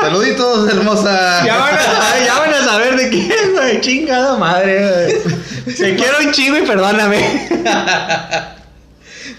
Saluditos, 0.00 0.68
hermosa. 0.68 1.44
Ya 1.46 1.58
van, 1.58 1.74
a 1.74 1.80
saber, 1.82 2.24
ya 2.26 2.38
van 2.38 2.54
a 2.54 2.64
saber 2.64 2.96
de 2.96 3.08
quién, 3.10 3.52
güey. 3.54 3.80
Chingada 3.80 4.36
madre, 4.38 4.88
güey. 4.88 5.74
Te 5.76 5.94
quiero 5.96 6.18
un 6.24 6.32
chingo 6.32 6.58
y 6.58 6.62
perdóname. 6.62 7.48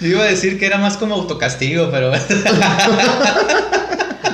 Yo 0.01 0.07
iba 0.07 0.23
a 0.23 0.27
decir 0.27 0.57
que 0.59 0.65
era 0.65 0.77
más 0.77 0.95
como 0.97 1.15
autocastigo, 1.15 1.89
pero. 1.91 2.11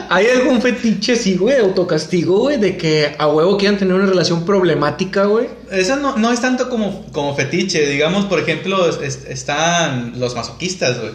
¿Hay 0.09 0.27
algún 0.27 0.61
fetiche, 0.61 1.15
sí, 1.15 1.35
güey, 1.35 1.57
autocastigo, 1.59 2.39
güey, 2.39 2.57
de 2.57 2.77
que 2.77 3.15
a 3.17 3.27
huevo 3.27 3.57
quieran 3.57 3.77
tener 3.77 3.93
una 3.95 4.05
relación 4.05 4.45
problemática, 4.45 5.25
güey? 5.25 5.47
Eso 5.71 5.95
no, 5.97 6.17
no 6.17 6.31
es 6.31 6.39
tanto 6.41 6.69
como, 6.69 7.05
como 7.11 7.35
fetiche. 7.35 7.85
Digamos, 7.87 8.25
por 8.25 8.39
ejemplo, 8.39 8.89
es- 9.01 9.25
están 9.27 10.13
los 10.19 10.35
masoquistas, 10.35 10.99
güey. 10.99 11.11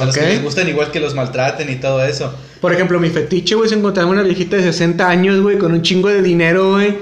A 0.00 0.06
los 0.06 0.14
que 0.14 0.22
les 0.26 0.42
gustan 0.42 0.68
igual 0.68 0.90
que 0.90 0.98
los 1.00 1.14
maltraten 1.14 1.70
y 1.70 1.76
todo 1.76 2.02
eso. 2.04 2.34
Por 2.60 2.72
ejemplo, 2.72 2.98
mi 2.98 3.10
fetiche, 3.10 3.54
güey, 3.54 3.68
es 3.68 3.72
encontrarme 3.76 4.10
una 4.12 4.22
viejita 4.22 4.56
de 4.56 4.62
60 4.64 5.08
años, 5.08 5.40
güey, 5.40 5.56
con 5.58 5.72
un 5.72 5.82
chingo 5.82 6.08
de 6.08 6.20
dinero, 6.20 6.72
güey, 6.72 6.96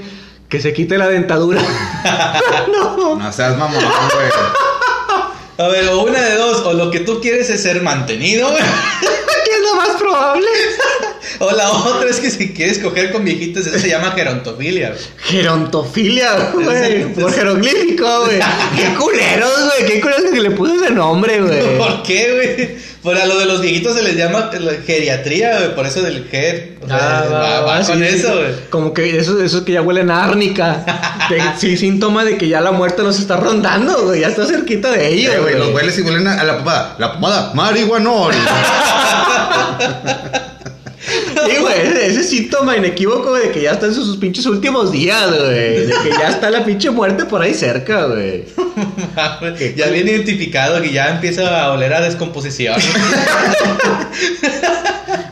que 0.49 0.61
se 0.61 0.73
quite 0.75 0.99
la 0.99 1.09
dentadura. 1.09 1.63
no. 2.73 3.17
No 3.17 3.33
seas 3.33 3.57
mamón, 3.57 3.81
güey. 3.83 4.31
A 5.59 5.69
ver, 5.69 5.89
o 5.89 6.03
una 6.03 6.21
de 6.21 6.35
dos, 6.37 6.61
o 6.67 6.73
lo 6.75 6.91
que 6.91 7.01
tú 7.01 7.21
quieres 7.21 7.49
es 7.51 7.63
ser 7.63 7.83
mantenido, 7.83 8.49
güey. 8.51 8.63
¿Qué 9.45 9.51
es 9.51 9.61
lo 9.63 9.75
más 9.77 9.91
probable? 9.99 10.47
O 11.39 11.51
la 11.53 11.71
otra 11.71 12.09
es 12.11 12.21
que 12.21 12.31
si 12.31 12.53
quieres 12.53 12.79
coger 12.79 13.13
con 13.13 13.25
viejitos, 13.25 13.67
eso 13.67 13.79
se 13.79 13.89
llama 13.89 14.13
gerontofilia, 14.13 14.89
güey. 14.91 15.01
Gerontofilia, 15.19 16.51
güey. 16.55 17.13
Por 17.15 17.33
jeroglífico, 17.33 18.25
güey. 18.25 18.39
Qué 18.77 18.95
culeros, 18.95 19.53
güey. 19.77 19.91
Qué 19.93 20.01
culeros 20.01 20.25
que 20.33 20.41
le 20.41 20.51
puso 20.53 20.75
ese 20.83 20.93
nombre, 20.93 21.41
güey. 21.41 21.77
¿Por 21.79 22.03
qué, 22.03 22.33
güey? 22.35 22.93
Por 23.03 23.17
a 23.17 23.27
lo 23.27 23.37
de 23.37 23.47
los 23.47 23.61
viejitos 23.61 23.97
se 23.97 24.03
les 24.05 24.17
llama 24.17 24.49
la 24.61 24.75
geriatría, 24.87 25.59
güey. 25.59 25.75
Por 25.75 25.87
eso 25.87 26.03
del 26.03 26.29
ger. 26.31 26.77
O 26.83 26.87
sea, 26.87 27.19
Ah, 27.21 27.25
va, 27.33 27.61
va 27.63 27.85
sí, 27.85 27.91
con 27.93 28.01
sí. 28.01 28.07
eso, 28.09 28.33
güey. 28.37 28.51
Como 28.71 28.95
que 28.95 29.19
eso, 29.19 29.43
eso 29.43 29.65
que 29.65 29.73
ya 29.73 29.83
huelen 29.83 30.11
a 30.11 30.25
árnica. 30.25 30.85
De- 31.29 31.41
sí, 31.59 31.77
síntoma 31.77 32.25
de 32.25 32.37
que 32.37 32.49
ya 32.49 32.61
la 32.61 32.71
muerte 32.73 33.03
nos 33.03 33.19
está 33.19 33.37
rondando, 33.37 34.05
güey. 34.07 34.21
Ya 34.21 34.29
está 34.29 34.47
cerquita 34.47 34.91
de 34.93 35.09
ella, 35.09 35.39
güey, 35.41 35.57
los 35.59 35.75
hueles 35.75 35.99
y 35.99 36.03
huelen 36.03 36.29
a, 36.29 36.41
a 36.41 36.45
la 36.45 36.59
pomada. 36.59 36.95
La 36.99 37.13
pomada, 37.15 37.51
marihuanol. 37.55 38.35
Sí, 41.47 41.57
güey, 41.61 41.81
ese, 41.81 42.07
ese 42.07 42.25
síntoma 42.25 42.77
inequívoco 42.77 43.35
de 43.35 43.51
que 43.51 43.63
ya 43.63 43.73
está 43.73 43.87
en 43.87 43.95
sus, 43.95 44.17
pinches 44.17 44.47
últimos 44.47 44.93
días, 44.93 45.29
güey. 45.29 45.87
De 45.87 45.95
que 46.03 46.11
ya 46.11 46.29
está 46.29 46.51
la 46.51 46.65
pinche 46.65 46.91
muerte 46.91 47.25
por 47.25 47.43
ahí 47.43 47.55
cerca, 47.55 48.07
güey. 48.07 48.45
ya 49.77 49.89
bien 49.89 50.09
identificado 50.09 50.81
que 50.83 50.93
ya 50.93 51.11
empieza 51.11 51.65
a 51.65 51.73
oler 51.73 51.93
a 51.95 52.01
descomposición. 52.01 52.81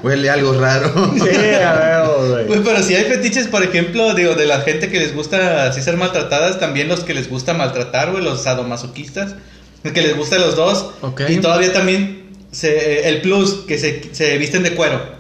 Huele 0.02 0.30
algo 0.30 0.58
raro. 0.58 1.12
Sí, 1.14 1.54
a 1.54 1.74
ver, 1.74 2.46
güey. 2.46 2.62
Pero 2.64 2.82
si 2.82 2.94
hay 2.94 3.04
fetiches, 3.04 3.46
por 3.48 3.62
ejemplo, 3.62 4.14
digo, 4.14 4.34
de 4.34 4.46
la 4.46 4.60
gente 4.60 4.88
que 4.88 4.98
les 4.98 5.14
gusta 5.14 5.66
así 5.66 5.82
ser 5.82 5.96
maltratadas, 5.96 6.58
también 6.58 6.88
los 6.88 7.00
que 7.00 7.12
les 7.14 7.28
gusta 7.28 7.52
maltratar, 7.54 8.10
güey, 8.10 8.24
los 8.24 8.42
sadomasoquistas, 8.42 9.34
que 9.82 10.02
les 10.02 10.16
gusta 10.16 10.38
los 10.38 10.56
dos. 10.56 10.90
Ok. 11.02 11.22
Y 11.28 11.36
todavía 11.36 11.72
también 11.72 12.30
se, 12.50 13.08
el 13.08 13.20
plus, 13.20 13.64
que 13.66 13.78
se, 13.78 14.02
se 14.12 14.38
visten 14.38 14.62
de 14.62 14.74
cuero. 14.74 15.19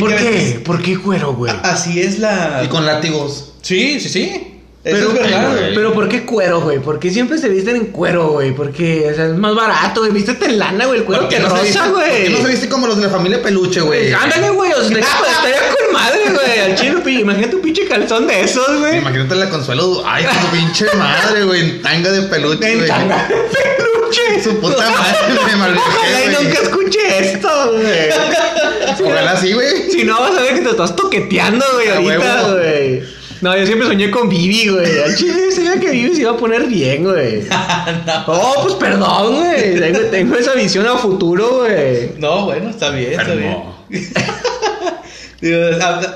¿Por 0.00 0.10
que 0.10 0.16
qué? 0.16 0.30
vestir- 0.30 0.62
¿Por 0.62 0.82
qué 0.82 0.98
cuero, 0.98 1.34
güey? 1.34 1.52
Así 1.62 2.00
es 2.00 2.18
la... 2.18 2.62
Y 2.64 2.68
con 2.68 2.84
látigos. 2.86 3.52
Sí, 3.62 4.00
sí, 4.00 4.08
sí. 4.08 4.52
Pero, 4.82 4.98
Eso 4.98 5.08
es 5.08 5.14
verdad. 5.14 5.50
güey. 5.52 5.74
pero 5.74 5.92
¿por 5.92 6.08
qué 6.08 6.24
cuero, 6.24 6.60
güey? 6.60 6.78
¿Por 6.78 7.00
qué 7.00 7.10
siempre 7.10 7.38
se 7.38 7.48
visten 7.48 7.74
en 7.74 7.86
cuero, 7.86 8.28
güey? 8.28 8.54
Porque 8.54 9.08
o 9.10 9.14
sea, 9.16 9.26
es 9.26 9.34
más 9.34 9.52
barato, 9.52 9.98
güey. 10.02 10.12
Vístete 10.12 10.46
en 10.46 10.60
lana, 10.60 10.86
güey. 10.86 11.00
El 11.00 11.04
cuero 11.04 11.22
¿Por 11.22 11.28
te 11.28 11.36
qué 11.38 11.42
no 11.42 11.56
se 11.56 11.62
viste- 11.64 11.78
rosa, 11.80 11.92
por 11.92 12.04
qué 12.04 12.10
güey. 12.20 12.28
no 12.30 12.38
se 12.38 12.48
viste 12.52 12.68
como 12.68 12.86
los 12.86 12.96
de 12.96 13.02
la 13.02 13.08
familia 13.10 13.42
peluche, 13.42 13.80
güey? 13.80 14.12
Ándale, 14.12 14.50
güey. 14.50 14.70
O 14.70 14.76
sea, 14.84 14.96
estaría 14.98 15.56
con 15.58 15.92
madre, 15.92 16.20
güey. 16.32 16.60
Al 16.60 16.76
chino, 16.76 17.02
pi- 17.02 17.18
imagínate 17.22 17.56
un 17.56 17.62
pinche 17.62 17.84
calzón 17.88 18.28
de 18.28 18.42
esos, 18.42 18.78
güey. 18.78 18.98
Imagínate 18.98 19.34
la 19.34 19.50
consuelo. 19.50 20.04
Ay, 20.06 20.24
su 20.24 20.56
pinche 20.56 20.86
madre, 20.96 21.42
güey. 21.42 21.60
En 21.62 21.82
tanga 21.82 22.12
de 22.12 22.22
peluche, 22.22 22.70
En 22.70 22.76
güey. 22.78 22.88
tanga 22.88 23.24
de 23.26 23.34
peluche. 23.34 23.58
Su 24.42 24.60
puta 24.60 24.90
madre, 24.90 25.40
me 25.46 25.56
malviajé, 25.56 25.88
Ojalá 25.88 26.20
y 26.24 26.34
güey. 26.34 26.44
nunca 26.44 26.62
escuche 26.62 26.98
esto, 27.32 27.72
güey. 27.72 29.10
Ojalá 29.10 29.36
sí, 29.36 29.52
güey. 29.52 29.90
Si 29.90 30.04
no, 30.04 30.20
vas 30.20 30.36
a 30.36 30.42
ver 30.42 30.54
que 30.54 30.60
te 30.60 30.70
estás 30.70 30.94
toqueteando, 30.94 31.64
güey, 31.74 31.88
A 31.88 31.96
ahorita, 31.96 32.18
huevo. 32.44 32.52
güey. 32.58 33.02
No, 33.42 33.56
yo 33.56 33.66
siempre 33.66 33.86
soñé 33.88 34.10
con 34.10 34.28
Vivi, 34.28 34.68
güey. 34.68 34.98
Al 35.02 35.14
chile 35.16 35.50
se 35.52 35.60
veía 35.60 35.78
que 35.80 35.90
Vivi 35.90 36.14
se 36.14 36.22
iba 36.22 36.30
a 36.32 36.36
poner 36.36 36.64
bien, 36.66 37.04
güey. 37.04 37.42
Oh, 38.26 38.54
pues 38.62 38.74
perdón, 38.74 39.36
güey. 39.36 39.78
Tengo, 39.78 39.98
tengo 40.10 40.36
esa 40.36 40.54
visión 40.54 40.86
a 40.86 40.96
futuro, 40.96 41.58
güey. 41.60 42.12
No, 42.18 42.44
bueno, 42.46 42.70
está 42.70 42.90
bien, 42.90 43.12
está 43.20 43.34
bien. 43.34 43.56
Enfermo. 43.56 43.76
Digo, 45.40 45.58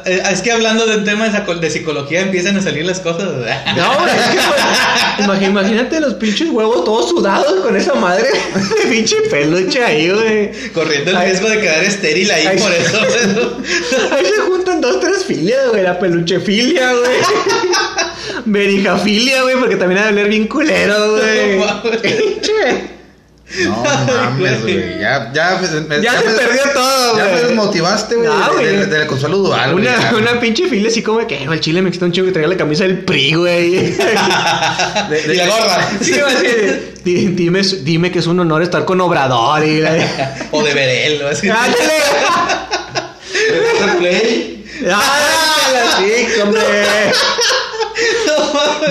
eh, 0.07 0.23
es 0.33 0.41
que 0.41 0.51
hablando 0.51 0.87
de 0.87 0.97
un 0.97 1.05
tema 1.05 1.29
de, 1.29 1.71
psicología 1.71 2.23
empiezan 2.23 2.57
a 2.57 2.63
salir 2.63 2.87
las 2.87 3.01
cosas. 3.01 3.29
No, 3.77 4.07
es 4.07 4.23
que, 4.31 5.23
imagi- 5.25 5.47
imagínate 5.51 6.01
los 6.01 6.15
pinches 6.15 6.49
huevos 6.49 6.85
todos 6.85 7.11
sudados 7.11 7.61
con 7.61 7.77
esa 7.77 7.95
madre 7.95 8.29
de 8.31 8.87
pinche 8.91 9.17
peluche 9.31 9.85
ahí, 9.85 10.11
güey. 10.11 10.51
Corriendo 10.73 11.11
el 11.11 11.19
riesgo 11.19 11.49
de 11.51 11.61
quedar 11.61 11.85
estéril 11.85 12.31
ahí 12.31 12.59
por 12.59 12.73
eso. 12.73 13.59
Ahí 14.13 14.25
se 14.25 14.41
juntan 14.43 14.81
dos, 14.81 15.01
tres 15.01 15.25
filias, 15.25 15.69
güey. 15.71 15.83
La 15.83 15.99
peluchefilia, 15.99 16.93
güey. 16.93 17.19
Berijafilia, 18.47 19.43
güey, 19.43 19.57
porque 19.57 19.77
también 19.77 20.01
ha 20.01 20.05
de 20.07 20.13
oler 20.13 20.29
bien 20.29 20.49
culero, 20.49 21.17
güey. 21.17 21.59
No. 21.59 23.00
No 23.67 23.83
mames, 24.07 24.63
güey. 24.63 24.99
Ya, 25.01 25.31
ya, 25.35 25.61
Ya 25.61 25.69
se 25.69 25.81
me- 25.81 25.83
perdió 26.37 26.63
todo, 26.73 27.17
Ya 27.17 27.25
me 27.25 27.31
güey. 27.31 27.43
desmotivaste, 27.47 28.15
güey. 28.17 28.29
No, 28.29 28.55
de- 28.55 28.77
güey. 28.77 28.87
de- 28.91 29.07
consuelo 29.07 29.39
dual, 29.39 29.73
güey. 29.73 29.87
Una, 29.87 30.13
una 30.33 30.41
pinche 30.41 30.69
filia 30.69 30.89
así 30.89 31.03
como 31.03 31.27
que, 31.27 31.37
"Güey, 31.39 31.55
el 31.59 31.61
chile 31.61 31.83
me 31.83 31.91
quita 31.91 32.05
un 32.05 32.13
chingo 32.13 32.27
que 32.27 32.33
traiga 32.33 32.49
la 32.49 32.57
camisa 32.57 32.85
del 32.85 32.99
PRI, 33.05 33.35
güey. 33.35 33.75
Y 33.95 35.35
la 35.35 35.47
gorra. 35.47 35.89
Sí, 36.01 36.13
güey, 36.13 36.23
así 36.35 36.47
de, 36.47 36.95
"Di- 37.05 37.27
dime, 37.29 37.63
dime 37.83 38.13
que 38.13 38.21
es 38.21 38.27
un 38.29 38.39
honor 38.39 38.63
estar 38.63 38.85
con 38.85 39.01
Obrador 39.01 39.65
y 39.65 39.81
la... 39.81 40.47
o 40.53 40.63
de 40.63 40.73
Berel. 40.75 41.27
así. 41.27 41.49
¡Ándale! 41.49 41.77
Play. 43.99 44.65
¡Ándale, 44.83 45.91
sí, 45.99 46.41
hombre! 46.41 46.63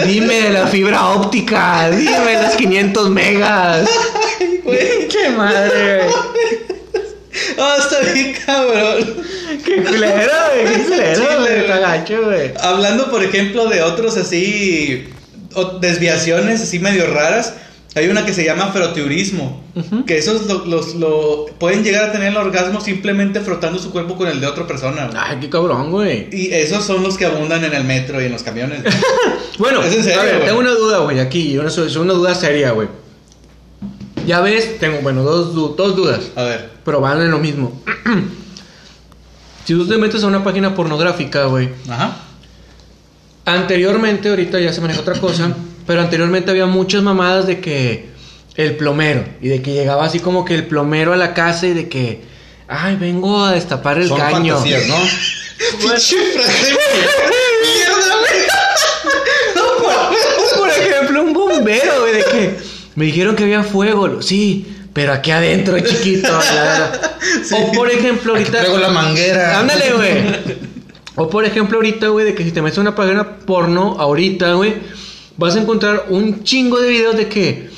Dime 0.05 0.41
de 0.41 0.49
la 0.51 0.67
fibra 0.67 1.07
óptica, 1.09 1.89
dime 1.89 2.33
las 2.33 2.55
500 2.55 3.09
megas. 3.09 3.89
¡Qué 4.39 5.30
madre! 5.36 6.02
Oh, 7.58 7.75
está 7.78 8.12
bien 8.12 8.36
cabrón. 8.45 9.23
¡Qué 9.63 9.84
culero, 9.84 10.32
güey! 10.52 10.75
¡Qué 10.75 10.84
culero, 10.84 11.21
güey! 11.23 11.39
güey. 11.47 11.60
Está 11.60 11.80
gacho, 11.80 12.23
güey. 12.25 12.52
Hablando, 12.60 13.10
por 13.12 13.23
ejemplo, 13.23 13.67
de 13.67 13.82
otros 13.84 14.17
así, 14.17 15.08
desviaciones 15.80 16.62
así 16.62 16.80
medio 16.80 17.06
raras, 17.08 17.54
hay 17.95 18.08
una 18.08 18.25
que 18.25 18.34
se 18.34 18.43
llama 18.43 18.71
frotiurismo, 18.71 19.63
que 20.06 20.17
esos 20.17 20.47
lo, 20.47 20.65
los, 20.65 20.95
lo, 20.95 21.45
pueden 21.60 21.84
llegar 21.84 22.10
a 22.10 22.12
tener 22.12 22.30
el 22.30 22.38
orgasmo 22.38 22.82
simplemente 22.82 23.41
frotando 23.41 23.78
su 23.80 23.91
cuerpo 23.91 24.15
con 24.15 24.28
el 24.28 24.41
de 24.41 24.47
otra 24.47 24.65
persona. 24.65 25.06
güey. 25.08 25.17
Ay, 25.19 25.38
qué 25.39 25.49
cabrón, 25.49 25.91
güey. 25.91 26.30
Y 26.32 26.52
esos 26.52 26.84
son 26.84 27.04
los 27.04 27.17
que 27.17 27.25
abundan 27.25 27.63
en 27.63 27.73
el 27.73 27.84
metro 27.84 28.21
y 28.21 28.25
en 28.25 28.32
los 28.32 28.43
camiones. 28.43 28.84
güey. 28.84 28.93
Bueno, 29.60 29.84
¿Es 29.84 29.93
en 29.93 30.04
serio, 30.06 30.21
a 30.21 30.23
ver, 30.23 30.36
güey? 30.36 30.47
tengo 30.47 30.60
una 30.62 30.71
duda, 30.71 30.99
güey, 30.99 31.19
aquí. 31.19 31.58
Una, 31.58 31.67
es 31.67 31.95
una 31.97 32.13
duda 32.13 32.34
seria, 32.34 32.71
güey. 32.71 32.88
Ya 34.25 34.41
ves, 34.41 34.79
tengo, 34.79 34.99
bueno, 35.01 35.23
dos, 35.23 35.53
dos 35.75 35.95
dudas. 35.95 36.21
A 36.36 36.43
ver. 36.43 36.69
Pero 36.86 37.01
van 37.01 37.21
en 37.21 37.32
lo 37.32 37.39
mismo. 37.39 37.82
si 39.65 39.73
tú 39.73 39.88
te 39.88 39.97
metes 39.97 40.23
a 40.23 40.27
una 40.27 40.43
página 40.43 40.73
pornográfica, 40.75 41.45
güey. 41.45 41.69
Ajá. 41.89 42.17
Anteriormente, 43.45 44.29
ahorita 44.29 44.60
ya 44.60 44.71
se 44.73 44.82
maneja 44.82 45.01
otra 45.01 45.19
cosa. 45.19 45.51
Pero 45.88 46.01
anteriormente 46.01 46.51
había 46.51 46.67
muchas 46.67 47.01
mamadas 47.01 47.47
de 47.47 47.60
que 47.60 48.10
el 48.55 48.75
plomero. 48.77 49.25
Y 49.41 49.47
de 49.47 49.62
que 49.62 49.73
llegaba 49.73 50.05
así 50.05 50.19
como 50.19 50.45
que 50.45 50.53
el 50.55 50.67
plomero 50.67 51.13
a 51.13 51.17
la 51.17 51.34
casa 51.34 51.67
y 51.67 51.73
de 51.73 51.89
que. 51.89 52.21
Ay, 52.67 52.95
vengo 52.97 53.43
a 53.43 53.54
destapar 53.54 53.98
el 53.98 54.08
Son 54.08 54.19
caño. 54.19 54.54
fantasías, 54.56 54.87
¿no? 54.87 54.96
Pinche 55.79 56.17
frase. 56.33 56.77
¡Mierda, 57.63 58.15
güey! 58.19 58.41
O 60.54 60.58
por 60.60 60.69
ejemplo, 60.69 61.23
un 61.23 61.33
bombero, 61.33 62.02
güey, 62.02 62.13
de 62.13 62.23
que 62.25 62.60
me 63.00 63.06
dijeron 63.06 63.33
que 63.37 63.43
había 63.43 63.63
fuego. 63.63 64.21
Sí, 64.21 64.65
pero 64.91 65.13
aquí 65.13 65.31
adentro, 65.31 65.79
chiquito. 65.89 66.37
O 67.54 67.71
por 67.71 67.89
ejemplo, 67.89 68.33
Aquí 68.33 68.43
ahorita. 68.43 68.60
traigo 68.60 68.77
la 68.77 68.89
manguera. 68.89 69.58
Ándale, 69.62 69.93
güey. 69.93 70.58
O 71.15 71.29
por 71.29 71.45
ejemplo, 71.45 71.77
ahorita, 71.77 72.10
güey, 72.10 72.25
de 72.25 72.35
que 72.35 72.43
si 72.43 72.52
te 72.52 72.62
metes 72.62 72.77
una 72.77 72.95
página 72.95 73.37
porno, 73.37 73.95
ahorita, 74.00 74.54
güey, 74.56 74.73
vas 75.37 75.56
a 75.56 75.62
encontrar 75.62 76.08
un 76.10 76.43
chingo 76.43 76.79
de 76.81 76.89
videos 76.89 77.15
de 77.15 77.29
que 77.29 77.69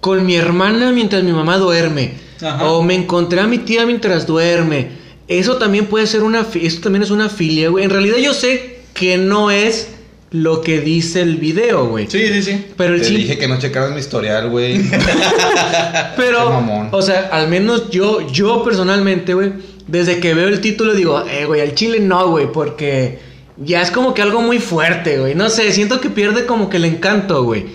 con 0.00 0.26
mi 0.26 0.34
hermana 0.34 0.90
mientras 0.90 1.22
mi 1.22 1.32
mamá 1.32 1.56
duerme. 1.58 2.14
Ajá. 2.42 2.64
O 2.64 2.82
me 2.82 2.94
encontré 2.96 3.40
a 3.40 3.46
mi 3.46 3.58
tía 3.58 3.86
mientras 3.86 4.26
duerme. 4.26 4.88
Eso 5.28 5.56
también 5.56 5.86
puede 5.86 6.08
ser 6.08 6.24
una. 6.24 6.44
Eso 6.54 6.80
también 6.80 7.04
es 7.04 7.10
una 7.12 7.28
filia, 7.28 7.68
güey. 7.68 7.84
En 7.84 7.90
realidad, 7.90 8.16
yo 8.16 8.34
sé 8.34 8.80
que 8.92 9.18
no 9.18 9.52
es 9.52 9.88
lo 10.34 10.62
que 10.62 10.80
dice 10.80 11.22
el 11.22 11.36
video, 11.36 11.86
güey. 11.86 12.08
Sí, 12.10 12.26
sí, 12.26 12.42
sí. 12.42 12.64
Pero 12.76 12.96
el 12.96 13.02
Te 13.02 13.08
dije 13.08 13.38
que 13.38 13.46
no 13.46 13.56
checaras 13.60 13.92
mi 13.92 14.00
historial, 14.00 14.50
güey. 14.50 14.82
Pero, 16.16 16.88
o 16.90 17.02
sea, 17.02 17.28
al 17.30 17.46
menos 17.46 17.88
yo, 17.90 18.28
yo 18.32 18.64
personalmente, 18.64 19.34
güey, 19.34 19.52
desde 19.86 20.18
que 20.18 20.34
veo 20.34 20.48
el 20.48 20.60
título 20.60 20.92
digo, 20.92 21.24
eh, 21.24 21.44
güey, 21.44 21.60
al 21.60 21.76
chile 21.76 22.00
no, 22.00 22.30
güey, 22.30 22.50
porque 22.50 23.20
ya 23.58 23.80
es 23.80 23.92
como 23.92 24.12
que 24.12 24.22
algo 24.22 24.42
muy 24.42 24.58
fuerte, 24.58 25.20
güey. 25.20 25.36
No 25.36 25.48
sé, 25.50 25.70
siento 25.70 26.00
que 26.00 26.10
pierde 26.10 26.46
como 26.46 26.68
que 26.68 26.78
el 26.78 26.84
encanto, 26.86 27.44
güey. 27.44 27.66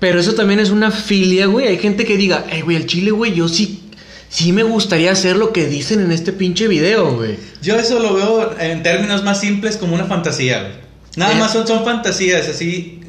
Pero 0.00 0.20
eso 0.20 0.32
también 0.32 0.60
es 0.60 0.70
una 0.70 0.90
filia, 0.90 1.48
güey. 1.48 1.66
Hay 1.66 1.76
gente 1.76 2.06
que 2.06 2.16
diga, 2.16 2.46
eh, 2.50 2.62
güey, 2.62 2.78
al 2.78 2.86
chile, 2.86 3.10
güey, 3.10 3.34
yo 3.34 3.46
sí, 3.46 3.82
sí 4.30 4.52
me 4.52 4.62
gustaría 4.62 5.12
hacer 5.12 5.36
lo 5.36 5.52
que 5.52 5.66
dicen 5.66 6.00
en 6.00 6.12
este 6.12 6.32
pinche 6.32 6.66
video, 6.66 7.14
güey. 7.14 7.36
Yo 7.60 7.76
eso 7.76 8.00
lo 8.00 8.14
veo 8.14 8.58
en 8.58 8.82
términos 8.82 9.22
más 9.22 9.38
simples 9.38 9.76
como 9.76 9.94
una 9.94 10.06
fantasía, 10.06 10.62
güey. 10.62 10.87
Nada 11.18 11.32
Eh. 11.32 11.36
más 11.38 11.52
son, 11.52 11.66
son 11.66 11.84
fantasías, 11.84 12.48
así. 12.48 13.00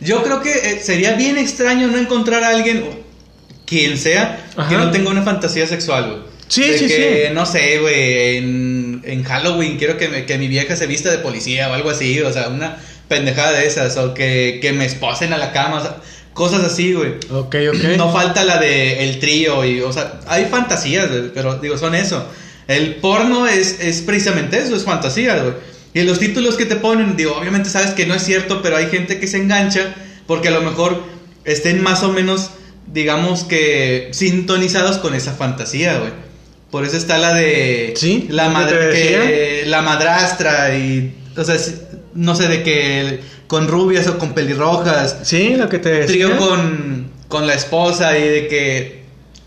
Yo 0.00 0.22
creo 0.22 0.40
que 0.42 0.50
eh, 0.52 0.80
sería 0.82 1.12
bien 1.14 1.38
extraño 1.38 1.88
no 1.88 1.98
encontrar 1.98 2.42
a 2.44 2.48
alguien, 2.48 2.84
quien 3.66 3.96
sea, 3.98 4.44
Ajá. 4.56 4.68
que 4.68 4.76
no 4.76 4.90
tenga 4.90 5.10
una 5.10 5.22
fantasía 5.22 5.66
sexual, 5.66 6.10
güey. 6.10 6.22
Sí, 6.48 6.62
De 6.62 6.78
sí, 6.78 6.86
que, 6.86 7.26
sí. 7.28 7.34
no 7.34 7.46
sé, 7.46 7.78
güey, 7.78 8.36
en, 8.36 9.02
en 9.04 9.24
Halloween 9.24 9.78
quiero 9.78 9.96
que, 9.96 10.08
me- 10.08 10.26
que 10.26 10.36
mi 10.38 10.48
vieja 10.48 10.76
se 10.76 10.86
vista 10.86 11.10
de 11.10 11.18
policía 11.18 11.70
o 11.70 11.72
algo 11.72 11.88
así, 11.90 12.20
o 12.20 12.30
sea, 12.32 12.48
una 12.48 12.76
pendejada 13.08 13.52
de 13.58 13.66
esas, 13.66 13.96
o 13.96 14.12
que, 14.12 14.58
que 14.60 14.72
me 14.72 14.84
esposen 14.84 15.32
a 15.32 15.38
la 15.38 15.52
cama, 15.52 15.78
o 15.78 15.82
sea, 15.82 15.96
cosas 16.34 16.62
así, 16.64 16.92
güey. 16.92 17.12
Ok, 17.30 17.56
ok. 17.74 17.82
No 17.96 18.12
falta 18.12 18.44
la 18.44 18.58
de 18.58 19.04
el 19.04 19.18
trío 19.18 19.64
y, 19.64 19.80
o 19.80 19.92
sea, 19.92 20.20
hay 20.26 20.44
fantasías, 20.46 21.08
güey, 21.08 21.30
pero 21.32 21.54
digo, 21.56 21.78
son 21.78 21.94
eso. 21.94 22.26
El 22.68 22.96
porno 22.96 23.46
es, 23.46 23.78
es 23.80 24.02
precisamente 24.02 24.58
eso, 24.58 24.76
es 24.76 24.84
fantasía, 24.84 25.36
güey. 25.38 25.54
Y 25.94 26.02
los 26.02 26.18
títulos 26.18 26.56
que 26.56 26.64
te 26.66 26.76
ponen, 26.76 27.16
digo, 27.16 27.36
obviamente 27.36 27.68
sabes 27.68 27.90
que 27.90 28.06
no 28.06 28.14
es 28.14 28.22
cierto, 28.24 28.62
pero 28.62 28.76
hay 28.76 28.86
gente 28.86 29.20
que 29.20 29.26
se 29.26 29.36
engancha 29.38 29.94
porque 30.26 30.48
a 30.48 30.52
lo 30.52 30.62
mejor 30.62 31.02
estén 31.44 31.82
más 31.82 32.02
o 32.02 32.10
menos, 32.12 32.50
digamos 32.86 33.44
que 33.44 34.08
sintonizados 34.12 34.98
con 34.98 35.14
esa 35.14 35.32
fantasía, 35.34 35.98
güey. 35.98 36.10
Por 36.70 36.86
eso 36.86 36.96
está 36.96 37.18
la 37.18 37.34
de 37.34 37.92
Sí, 37.96 38.26
la 38.30 38.48
madre 38.48 38.90
que 38.92 39.64
la 39.66 39.82
madrastra 39.82 40.74
y 40.74 41.14
o 41.36 41.44
sea, 41.44 41.56
no 42.14 42.34
sé 42.34 42.48
de 42.48 42.62
que 42.62 43.20
con 43.46 43.68
rubias 43.68 44.06
o 44.06 44.16
con 44.18 44.32
pelirrojas, 44.32 45.18
Sí, 45.24 45.54
lo 45.56 45.68
que 45.68 45.78
te 45.78 45.90
decía. 45.90 46.06
trío 46.26 46.38
con, 46.38 47.10
con 47.28 47.46
la 47.46 47.52
esposa 47.54 48.16
y 48.16 48.26
de 48.26 48.48
que 48.48 49.02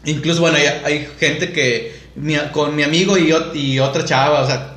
incluso 0.05 0.41
bueno 0.41 0.57
hay, 0.57 0.65
hay 0.85 1.07
gente 1.19 1.51
que 1.51 1.95
mi- 2.15 2.37
con 2.51 2.75
mi 2.75 2.83
amigo 2.83 3.17
y, 3.17 3.33
y 3.55 3.79
otra 3.79 4.05
chava 4.05 4.41
o 4.41 4.45
sea 4.47 4.74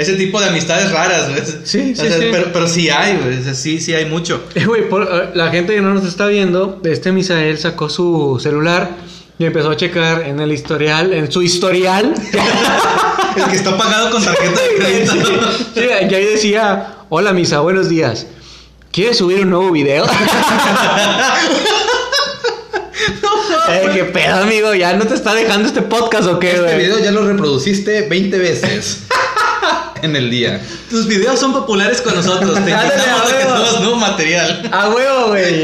ese 0.00 0.14
tipo 0.14 0.40
de 0.40 0.48
amistades 0.48 0.90
raras 0.92 1.28
güey. 1.28 1.42
Sí, 1.64 1.92
O 1.96 2.02
sí, 2.02 2.08
sea, 2.08 2.18
sí. 2.18 2.28
pero 2.30 2.52
pero 2.52 2.66
sí 2.68 2.88
hay 2.90 3.16
güey, 3.18 3.38
o 3.38 3.42
sea, 3.42 3.54
sí 3.54 3.80
sí 3.80 3.92
hay 3.94 4.06
mucho 4.06 4.42
Eh, 4.54 4.64
güey, 4.64 4.88
por- 4.88 5.02
eh, 5.10 5.30
la 5.34 5.50
gente 5.50 5.74
que 5.74 5.80
no 5.80 5.92
nos 5.94 6.04
está 6.04 6.26
viendo, 6.26 6.80
este 6.84 7.12
Misael 7.12 7.58
sacó 7.58 7.88
su 7.88 8.38
celular 8.42 8.90
y 9.38 9.44
empezó 9.46 9.70
a 9.70 9.76
checar 9.76 10.22
en 10.22 10.38
el 10.40 10.52
historial, 10.52 11.12
en 11.14 11.30
su 11.32 11.42
historial. 11.42 12.12
el 13.36 13.44
que 13.44 13.56
está 13.56 13.76
pagado 13.78 14.10
con 14.10 14.22
tarjeta 14.24 14.60
de 14.60 14.74
crédito 14.76 15.12
Sí, 15.74 15.80
y 16.10 16.14
ahí 16.14 16.24
decía, 16.26 16.94
hola 17.08 17.32
Misa, 17.32 17.60
buenos 17.60 17.88
días. 17.88 18.26
¿Quieres 18.92 19.18
subir 19.18 19.40
un 19.42 19.50
nuevo 19.50 19.70
video? 19.70 20.04
eh, 23.70 23.90
qué 23.94 24.04
pedo, 24.04 24.36
amigo, 24.42 24.74
ya 24.74 24.94
no 24.94 25.06
te 25.06 25.14
está 25.14 25.34
dejando 25.34 25.68
este 25.68 25.82
podcast 25.82 26.28
o 26.28 26.38
qué, 26.38 26.48
Este 26.50 26.60
güey. 26.62 26.76
video 26.78 26.98
ya 26.98 27.10
lo 27.12 27.26
reproduciste 27.26 28.02
20 28.02 28.38
veces 28.38 29.02
en 30.02 30.16
el 30.16 30.30
día. 30.30 30.60
tus 30.88 31.06
videos 31.06 31.38
son 31.38 31.52
populares 31.52 32.00
con 32.00 32.14
nosotros 32.14 32.54
te 32.64 32.70
Ándale, 32.72 33.02
a 33.02 33.22
que 33.24 33.42
subas 33.42 33.80
nuevo 33.80 33.96
material 33.96 34.68
A 34.72 34.88
huevo, 34.88 35.26
güey. 35.28 35.62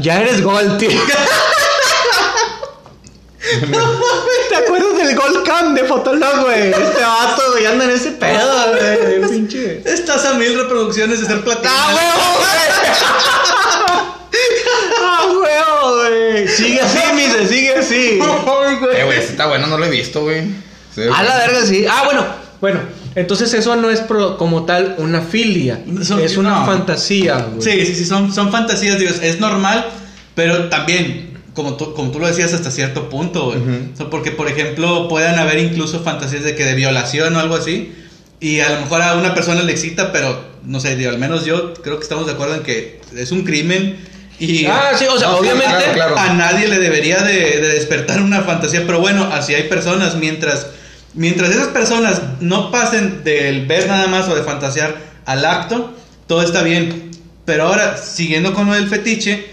Ya 0.00 0.20
eres 0.20 0.42
gol, 0.42 0.78
tío. 0.78 0.88
¿Te 4.48 4.56
acuerdas 4.56 4.96
del 4.96 5.14
Gold 5.16 5.42
Cam 5.44 5.74
de 5.74 5.84
Fotolog, 5.84 6.40
güey? 6.42 6.70
Este 6.70 7.02
vato, 7.02 7.42
güey, 7.52 7.66
anda 7.66 7.84
en 7.84 7.90
ese 7.92 8.10
pedo, 8.12 8.72
güey. 8.72 9.20
Pinche. 9.30 9.82
estás 9.84 10.24
a 10.26 10.34
mil 10.34 10.56
reproducciones 10.58 11.20
de 11.20 11.26
ser 11.26 11.42
platino 11.42 11.70
¡Ah, 11.72 11.94
huevo, 11.94 12.38
güey! 12.38 12.48
¡Ah, 15.00 15.26
huevo, 15.26 15.96
güey! 15.96 16.48
Sigue 16.48 16.80
así, 16.80 16.98
Mise, 17.14 17.46
sigue 17.46 17.74
así. 17.74 18.18
Eh, 18.18 19.02
güey, 19.04 19.20
sí 19.20 19.28
está 19.30 19.46
bueno, 19.46 19.66
no 19.68 19.78
lo 19.78 19.84
he 19.84 19.90
visto, 19.90 20.22
güey. 20.22 20.42
Sí, 20.94 21.02
A 21.12 21.22
la 21.22 21.36
verga, 21.36 21.60
sí. 21.64 21.86
Ah, 21.88 22.02
bueno, 22.04 22.26
bueno. 22.60 22.80
Entonces 23.16 23.52
eso 23.54 23.74
no 23.76 23.90
es 23.90 24.00
pro- 24.00 24.36
como 24.36 24.64
tal 24.64 24.94
una 24.98 25.22
filia. 25.22 25.82
Son- 26.02 26.20
es 26.20 26.36
una 26.36 26.60
no. 26.60 26.66
fantasía, 26.66 27.38
güey. 27.50 27.62
Sí, 27.62 27.86
sí, 27.86 27.94
sí, 27.96 28.04
son, 28.04 28.32
son 28.32 28.52
fantasías, 28.52 28.98
digo, 28.98 29.10
es 29.22 29.40
normal, 29.40 29.86
pero 30.34 30.68
también, 30.68 31.30
como 31.54 31.74
tú, 31.76 31.94
como 31.94 32.10
tú 32.12 32.20
lo 32.20 32.26
decías, 32.28 32.52
hasta 32.52 32.70
cierto 32.70 33.08
punto, 33.08 33.46
güey. 33.46 33.58
O 33.58 33.96
sea, 33.96 34.10
porque, 34.10 34.30
por 34.32 34.48
ejemplo, 34.48 35.08
puedan 35.08 35.38
haber 35.38 35.58
incluso 35.58 36.00
fantasías 36.04 36.44
de 36.44 36.54
que 36.54 36.64
de 36.64 36.74
violación 36.74 37.34
o 37.34 37.40
algo 37.40 37.56
así, 37.56 37.92
y 38.38 38.60
a 38.60 38.68
lo 38.68 38.80
mejor 38.82 39.00
a 39.00 39.14
una 39.16 39.34
persona 39.34 39.62
le 39.62 39.72
excita, 39.72 40.12
pero, 40.12 40.38
no 40.64 40.78
sé, 40.78 40.94
digo, 40.94 41.08
al 41.10 41.18
menos 41.18 41.46
yo 41.46 41.72
creo 41.72 41.96
que 41.96 42.02
estamos 42.02 42.26
de 42.26 42.32
acuerdo 42.32 42.54
en 42.56 42.62
que 42.64 43.00
es 43.16 43.32
un 43.32 43.44
crimen 43.44 43.96
y... 44.38 44.66
Ah, 44.66 44.90
sí, 44.94 45.06
o 45.06 45.18
sea, 45.18 45.28
No, 45.28 45.38
obviamente. 45.38 45.64
claro, 45.94 46.14
claro. 46.14 46.18
A 46.18 46.34
nadie 46.34 46.68
le 46.68 46.78
debería 46.78 47.22
de, 47.22 47.32
de 47.62 47.68
despertar 47.72 48.20
una 48.20 48.42
fantasía, 48.42 48.82
pero 48.84 49.00
bueno, 49.00 49.26
así 49.32 49.54
hay 49.54 49.62
personas, 49.62 50.16
mientras, 50.16 50.66
mientras 51.16 51.50
esas 51.50 51.68
personas 51.68 52.22
no 52.40 52.70
pasen 52.70 53.24
del 53.24 53.66
ver 53.66 53.88
nada 53.88 54.06
más 54.06 54.28
o 54.28 54.36
de 54.36 54.42
fantasear 54.42 54.96
al 55.24 55.44
acto, 55.44 55.92
todo 56.26 56.42
está 56.42 56.62
bien. 56.62 57.10
Pero 57.44 57.64
ahora, 57.64 57.96
siguiendo 57.96 58.54
con 58.54 58.66
lo 58.66 58.74
del 58.74 58.88
fetiche, 58.88 59.46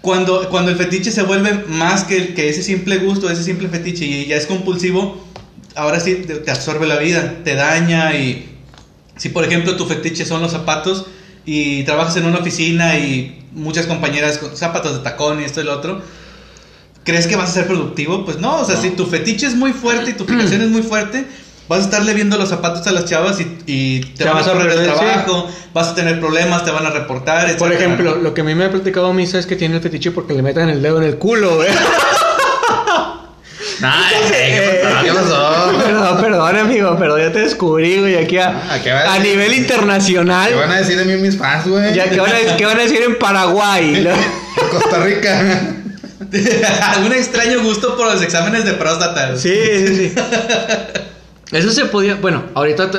cuando, 0.00 0.48
cuando 0.48 0.70
el 0.70 0.76
fetiche 0.76 1.10
se 1.10 1.22
vuelve 1.22 1.64
más 1.68 2.04
que, 2.04 2.34
ese 2.36 2.62
simple 2.62 2.98
gusto, 2.98 3.30
ese 3.30 3.42
simple 3.42 3.68
fetiche 3.68 4.04
y 4.04 4.26
ya 4.26 4.36
es 4.36 4.46
compulsivo, 4.46 5.26
ahora 5.74 6.00
sí 6.00 6.16
te, 6.26 6.34
te 6.36 6.50
absorbe 6.50 6.86
la 6.86 6.98
vida, 6.98 7.36
te 7.44 7.54
daña 7.54 8.14
y 8.14 8.48
si 9.16 9.28
por 9.28 9.44
ejemplo 9.44 9.76
tu 9.76 9.86
fetiche 9.86 10.24
son 10.24 10.42
los 10.42 10.52
zapatos 10.52 11.06
y 11.44 11.84
trabajas 11.84 12.16
en 12.16 12.26
una 12.26 12.38
oficina 12.38 12.98
y 12.98 13.46
muchas 13.52 13.86
compañeras 13.86 14.38
con 14.38 14.56
zapatos 14.56 14.94
de 14.98 15.04
tacón 15.04 15.40
y 15.40 15.44
esto 15.44 15.60
y 15.60 15.64
lo 15.64 15.74
otro, 15.74 16.02
¿crees 17.04 17.26
que 17.26 17.36
vas 17.36 17.50
a 17.50 17.52
ser 17.52 17.66
productivo? 17.66 18.24
Pues 18.24 18.38
no, 18.38 18.58
o 18.60 18.64
sea, 18.64 18.76
No. 18.76 18.82
si 18.82 18.90
tu 18.90 19.06
fetiche 19.06 19.46
es 19.46 19.54
muy 19.54 19.72
fuerte 19.72 20.10
y 20.10 20.14
tu 20.14 20.24
fijación 20.24 20.60
es 20.62 20.68
muy 20.68 20.82
fuerte, 20.82 21.24
vas 21.68 21.80
a 21.80 21.82
estarle 21.84 22.12
viendo 22.14 22.36
los 22.38 22.48
zapatos 22.48 22.86
a 22.86 22.92
las 22.92 23.04
chavas 23.06 23.40
y, 23.40 23.58
y 23.66 24.00
te 24.00 24.18
Te 24.18 24.24
van 24.24 24.34
vas 24.34 24.48
a 24.48 24.52
correr 24.52 24.72
el 24.72 24.78
sí. 24.78 24.84
trabajo, 24.84 25.48
vas 25.72 25.88
a 25.88 25.94
tener 25.94 26.20
problemas, 26.20 26.64
te 26.64 26.70
van 26.70 26.84
a 26.86 26.90
reportar, 26.90 27.42
Por 27.56 27.68
etcétera. 27.72 27.74
ejemplo, 27.74 28.16
lo 28.16 28.34
que 28.34 28.40
a 28.42 28.44
mí 28.44 28.54
me 28.54 28.64
ha 28.64 28.70
platicado 28.70 29.12
Misa 29.14 29.38
es 29.38 29.46
que 29.46 29.56
tiene 29.56 29.76
el 29.76 29.80
fetiche 29.82 30.10
porque 30.10 30.34
le 30.34 30.42
metan 30.42 30.68
el 30.68 30.82
dedo 30.82 30.98
en 30.98 31.04
el 31.08 31.16
culo, 31.18 31.56
güey. 31.56 31.68
¿qué 33.80 33.82
pasó? 33.82 35.04
¿Qué 35.04 35.12
pasó? 35.12 35.72
Perdón, 35.84 36.20
perdón, 36.20 36.56
amigo, 36.56 36.96
pero 36.98 37.18
ya 37.18 37.32
te 37.32 37.40
descubrí, 37.40 37.98
güey, 38.00 38.16
aquí 38.16 38.38
a, 38.38 38.48
Ah, 38.70 38.78
¿qué 38.82 38.92
va 38.92 39.00
a 39.00 39.14
a 39.14 39.18
decir? 39.18 39.32
nivel 39.36 39.54
internacional. 39.54 40.48
¿Qué 40.50 40.54
van 40.54 40.70
a 40.70 40.76
decir 40.78 40.96
de 40.98 41.04
mí 41.04 41.20
mis 41.20 41.36
fans, 41.36 41.66
güey? 41.66 41.92
Ya, 41.94 42.08
¿qué 42.08 42.20
van, 42.20 42.30
a, 42.32 42.56
qué 42.56 42.64
van 42.66 42.78
a 42.78 42.82
decir 42.82 43.02
en 43.02 43.18
Paraguay? 43.18 44.06
Costa 44.70 44.98
Rica. 44.98 45.74
Un 47.04 47.12
extraño 47.12 47.62
gusto 47.62 47.96
por 47.96 48.12
los 48.12 48.22
exámenes 48.22 48.64
de 48.64 48.72
próstata. 48.74 49.36
Sí, 49.36 49.54
sí, 49.86 49.96
sí. 49.96 50.14
Eso 51.52 51.70
se 51.70 51.86
podía. 51.86 52.16
Bueno, 52.16 52.44
ahorita 52.54 52.90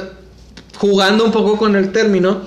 jugando 0.78 1.26
un 1.26 1.32
poco 1.32 1.58
con 1.58 1.76
el 1.76 1.92
término, 1.92 2.42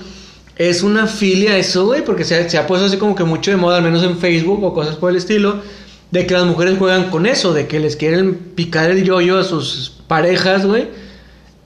es 0.57 0.83
una 0.83 1.07
filia 1.07 1.57
eso, 1.57 1.87
güey, 1.87 2.05
porque 2.05 2.25
se, 2.25 2.49
se 2.49 2.59
ha 2.59 2.67
puesto 2.67 2.87
así 2.87 2.97
como 2.97 3.15
que 3.15 3.25
mucho 3.25 3.51
de 3.51 3.57
moda, 3.57 3.79
al 3.79 3.83
menos 3.83 4.03
en 4.03 4.19
Facebook 4.19 4.63
o 4.63 4.73
cosas 4.73 4.97
por 4.97 5.11
el 5.11 5.17
estilo, 5.17 5.61
de 6.11 6.27
que 6.27 6.35
las 6.35 6.45
mujeres 6.45 6.79
juegan 6.79 7.11
con 7.11 7.27
eso, 7.27 7.53
de 7.53 7.67
que 7.67 7.81
les 7.81 7.97
quieren 7.97 8.35
picar 8.35 8.91
el 8.91 9.05
yoyo 9.05 9.39
a 9.39 9.45
sus 9.45 9.93
parejas, 10.07 10.65
güey. 10.65 10.89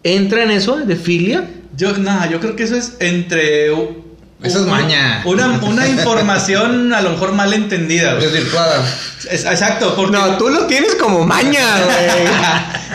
¿Entra 0.03 0.43
en 0.45 0.51
eso 0.51 0.77
de 0.77 0.97
filia? 0.97 1.51
Yo, 1.77 1.97
nada, 1.99 2.29
yo 2.31 2.41
creo 2.41 2.57
que 2.57 2.65
eso 2.65 2.77
es 2.77 2.97
entre. 3.01 3.71
Eso 4.43 4.61
es 4.61 4.67
maña. 4.67 5.21
Una, 5.27 5.49
una 5.63 5.87
información 5.87 6.95
a 6.95 7.03
lo 7.03 7.11
mejor 7.11 7.33
mal 7.33 7.53
entendida. 7.53 8.15
güey. 8.17 8.25
Es 8.27 8.33
virtuada. 8.33 8.83
Es- 9.31 9.45
exacto, 9.45 9.95
porque. 9.95 10.13
No, 10.17 10.39
tú 10.39 10.49
lo 10.49 10.67
tienes 10.67 10.95
como 10.95 11.25
maña, 11.27 11.63
güey. 11.85 12.27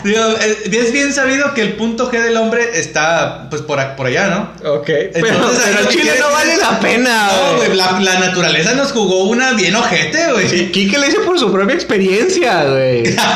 Digo, 0.12 0.24
es, 0.38 0.72
es 0.72 0.92
bien 0.92 1.12
sabido 1.14 1.54
que 1.54 1.62
el 1.62 1.72
punto 1.74 2.10
G 2.12 2.20
del 2.22 2.36
hombre 2.36 2.70
está 2.78 3.48
pues 3.48 3.62
por, 3.62 3.78
a- 3.80 3.96
por 3.96 4.06
allá, 4.06 4.26
¿no? 4.28 4.70
ok. 4.72 4.86
Pero, 4.86 5.26
Entonces, 5.28 5.64
pero 5.76 5.88
Chile 5.88 6.12
no 6.20 6.30
vale 6.32 6.56
la 6.56 6.78
pena, 6.80 7.28
No, 7.28 7.56
güey. 7.56 7.76
la, 7.76 8.00
la 8.00 8.18
naturaleza 8.20 8.74
nos 8.74 8.92
jugó 8.92 9.24
una 9.24 9.52
bien 9.52 9.74
ojete, 9.74 10.32
güey. 10.32 10.48
Sí, 10.48 10.70
Kike 10.72 10.98
le 10.98 11.06
dice 11.06 11.20
por 11.20 11.38
su 11.38 11.50
propia 11.52 11.74
experiencia, 11.74 12.64
güey. 12.64 13.14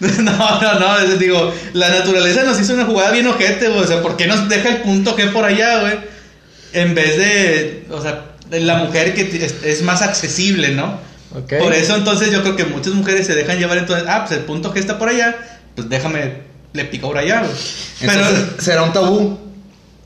No, 0.00 0.60
no, 0.60 0.80
no, 0.80 0.98
digo, 1.16 1.54
la 1.74 1.88
naturaleza 1.90 2.42
nos 2.42 2.58
hizo 2.60 2.74
una 2.74 2.84
jugada 2.86 3.12
bien 3.12 3.26
ojete, 3.28 3.68
güey. 3.68 3.82
O 3.82 3.86
sea, 3.86 4.02
¿por 4.02 4.16
qué 4.16 4.26
nos 4.26 4.48
deja 4.48 4.68
el 4.70 4.76
punto 4.78 5.16
G 5.16 5.30
por 5.32 5.44
allá, 5.44 5.78
güey? 5.80 6.11
En 6.72 6.94
vez 6.94 7.16
de, 7.16 7.86
o 7.90 8.00
sea, 8.00 8.26
la 8.50 8.76
mujer 8.76 9.14
que 9.14 9.50
es, 9.64 9.82
más 9.82 10.02
accesible, 10.02 10.70
¿no? 10.70 10.98
Por 11.58 11.72
eso 11.72 11.96
entonces 11.96 12.30
yo 12.30 12.42
creo 12.42 12.56
que 12.56 12.66
muchas 12.66 12.92
mujeres 12.92 13.26
se 13.26 13.34
dejan 13.34 13.58
llevar 13.58 13.78
entonces, 13.78 14.06
ah, 14.08 14.24
pues 14.26 14.38
el 14.38 14.44
punto 14.44 14.72
G 14.74 14.78
está 14.78 14.98
por 14.98 15.08
allá, 15.08 15.34
pues 15.74 15.88
déjame, 15.88 16.42
le 16.74 16.84
pico 16.84 17.08
por 17.08 17.18
allá. 17.18 17.42
Pero, 18.00 18.12
Entonces, 18.12 18.44
será 18.58 18.82
un 18.82 18.92
tabú. 18.92 19.38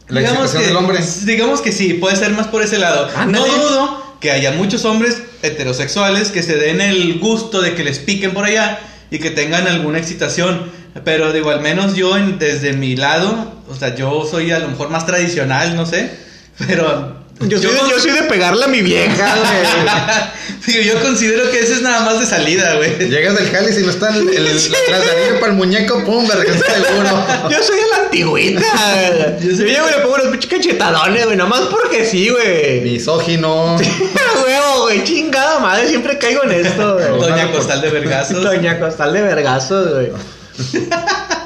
La 0.09 0.21
digamos 0.21 0.43
excitación 0.43 0.62
que, 0.62 0.69
del 0.69 0.77
hombre. 0.77 0.99
Digamos 1.25 1.61
que 1.61 1.73
sí, 1.73 1.95
puede 1.95 2.17
ser 2.17 2.31
más 2.31 2.47
por 2.47 2.62
ese 2.62 2.79
lado. 2.79 3.09
No 3.27 3.45
dudo 3.45 4.17
que 4.21 4.31
haya 4.31 4.53
muchos 4.53 4.85
hombres 4.85 5.21
heterosexuales 5.43 6.29
que 6.29 6.43
se 6.43 6.57
den 6.57 6.81
el 6.81 7.19
gusto 7.19 7.61
de 7.61 7.75
que 7.75 7.83
les 7.85 7.99
piquen 7.99 8.33
por 8.33 8.45
allá 8.45 8.79
y 9.11 9.19
que 9.19 9.31
tengan 9.31 9.67
alguna 9.67 9.99
excitación. 9.99 10.71
Pero 11.05 11.33
digo, 11.33 11.51
al 11.51 11.61
menos 11.61 11.95
yo 11.95 12.17
en- 12.17 12.39
desde 12.39 12.73
mi 12.73 12.97
lado, 12.97 13.53
o 13.69 13.75
sea, 13.75 13.95
yo 13.95 14.27
soy 14.31 14.53
a 14.53 14.61
lo 14.61 14.69
mejor 14.69 14.91
más 14.91 15.07
tradicional, 15.07 15.75
no 15.77 15.87
sé. 15.87 16.11
Pero 16.59 17.17
Yo 17.41 17.59
soy, 17.59 17.71
de, 17.71 17.79
yo 17.91 18.01
soy 18.01 18.13
de 18.13 18.23
pegarle 18.23 18.65
a 18.65 18.69
mi 18.69 18.81
vieja, 18.81 19.35
güey. 20.67 20.85
yo 20.87 21.01
considero 21.03 21.51
que 21.51 21.61
ese 21.61 21.75
es 21.75 21.83
nada 21.83 22.01
más 22.01 22.19
de 22.19 22.25
salida, 22.27 22.77
güey. 22.77 22.97
Llegas 23.11 23.37
del 23.37 23.51
jale 23.51 23.71
y 23.71 23.75
si 23.75 23.83
no 23.83 23.91
está 23.91 24.09
el, 24.17 24.27
el, 24.29 24.45
la 24.91 24.99
salida 24.99 25.39
para 25.41 25.53
el 25.53 25.59
muñeco, 25.59 26.03
pum, 26.05 26.27
verga, 26.27 26.53
seguro. 26.55 27.27
Yo 27.51 27.63
soy 27.63 27.77
de 27.77 27.89
la 27.89 27.97
antigüita. 28.05 29.39
Yo, 29.41 29.55
soy- 29.57 29.65
güey, 29.67 29.91
le 29.91 29.99
pongo 30.03 30.15
unos 30.15 30.29
pinches 30.29 30.51
cachetadones, 30.51 31.25
güey. 31.27 31.37
Nomás 31.37 31.61
porque 31.71 32.07
sí, 32.07 32.31
güey. 32.31 32.81
Misógino. 32.81 33.77
Huevo, 33.77 34.83
güey. 34.85 35.05
Chingada 35.05 35.59
madre. 35.59 35.89
Siempre 35.89 36.17
caigo 36.19 36.43
en 36.45 36.53
esto, 36.53 36.95
güey. 36.95 37.21
Doña 37.21 37.53
Costal 37.53 37.81
de 37.83 37.91
Vergazos. 37.91 38.43
Doña 38.43 38.81
Costal 38.81 39.13
de 39.13 39.21
vergazos, 39.23 39.93
güey. 39.93 40.11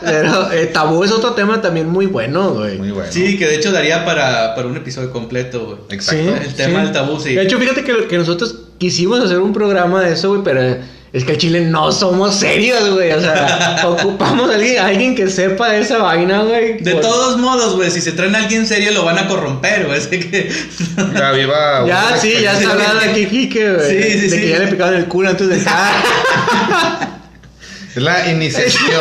Pero 0.03 0.51
eh, 0.53 0.67
tabú 0.67 1.05
es 1.05 1.13
otro 1.13 1.33
tema 1.33 1.61
también 1.61 1.89
muy 1.89 2.07
bueno, 2.07 2.55
güey. 2.55 2.79
Muy 2.79 2.91
bueno. 2.91 3.13
Sí, 3.13 3.39
que 3.39 3.47
de 3.47 3.57
hecho 3.57 3.71
daría 3.71 4.05
para, 4.05 4.55
para 4.55 4.67
un 4.67 4.77
episodio 4.77 5.11
completo, 5.13 5.67
güey. 5.67 5.79
Exacto. 5.91 6.37
El 6.43 6.55
tema 6.55 6.83
del 6.83 6.93
tabú, 6.93 7.21
sí. 7.21 7.35
De 7.35 7.43
hecho, 7.43 7.59
fíjate 7.59 7.85
que, 7.85 8.07
que 8.07 8.19
nosotros 8.19 8.57
quisimos 8.79 9.21
hacer 9.21 9.39
un 9.39 9.53
programa 9.53 10.03
de 10.03 10.15
eso, 10.15 10.31
güey, 10.31 10.43
pero 10.43 10.79
es 11.13 11.25
que 11.25 11.33
al 11.33 11.39
Chile 11.39 11.61
no 11.63 11.91
somos 11.91 12.37
serios, 12.37 12.89
güey. 12.91 13.11
O 13.13 13.21
sea, 13.21 13.83
ocupamos 13.87 14.49
a 14.49 14.55
alguien, 14.55 14.79
a 14.79 14.87
alguien 14.87 15.15
que 15.17 15.29
sepa 15.29 15.77
esa 15.77 15.99
vaina, 15.99 16.45
güey. 16.45 16.79
De 16.79 16.93
Por- 16.93 17.03
todos 17.03 17.37
modos, 17.39 17.75
güey, 17.77 17.91
si 17.91 18.01
se 18.01 18.13
traen 18.13 18.35
a 18.37 18.39
alguien 18.39 18.67
serio 18.67 18.93
lo 18.93 19.05
van 19.05 19.19
a 19.19 19.27
corromper, 19.27 19.87
güey. 19.87 19.99
Así 19.99 20.21
que. 20.21 20.51
Ya 21.15 21.33
viva. 21.33 21.85
Ya, 21.87 22.17
sí, 22.17 22.35
ya 22.41 22.53
está 22.59 22.73
hablando 22.73 23.01
aquí, 23.11 23.27
Quique, 23.27 23.75
güey. 23.75 23.91
Sí, 23.91 24.03
sí, 24.13 24.19
de 24.21 24.31
sí. 24.31 24.41
que 24.41 24.49
ya 24.51 24.59
le 24.61 24.69
picaban 24.69 24.95
el 24.95 25.07
culo 25.07 25.31
antes 25.31 25.49
de 25.49 25.57
entrar. 25.57 25.93
Es 27.97 28.03
la 28.03 28.29
iniciación. 28.31 28.85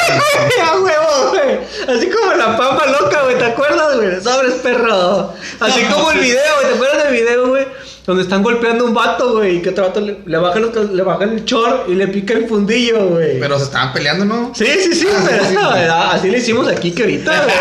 ¡A 0.65 0.79
huevo, 0.79 1.29
güey! 1.29 1.59
Así 1.97 2.09
como 2.09 2.33
la 2.33 2.57
papa 2.57 2.85
loca, 2.87 3.23
güey, 3.23 3.37
¿te 3.37 3.45
acuerdas, 3.45 3.95
güey? 3.97 4.21
Sobres, 4.21 4.53
perro. 4.55 5.33
Así 5.59 5.83
No, 5.83 5.95
como 5.95 6.11
el 6.11 6.19
video, 6.19 6.41
güey, 6.55 6.67
¿te 6.69 6.73
acuerdas 6.75 7.03
del 7.03 7.13
video, 7.13 7.47
güey? 7.49 7.67
Donde 8.07 8.23
están 8.23 8.41
golpeando 8.41 8.85
a 8.85 8.87
un 8.87 8.93
vato, 8.95 9.33
güey, 9.33 9.57
y 9.57 9.61
que 9.61 9.69
otro 9.69 9.85
vato 9.87 10.01
le, 10.01 10.17
le 10.25 10.37
bajan 10.39 10.63
los- 10.63 10.89
le 10.91 11.03
bajan 11.03 11.29
el 11.29 11.45
chor 11.45 11.85
y 11.87 11.93
le 11.93 12.07
pica 12.07 12.33
el 12.33 12.47
fundillo, 12.47 13.09
güey. 13.09 13.39
Pero 13.39 13.59
se 13.59 13.65
estaban 13.65 13.93
peleando, 13.93 14.25
¿no? 14.25 14.51
Sí, 14.55 14.65
sí, 14.65 14.93
sí, 14.95 15.07
Ah, 15.15 15.23
pero 15.29 15.45
sí. 15.45 15.55
¿verdad? 15.55 16.11
así 16.13 16.29
le 16.31 16.37
hicimos 16.39 16.67
aquí 16.67 16.91
que 16.91 17.03
ahorita, 17.03 17.43
güey. 17.43 17.55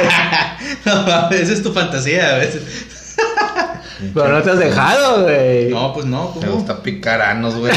no, 0.86 1.02
mames, 1.02 1.40
esa 1.42 1.52
es 1.52 1.62
tu 1.62 1.72
fantasía, 1.74 2.36
güey. 2.36 2.48
Pero 4.14 4.28
no 4.28 4.42
te 4.42 4.50
has 4.52 4.58
dejado, 4.60 5.24
güey. 5.24 5.70
No, 5.70 5.92
pues 5.92 6.06
no, 6.06 6.32
Me 6.36 6.46
¿cómo? 6.46 6.58
gusta 6.60 6.80
picar 6.82 7.20
anos, 7.20 7.56
güey. 7.56 7.72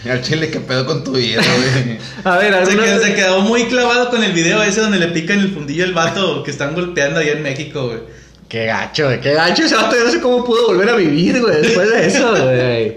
Al 0.08 0.22
chile, 0.22 0.50
¿qué 0.50 0.60
pedo 0.60 0.86
con 0.86 1.02
tu 1.02 1.12
vida, 1.12 1.42
güey? 1.42 1.98
A 2.24 2.38
ver, 2.38 2.52
Se 2.52 2.58
alguna 2.58 2.84
quedó, 2.84 3.02
se 3.02 3.14
quedó 3.14 3.40
muy 3.40 3.64
clavado 3.64 4.10
con 4.10 4.22
el 4.22 4.32
video 4.32 4.62
ese 4.62 4.80
donde 4.80 4.98
le 4.98 5.08
pican 5.08 5.40
el 5.40 5.52
fundillo 5.52 5.84
al 5.84 5.92
vato 5.92 6.42
que 6.42 6.50
están 6.50 6.74
golpeando 6.74 7.20
allá 7.20 7.32
en 7.32 7.42
México, 7.42 7.86
güey. 7.86 8.17
Qué 8.48 8.64
gacho, 8.64 9.04
güey, 9.04 9.20
qué 9.20 9.34
gacho 9.34 9.62
ese 9.64 9.74
vato. 9.74 9.94
Yo 9.94 10.04
no 10.04 10.10
sé 10.10 10.20
cómo 10.22 10.42
pudo 10.42 10.68
volver 10.68 10.88
a 10.88 10.96
vivir, 10.96 11.38
güey, 11.38 11.60
después 11.60 11.90
de 11.90 12.06
eso, 12.06 12.30
güey. 12.44 12.96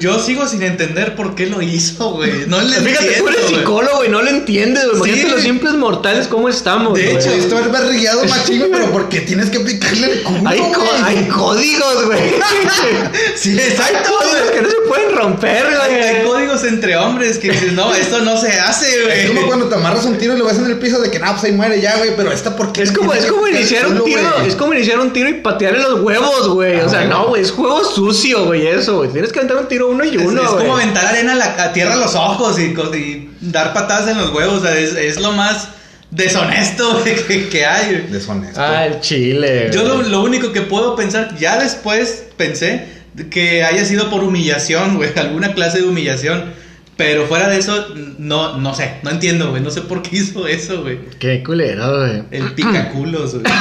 Yo 0.00 0.18
sigo 0.18 0.44
sin 0.48 0.60
entender 0.64 1.14
por 1.14 1.36
qué 1.36 1.46
lo 1.46 1.62
hizo, 1.62 2.14
güey. 2.14 2.46
No 2.48 2.60
le 2.60 2.74
Fíjate, 2.78 3.04
tú 3.04 3.28
entiendo, 3.28 3.28
eres 3.30 3.42
güey. 3.42 3.54
psicólogo 3.60 4.04
y 4.04 4.08
no 4.08 4.22
lo 4.22 4.28
entiendes, 4.30 4.84
güey. 4.88 4.94
Sí. 4.96 5.08
Imagínate 5.10 5.34
los 5.36 5.42
simples 5.42 5.74
mortales 5.74 6.26
cómo 6.26 6.48
estamos, 6.48 6.94
De 6.98 7.04
güey. 7.04 7.16
hecho, 7.16 7.28
Pudiste 7.30 7.54
haber 7.56 7.68
barrillado 7.68 8.24
machín, 8.24 8.64
pero 8.72 8.90
¿por 8.90 9.08
qué 9.08 9.20
tienes 9.20 9.50
que 9.50 9.60
picarle 9.60 10.14
el 10.14 10.22
culo, 10.24 10.48
hay, 10.48 10.58
co- 10.58 10.80
güey? 10.80 11.02
hay 11.04 11.28
códigos, 11.28 12.06
güey. 12.06 12.18
Sí, 13.36 13.50
hay 13.50 13.68
exacto, 13.68 14.10
códigos 14.18 14.40
güey. 14.48 14.54
que 14.56 14.62
no 14.62 14.68
se 14.70 14.76
pueden 14.88 15.14
romper, 15.16 15.66
Hay, 15.66 15.92
hay 15.94 16.12
güey. 16.16 16.26
códigos 16.26 16.64
entre 16.64 16.96
hombres 16.96 17.38
que 17.38 17.52
dices, 17.52 17.72
no, 17.72 17.94
esto 17.94 18.18
no 18.22 18.36
se 18.36 18.50
hace, 18.58 19.04
güey. 19.04 19.20
Es 19.20 19.30
como 19.30 19.46
cuando 19.46 19.68
te 19.68 19.76
amarras 19.76 20.04
un 20.06 20.18
tiro 20.18 20.34
y 20.34 20.38
lo 20.38 20.44
ves 20.46 20.58
en 20.58 20.66
el 20.66 20.78
piso 20.78 21.00
de 21.00 21.08
que, 21.08 21.20
no, 21.20 21.30
pues 21.30 21.44
ahí 21.44 21.52
muere 21.52 21.80
ya, 21.80 21.96
güey. 21.98 22.16
Pero 22.16 22.32
esta, 22.32 22.56
¿por 22.56 22.72
qué? 22.72 22.82
Es 22.82 22.90
como, 22.90 23.14
es 23.14 23.26
como 23.26 23.46
iniciar 23.46 23.86
un 23.86 24.02
tiro, 24.04 24.22
güey? 24.38 24.48
es 24.48 24.56
como 24.56 24.74
iniciar 24.74 24.87
un 24.96 25.12
tiro 25.12 25.28
y 25.28 25.34
patearle 25.34 25.80
los 25.80 26.00
huevos, 26.00 26.48
güey. 26.48 26.80
Ah, 26.80 26.86
o 26.86 26.88
sea, 26.88 27.00
huevo. 27.00 27.10
no, 27.12 27.26
güey, 27.28 27.42
es 27.42 27.50
juego 27.50 27.84
sucio, 27.84 28.46
güey, 28.46 28.66
eso, 28.66 28.96
güey. 28.98 29.10
Tienes 29.10 29.32
que 29.32 29.38
aventar 29.40 29.58
un 29.58 29.68
tiro 29.68 29.88
uno 29.88 30.04
y 30.04 30.16
Es, 30.16 30.22
uno, 30.22 30.42
es 30.42 30.48
güey. 30.50 30.60
como 30.64 30.76
aventar 30.76 31.06
arena 31.06 31.32
a, 31.32 31.36
la, 31.36 31.62
a 31.64 31.72
tierra 31.72 31.94
a 31.94 31.96
los 31.96 32.14
ojos 32.14 32.58
y, 32.58 32.64
y 32.96 33.30
dar 33.40 33.72
patadas 33.74 34.08
en 34.08 34.18
los 34.18 34.32
huevos. 34.32 34.58
O 34.58 34.62
sea, 34.62 34.78
es, 34.78 34.94
es 34.94 35.20
lo 35.20 35.32
más 35.32 35.68
deshonesto 36.10 37.00
güey, 37.02 37.16
que, 37.26 37.48
que 37.48 37.66
hay. 37.66 38.06
Deshonesto. 38.10 38.60
Ah, 38.60 38.86
el 38.86 39.00
chile. 39.00 39.70
Yo 39.72 39.84
lo, 39.84 40.02
lo 40.02 40.22
único 40.22 40.52
que 40.52 40.62
puedo 40.62 40.96
pensar, 40.96 41.36
ya 41.38 41.58
después 41.58 42.24
pensé 42.36 42.86
que 43.30 43.64
haya 43.64 43.84
sido 43.84 44.10
por 44.10 44.22
humillación, 44.24 44.96
güey, 44.96 45.10
alguna 45.16 45.54
clase 45.54 45.80
de 45.80 45.88
humillación. 45.88 46.52
Pero 46.96 47.26
fuera 47.26 47.48
de 47.48 47.58
eso, 47.58 47.94
no, 48.18 48.58
no 48.58 48.74
sé, 48.74 48.94
no 49.04 49.10
entiendo, 49.10 49.50
güey, 49.50 49.62
no 49.62 49.70
sé 49.70 49.82
por 49.82 50.02
qué 50.02 50.16
hizo 50.16 50.48
eso, 50.48 50.82
güey. 50.82 50.98
Qué 51.20 51.44
culero, 51.44 51.96
güey. 51.96 52.24
El 52.32 52.54
picaculos, 52.54 53.34
güey. 53.34 53.44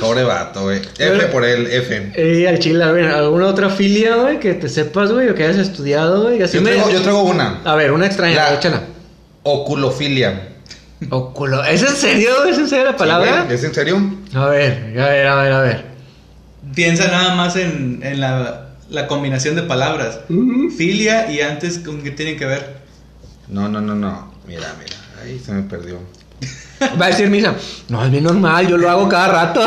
Pobre 0.00 0.22
vato, 0.22 0.62
güey. 0.62 0.80
F 0.98 1.26
por 1.26 1.44
el 1.44 1.66
F. 1.66 2.12
Eh, 2.14 2.48
al 2.48 2.58
chile, 2.58 2.84
a 2.84 2.92
ver, 2.92 3.06
¿alguna 3.06 3.46
otra 3.46 3.68
filia, 3.68 4.16
güey, 4.16 4.38
que 4.38 4.54
te 4.54 4.68
sepas, 4.68 5.10
güey, 5.12 5.28
o 5.28 5.34
que 5.34 5.44
hayas 5.44 5.58
estudiado, 5.58 6.22
güey? 6.22 6.38
Yo 6.38 6.62
me- 6.62 6.70
traigo, 6.70 6.90
yo 6.90 7.02
traigo 7.02 7.22
una. 7.22 7.60
A 7.64 7.74
ver, 7.74 7.90
una 7.92 8.06
extraña, 8.06 8.36
La- 8.36 8.54
échala. 8.54 8.82
Oculofilia. 9.42 10.48
Oculo. 11.10 11.64
¿Es 11.64 11.82
en 11.82 11.94
serio? 11.96 12.44
¿Es 12.44 12.58
en 12.58 12.68
serio 12.68 12.84
la 12.86 12.96
palabra? 12.96 13.32
Sí, 13.40 13.42
güey, 13.44 13.54
¿Es 13.56 13.64
en 13.64 13.74
serio? 13.74 14.12
a 14.34 14.46
ver, 14.46 14.98
a 15.00 15.08
ver, 15.08 15.26
a 15.26 15.34
ver, 15.42 15.52
a 15.52 15.60
ver. 15.62 15.84
Piensa 16.74 17.06
nada 17.08 17.34
más 17.34 17.56
en, 17.56 18.00
en 18.02 18.20
la, 18.20 18.70
la 18.90 19.06
combinación 19.06 19.54
de 19.56 19.62
palabras. 19.62 20.20
Filia 20.76 21.30
y 21.30 21.40
antes, 21.40 21.78
¿con 21.78 22.02
qué 22.02 22.10
tienen 22.10 22.36
que 22.36 22.46
ver? 22.46 22.78
No, 23.48 23.68
no, 23.68 23.80
no, 23.80 23.94
no. 23.94 24.32
Mira, 24.46 24.74
mira. 24.78 24.96
Ahí 25.22 25.38
se 25.44 25.52
me 25.52 25.62
perdió. 25.62 25.98
Va 27.00 27.06
a 27.06 27.08
decir 27.08 27.28
Misa, 27.28 27.54
no, 27.88 28.04
es 28.04 28.10
bien 28.10 28.24
normal, 28.24 28.66
yo 28.68 28.76
lo 28.76 28.88
hago 28.90 29.08
cada 29.08 29.28
rato. 29.28 29.60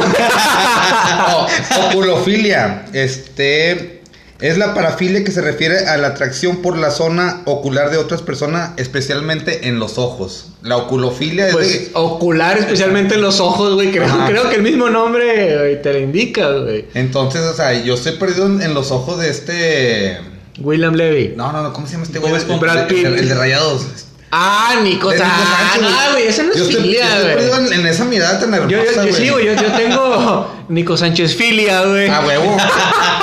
Oculofilia. 1.90 2.86
Este. 2.94 4.00
Es 4.40 4.58
la 4.58 4.74
parafilia 4.74 5.24
que 5.24 5.30
se 5.30 5.40
refiere 5.42 5.88
a 5.88 5.98
la 5.98 6.08
atracción 6.08 6.64
por 6.64 6.76
la 6.76 6.90
zona 6.90 7.42
ocular 7.46 7.92
de 7.92 7.98
otras 7.98 8.24
personas, 8.24 8.72
especialmente 8.78 9.68
en 9.68 9.78
los 9.78 10.00
ojos. 10.00 10.48
La 10.64 10.78
oculofilia 10.78 11.48
es 11.50 11.54
Pues 11.54 11.68
de- 11.70 11.90
ocular, 11.94 12.58
especialmente 12.58 13.14
en 13.16 13.22
los 13.22 13.40
ojos, 13.40 13.76
güey. 13.76 13.92
Creo, 13.92 14.50
que 14.50 14.56
el 14.56 14.64
mismo 14.64 14.90
nombre 14.90 15.58
güey, 15.60 15.82
te 15.84 15.94
lo 15.94 16.00
indica, 16.00 16.50
güey. 16.54 16.88
Entonces, 16.96 17.42
o 17.42 17.54
sea, 17.54 17.84
yo 17.84 17.94
estoy 17.94 18.14
perdido 18.14 18.48
en, 18.48 18.64
en 18.64 18.74
los 18.74 18.90
ojos 18.92 19.20
de 19.20 19.30
este. 19.30 20.18
William 20.60 20.96
Levy. 20.96 21.34
No, 21.38 21.52
no, 21.52 21.62
no, 21.62 21.72
¿cómo 21.72 21.86
se 21.86 21.94
llama 21.94 22.06
este 22.06 22.18
güey? 22.18 22.34
Brad 22.60 22.88
Pitt. 22.88 23.06
el- 23.06 23.20
el 23.20 23.30
de 23.30 23.36
rayados. 23.36 23.86
Ah, 24.32 24.80
Nico 24.82 25.10
De 25.10 25.18
Nico 25.18 25.28
Sánchez. 25.28 25.92
Ah, 25.94 26.10
güey, 26.14 26.28
ese 26.28 26.44
no 26.44 26.54
Yo 26.56 26.64
es 26.64 26.70
yo 26.70 26.80
filia, 26.82 27.08
güey. 27.22 27.68
en, 27.68 27.74
en 27.74 27.86
esa 27.86 28.06
mirada 28.06 28.40
tan 28.40 28.52
Yo, 28.70 28.78
hermosa, 28.80 29.04
yo, 29.04 29.10
yo 29.10 29.16
sí, 29.16 29.30
güey, 29.30 29.46
yo, 29.46 29.54
yo 29.56 29.72
tengo 29.78 30.56
Nico 30.70 30.96
Sánchez 30.96 31.36
filia, 31.36 31.82
güey. 31.84 32.08
A 32.10 32.22
huevo. 32.22 32.58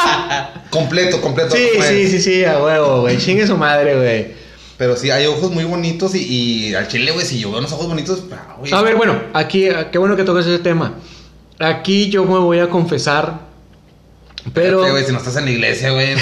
completo, 0.71 1.21
completo. 1.21 1.57
Sí, 1.57 1.69
como 1.73 1.85
sí, 1.85 2.09
sí, 2.09 2.21
sí, 2.21 2.45
a 2.45 2.59
huevo, 2.63 3.01
güey. 3.03 3.17
Chingue 3.19 3.47
su 3.47 3.57
madre, 3.57 3.97
güey. 3.97 4.39
Pero 4.77 4.97
sí, 4.97 5.11
hay 5.11 5.27
ojos 5.27 5.51
muy 5.51 5.65
bonitos 5.65 6.15
y, 6.15 6.23
y 6.69 6.75
al 6.75 6.87
chile, 6.89 7.11
güey, 7.11 7.27
si 7.27 7.41
yo 7.41 7.51
veo 7.51 7.59
unos 7.59 7.73
ojos 7.73 7.89
bonitos, 7.89 8.23
ah, 8.33 8.55
güey. 8.59 8.73
A 8.73 8.81
ver, 8.83 8.95
bueno, 8.97 9.21
aquí, 9.33 9.69
ah, 9.71 9.91
qué 9.91 9.99
bueno 9.99 10.15
que 10.15 10.25
tocas 10.25 10.47
ese 10.47 10.61
tema. 10.61 10.95
Aquí 11.59 12.11
yo 12.11 12.25
me 12.25 12.39
voy 12.39 12.61
a 12.61 12.69
confesar, 12.69 13.41
pero 14.55 14.85
Espérate, 14.85 14.91
güey, 14.93 15.05
si 15.07 15.13
no 15.13 15.19
estás 15.19 15.37
en 15.37 15.47
la 15.47 15.51
iglesia, 15.51 15.91
güey. 15.91 16.15
no, 16.15 16.21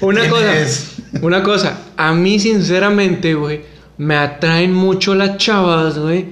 una 0.06 0.20
¿Quién 0.20 0.30
cosa, 0.30 0.58
es? 0.58 0.86
Una 1.22 1.42
cosa, 1.42 1.78
a 1.96 2.12
mí 2.14 2.38
sinceramente, 2.40 3.34
güey, 3.34 3.60
me 3.98 4.16
atraen 4.16 4.72
mucho 4.72 5.14
las 5.14 5.36
chavas, 5.38 5.98
güey, 5.98 6.26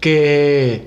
que 0.00 0.86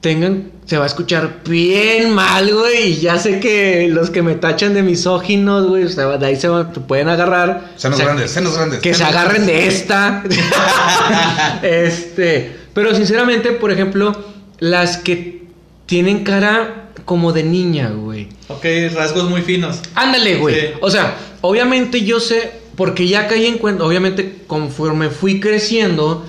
tengan, 0.00 0.50
se 0.66 0.76
va 0.78 0.84
a 0.84 0.86
escuchar 0.86 1.40
bien 1.48 2.12
mal, 2.14 2.52
güey, 2.52 2.92
y 2.92 2.96
ya 3.00 3.18
sé 3.18 3.40
que 3.40 3.88
los 3.90 4.10
que 4.10 4.22
me 4.22 4.34
tachan 4.34 4.74
de 4.74 4.82
misóginos, 4.82 5.66
güey, 5.68 5.84
o 5.84 5.88
sea, 5.88 6.18
de 6.18 6.26
ahí 6.26 6.36
se 6.36 6.48
van- 6.48 6.72
te 6.72 6.80
pueden 6.80 7.08
agarrar. 7.08 7.72
Senos 7.76 7.96
O 7.96 7.98
sea, 7.98 8.06
grandes, 8.06 8.30
senos 8.30 8.54
grandes. 8.56 8.80
que 8.80 8.92
se 8.94 9.04
agarren 9.04 9.46
grandes. 9.46 9.56
de 9.56 9.66
esta. 9.68 10.22
este, 11.62 12.56
pero 12.74 12.94
sinceramente, 12.94 13.52
por 13.52 13.70
ejemplo, 13.70 14.14
las 14.58 14.96
que 14.98 15.42
tienen 15.86 16.24
cara 16.24 16.90
como 17.04 17.32
de 17.32 17.42
niña, 17.44 17.90
güey. 17.90 18.28
Ok, 18.48 18.64
rasgos 18.94 19.28
muy 19.28 19.42
finos. 19.42 19.80
Ándale, 19.94 20.36
güey. 20.36 20.54
Sí. 20.60 20.66
O 20.80 20.90
sea, 20.90 21.16
obviamente 21.42 22.02
yo 22.04 22.20
sé, 22.20 22.52
porque 22.76 23.06
ya 23.08 23.28
caí 23.28 23.46
en 23.46 23.58
cuenta, 23.58 23.84
obviamente 23.84 24.42
conforme 24.46 25.10
fui 25.10 25.40
creciendo, 25.40 26.24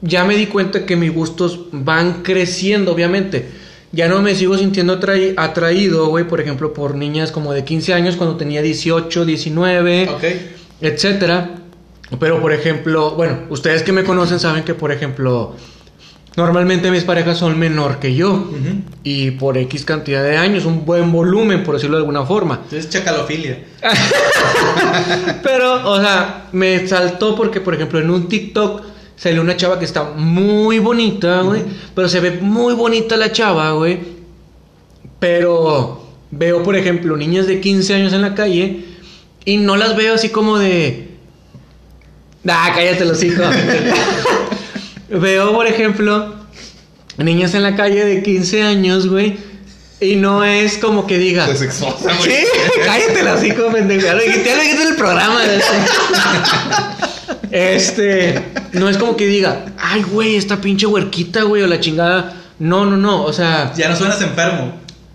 ya 0.00 0.24
me 0.24 0.36
di 0.36 0.46
cuenta 0.46 0.84
que 0.86 0.96
mis 0.96 1.12
gustos 1.12 1.60
van 1.72 2.22
creciendo, 2.22 2.92
obviamente. 2.92 3.48
Ya 3.92 4.08
no 4.08 4.20
me 4.22 4.34
sigo 4.34 4.58
sintiendo 4.58 5.00
atrai- 5.00 5.34
atraído, 5.36 6.08
güey, 6.08 6.26
por 6.26 6.40
ejemplo, 6.40 6.74
por 6.74 6.94
niñas 6.96 7.30
como 7.30 7.52
de 7.52 7.64
15 7.64 7.94
años 7.94 8.16
cuando 8.16 8.36
tenía 8.36 8.60
18, 8.60 9.24
19 9.24 10.08
Ok. 10.10 10.24
etcétera. 10.80 11.56
Pero 12.18 12.40
por 12.40 12.52
ejemplo, 12.52 13.12
bueno, 13.12 13.38
ustedes 13.50 13.82
que 13.82 13.92
me 13.92 14.04
conocen 14.04 14.38
saben 14.40 14.64
que 14.64 14.74
por 14.74 14.92
ejemplo 14.92 15.54
Normalmente 16.36 16.90
mis 16.90 17.04
parejas 17.04 17.38
son 17.38 17.58
menor 17.58 18.00
que 18.00 18.14
yo. 18.14 18.50
Y 19.04 19.32
por 19.32 19.56
X 19.56 19.84
cantidad 19.84 20.22
de 20.22 20.36
años, 20.36 20.64
un 20.64 20.84
buen 20.84 21.12
volumen, 21.12 21.62
por 21.62 21.76
decirlo 21.76 21.96
de 21.96 22.02
alguna 22.02 22.26
forma. 22.26 22.60
Entonces, 22.64 22.90
chacalofilia. 22.90 23.64
Pero, 25.42 25.88
o 25.88 26.00
sea, 26.00 26.48
me 26.52 26.86
saltó 26.88 27.36
porque, 27.36 27.60
por 27.60 27.74
ejemplo, 27.74 28.00
en 28.00 28.10
un 28.10 28.28
TikTok 28.28 28.82
salió 29.16 29.42
una 29.42 29.56
chava 29.56 29.78
que 29.78 29.84
está 29.84 30.02
muy 30.02 30.80
bonita, 30.80 31.42
güey. 31.42 31.62
Pero 31.94 32.08
se 32.08 32.18
ve 32.18 32.32
muy 32.40 32.74
bonita 32.74 33.16
la 33.16 33.30
chava, 33.30 33.70
güey. 33.70 34.00
Pero 35.20 36.04
veo, 36.32 36.64
por 36.64 36.74
ejemplo, 36.74 37.16
niñas 37.16 37.46
de 37.46 37.60
15 37.60 37.94
años 37.94 38.12
en 38.12 38.22
la 38.22 38.34
calle 38.34 38.84
y 39.44 39.58
no 39.58 39.76
las 39.76 39.96
veo 39.96 40.14
así 40.14 40.30
como 40.30 40.58
de. 40.58 41.10
Ah, 42.48 42.72
cállate 42.74 43.04
los 43.04 43.22
hijos. 43.22 43.46
veo, 45.08 45.52
por 45.52 45.66
ejemplo, 45.66 46.34
niñas 47.18 47.54
en 47.54 47.62
la 47.62 47.76
calle 47.76 48.04
de 48.04 48.22
15 48.22 48.62
años, 48.62 49.08
güey. 49.08 49.36
Y 50.00 50.16
no 50.16 50.44
es 50.44 50.76
como 50.78 51.06
que 51.06 51.18
diga. 51.18 51.46
Sexosa, 51.54 52.14
güey. 52.18 52.30
Sí, 52.30 52.46
cállate 52.84 53.22
los 53.22 53.42
hijos, 53.44 53.72
pendejo. 53.72 54.02
Ya 54.02 54.14
lo 54.14 54.22
dijiste, 54.22 54.52
en 54.52 54.88
el 54.88 54.96
programa. 54.96 55.40
Este, 57.50 58.42
no 58.72 58.88
es 58.88 58.98
como 58.98 59.16
que 59.16 59.26
diga, 59.26 59.66
ay, 59.78 60.02
güey, 60.02 60.36
esta 60.36 60.60
pinche 60.60 60.86
huerquita, 60.86 61.42
güey, 61.42 61.62
o 61.62 61.66
la 61.66 61.80
chingada. 61.80 62.34
No, 62.58 62.84
no, 62.84 62.96
no, 62.96 63.22
o 63.24 63.32
sea, 63.32 63.72
Ya 63.76 63.88
no 63.88 63.96
suenas 63.96 64.20
enfermo. 64.20 64.72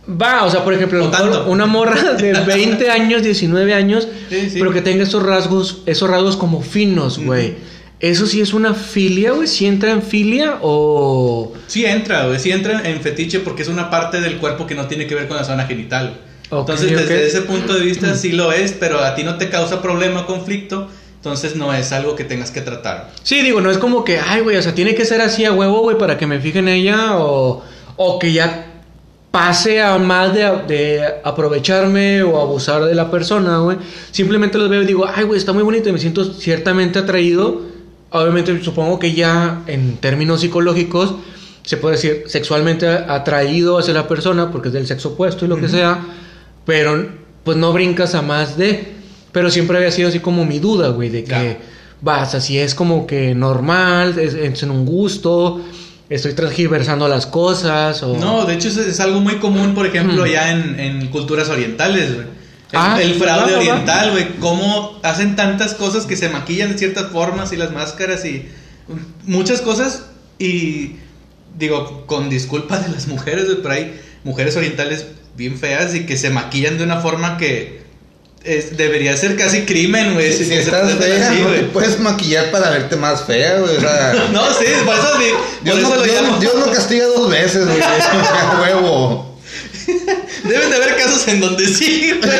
va, 0.09 0.43
o 0.45 0.49
sea, 0.49 0.63
por 0.63 0.73
ejemplo, 0.73 1.11
una 1.47 1.65
morra 1.65 2.13
de 2.13 2.33
20 2.33 2.89
años, 2.89 3.23
19 3.23 3.73
años, 3.73 4.07
Sí, 4.29 4.49
sí. 4.49 4.59
pero 4.59 4.71
que 4.71 4.81
tenga 4.81 5.03
esos 5.03 5.21
rasgos, 5.23 5.81
esos 5.85 6.09
rasgos 6.09 6.37
como 6.37 6.61
finos, 6.61 7.19
güey. 7.19 7.55
¿Eso 7.99 8.25
sí 8.27 8.39
es 8.39 8.53
una 8.53 8.73
filia, 8.73 9.31
güey? 9.31 9.47
¿Sí 9.47 9.65
entra 9.65 9.91
en 9.91 10.01
filia 10.01 10.59
o...? 10.61 11.53
Sí 11.67 11.85
entra, 11.85 12.27
güey. 12.27 12.39
Sí 12.39 12.51
entra 12.51 12.81
en 12.89 13.01
fetiche 13.01 13.39
porque 13.39 13.61
es 13.63 13.67
una 13.67 13.89
parte 13.89 14.21
del 14.21 14.37
cuerpo 14.37 14.65
que 14.65 14.75
no 14.75 14.87
tiene 14.87 15.05
que 15.05 15.15
ver 15.15 15.27
con 15.27 15.35
la 15.35 15.43
zona 15.43 15.65
genital. 15.65 16.17
Ok, 16.49 16.69
entonces, 16.69 16.91
desde 16.91 17.27
ese 17.27 17.41
punto 17.41 17.73
de 17.73 17.81
vista 17.81 18.15
sí 18.15 18.31
lo 18.31 18.53
es, 18.53 18.71
pero 18.71 19.03
a 19.03 19.15
ti 19.15 19.23
no 19.23 19.37
te 19.37 19.49
causa 19.49 19.81
problema 19.81 20.25
conflicto. 20.25 20.87
Entonces 21.17 21.57
no 21.57 21.73
es 21.73 21.91
algo 21.91 22.15
que 22.15 22.23
tengas 22.23 22.49
que 22.49 22.61
tratar. 22.61 23.11
Sí, 23.23 23.41
digo, 23.41 23.59
no 23.59 23.69
es 23.69 23.77
como 23.77 24.05
que, 24.05 24.19
ay, 24.19 24.39
güey, 24.39 24.55
o 24.55 24.61
sea, 24.61 24.73
tiene 24.73 24.95
que 24.95 25.03
ser 25.03 25.19
así 25.19 25.43
a 25.43 25.51
huevo, 25.51 25.81
güey, 25.81 25.97
para 25.97 26.17
que 26.17 26.25
me 26.25 26.39
fije 26.39 26.59
en 26.59 26.69
ella 26.69 27.17
o, 27.17 27.61
o 27.97 28.19
que 28.19 28.31
ya 28.31 28.67
pase 29.29 29.81
a 29.81 29.97
más 29.97 30.33
de, 30.33 30.49
de 30.67 31.03
aprovecharme 31.25 32.23
o 32.23 32.39
abusar 32.39 32.85
de 32.85 32.95
la 32.95 33.11
persona, 33.11 33.57
güey. 33.57 33.77
Simplemente 34.11 34.57
los 34.57 34.69
veo 34.69 34.81
y 34.81 34.85
digo, 34.85 35.05
ay, 35.13 35.25
güey, 35.25 35.37
está 35.37 35.51
muy 35.51 35.63
bonito 35.63 35.89
y 35.89 35.91
me 35.91 35.99
siento 35.99 36.23
ciertamente 36.33 36.99
atraído. 36.99 37.63
Obviamente, 38.11 38.63
supongo 38.63 38.97
que 38.97 39.13
ya 39.13 39.63
en 39.67 39.97
términos 39.97 40.41
psicológicos 40.41 41.15
se 41.63 41.77
puede 41.77 41.95
decir 41.95 42.23
sexualmente 42.25 42.87
atraído 42.87 43.77
hacia 43.77 43.93
la 43.93 44.07
persona 44.07 44.51
porque 44.51 44.69
es 44.69 44.73
del 44.73 44.87
sexo 44.87 45.09
opuesto 45.09 45.45
y 45.45 45.47
lo 45.47 45.57
que 45.57 45.69
sea, 45.69 45.99
pero 46.65 47.07
pues 47.43 47.57
no 47.57 47.71
brincas 47.73 48.15
a 48.15 48.21
más 48.21 48.57
de. 48.57 48.95
Pero 49.31 49.51
siempre 49.51 49.77
había 49.77 49.91
sido 49.91 50.09
así 50.09 50.19
como 50.19 50.45
mi 50.45 50.57
duda, 50.57 50.89
güey, 50.89 51.09
de 51.09 51.23
que 51.23 51.57
vas, 52.01 52.33
así 52.33 52.57
es 52.57 52.73
como 52.73 53.05
que 53.05 53.35
normal, 53.35 54.17
es, 54.17 54.33
es 54.33 54.63
en 54.63 54.71
un 54.71 54.85
gusto, 54.85 55.61
estoy 56.09 56.33
transgiversando 56.33 57.07
las 57.07 57.27
cosas 57.27 58.01
o... 58.01 58.17
No, 58.17 58.45
de 58.45 58.55
hecho 58.55 58.69
es, 58.69 58.77
es 58.77 58.99
algo 58.99 59.19
muy 59.19 59.35
común, 59.35 59.75
por 59.75 59.85
ejemplo, 59.85 60.25
ya 60.25 60.51
en, 60.51 60.79
en 60.79 61.07
culturas 61.09 61.49
orientales, 61.49 62.15
güey. 62.15 62.38
El, 62.71 62.77
Ah, 62.79 62.99
el 63.01 63.15
fraude 63.15 63.53
va, 63.53 63.57
oriental, 63.59 64.11
güey. 64.11 64.27
Cómo 64.39 64.99
hacen 65.03 65.35
tantas 65.35 65.73
cosas 65.73 66.05
que 66.05 66.15
se 66.15 66.29
maquillan 66.29 66.71
de 66.73 66.77
ciertas 66.77 67.07
formas 67.11 67.51
y 67.51 67.57
las 67.57 67.71
máscaras 67.71 68.23
y 68.25 68.47
muchas 69.25 69.61
cosas. 69.61 70.03
Y 70.37 70.95
digo, 71.57 72.05
con 72.05 72.29
disculpa 72.29 72.77
de 72.79 72.89
las 72.89 73.07
mujeres, 73.07 73.45
güey, 73.45 73.57
pero 73.61 73.73
hay 73.73 73.99
mujeres 74.23 74.55
orientales 74.55 75.05
bien 75.35 75.57
feas 75.57 75.95
y 75.95 76.05
que 76.05 76.15
se 76.17 76.29
maquillan 76.29 76.77
de 76.77 76.83
una 76.83 76.99
forma 77.01 77.37
que 77.37 77.79
es- 78.43 78.77
debería 78.77 79.17
ser 79.17 79.35
casi 79.35 79.61
crimen, 79.65 80.13
güey. 80.13 80.31
Si, 80.31 80.39
si 80.39 80.45
se 80.45 80.59
estás 80.61 80.93
fea, 80.93 81.29
así, 81.31 81.39
no 81.41 81.47
te 81.47 81.51
güey. 81.59 81.71
puedes 81.71 81.99
maquillar 81.99 82.51
para 82.51 82.69
verte 82.69 82.95
más 82.95 83.23
fea, 83.25 83.59
güey. 83.59 83.77
O 83.77 83.79
sea, 83.81 84.13
No, 84.31 84.45
sí, 84.53 84.65
por 84.85 84.93
eso, 84.95 85.17
di- 85.17 85.25
Dios, 85.63 85.79
por 85.89 86.07
eso 86.07 86.21
no, 86.21 86.31
lo 86.33 86.39
Dios- 86.39 86.53
castiga 86.75 87.05
dos 87.07 87.29
veces, 87.29 87.65
güey. 87.65 87.81
A 87.81 88.61
huevo. 88.61 89.28
Deben 90.43 90.69
de 90.69 90.75
haber 90.75 90.95
casos 90.97 91.27
en 91.27 91.39
donde 91.41 91.65
sí, 91.67 92.11
güey. 92.21 92.31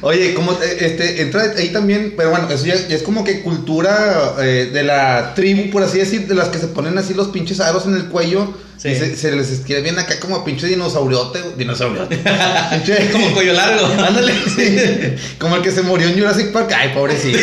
Oye, 0.00 0.32
como 0.32 0.52
este, 0.52 1.22
entra 1.22 1.42
ahí 1.56 1.70
también, 1.70 2.14
pero 2.16 2.30
bueno, 2.30 2.48
eso 2.48 2.64
ya, 2.64 2.76
ya 2.86 2.94
es 2.94 3.02
como 3.02 3.24
que 3.24 3.42
cultura 3.42 4.34
eh, 4.40 4.70
de 4.72 4.84
la 4.84 5.34
tribu, 5.34 5.70
por 5.72 5.82
así 5.82 5.98
decir, 5.98 6.28
de 6.28 6.36
las 6.36 6.48
que 6.50 6.58
se 6.60 6.68
ponen 6.68 6.96
así 6.98 7.14
los 7.14 7.28
pinches 7.28 7.58
aros 7.58 7.84
en 7.86 7.94
el 7.96 8.06
cuello. 8.06 8.54
Sí. 8.76 8.90
Y 8.90 8.94
se, 8.94 9.16
se 9.16 9.32
les 9.32 9.50
escribe 9.50 9.80
bien 9.80 9.98
acá 9.98 10.20
como 10.20 10.44
pinche 10.44 10.68
dinosauriote. 10.68 11.42
Dinosauriote. 11.56 12.16
Pinche- 12.70 13.10
Como 13.10 13.32
cuello 13.34 13.52
largo. 13.54 13.86
Ándale, 13.86 14.32
sí. 14.54 15.16
Como 15.40 15.56
el 15.56 15.62
que 15.62 15.72
se 15.72 15.82
murió 15.82 16.06
en 16.06 16.16
Jurassic 16.16 16.52
Park. 16.52 16.70
Ay, 16.78 16.90
pobrecito. 16.94 17.40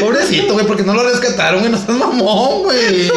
pobrecito, 0.00 0.52
güey, 0.54 0.66
porque 0.66 0.82
no 0.82 0.94
lo 0.94 1.04
rescataron, 1.08 1.60
güey. 1.60 1.70
No 1.70 1.78
seas 1.78 1.96
mamón, 1.96 2.64
güey. 2.64 3.08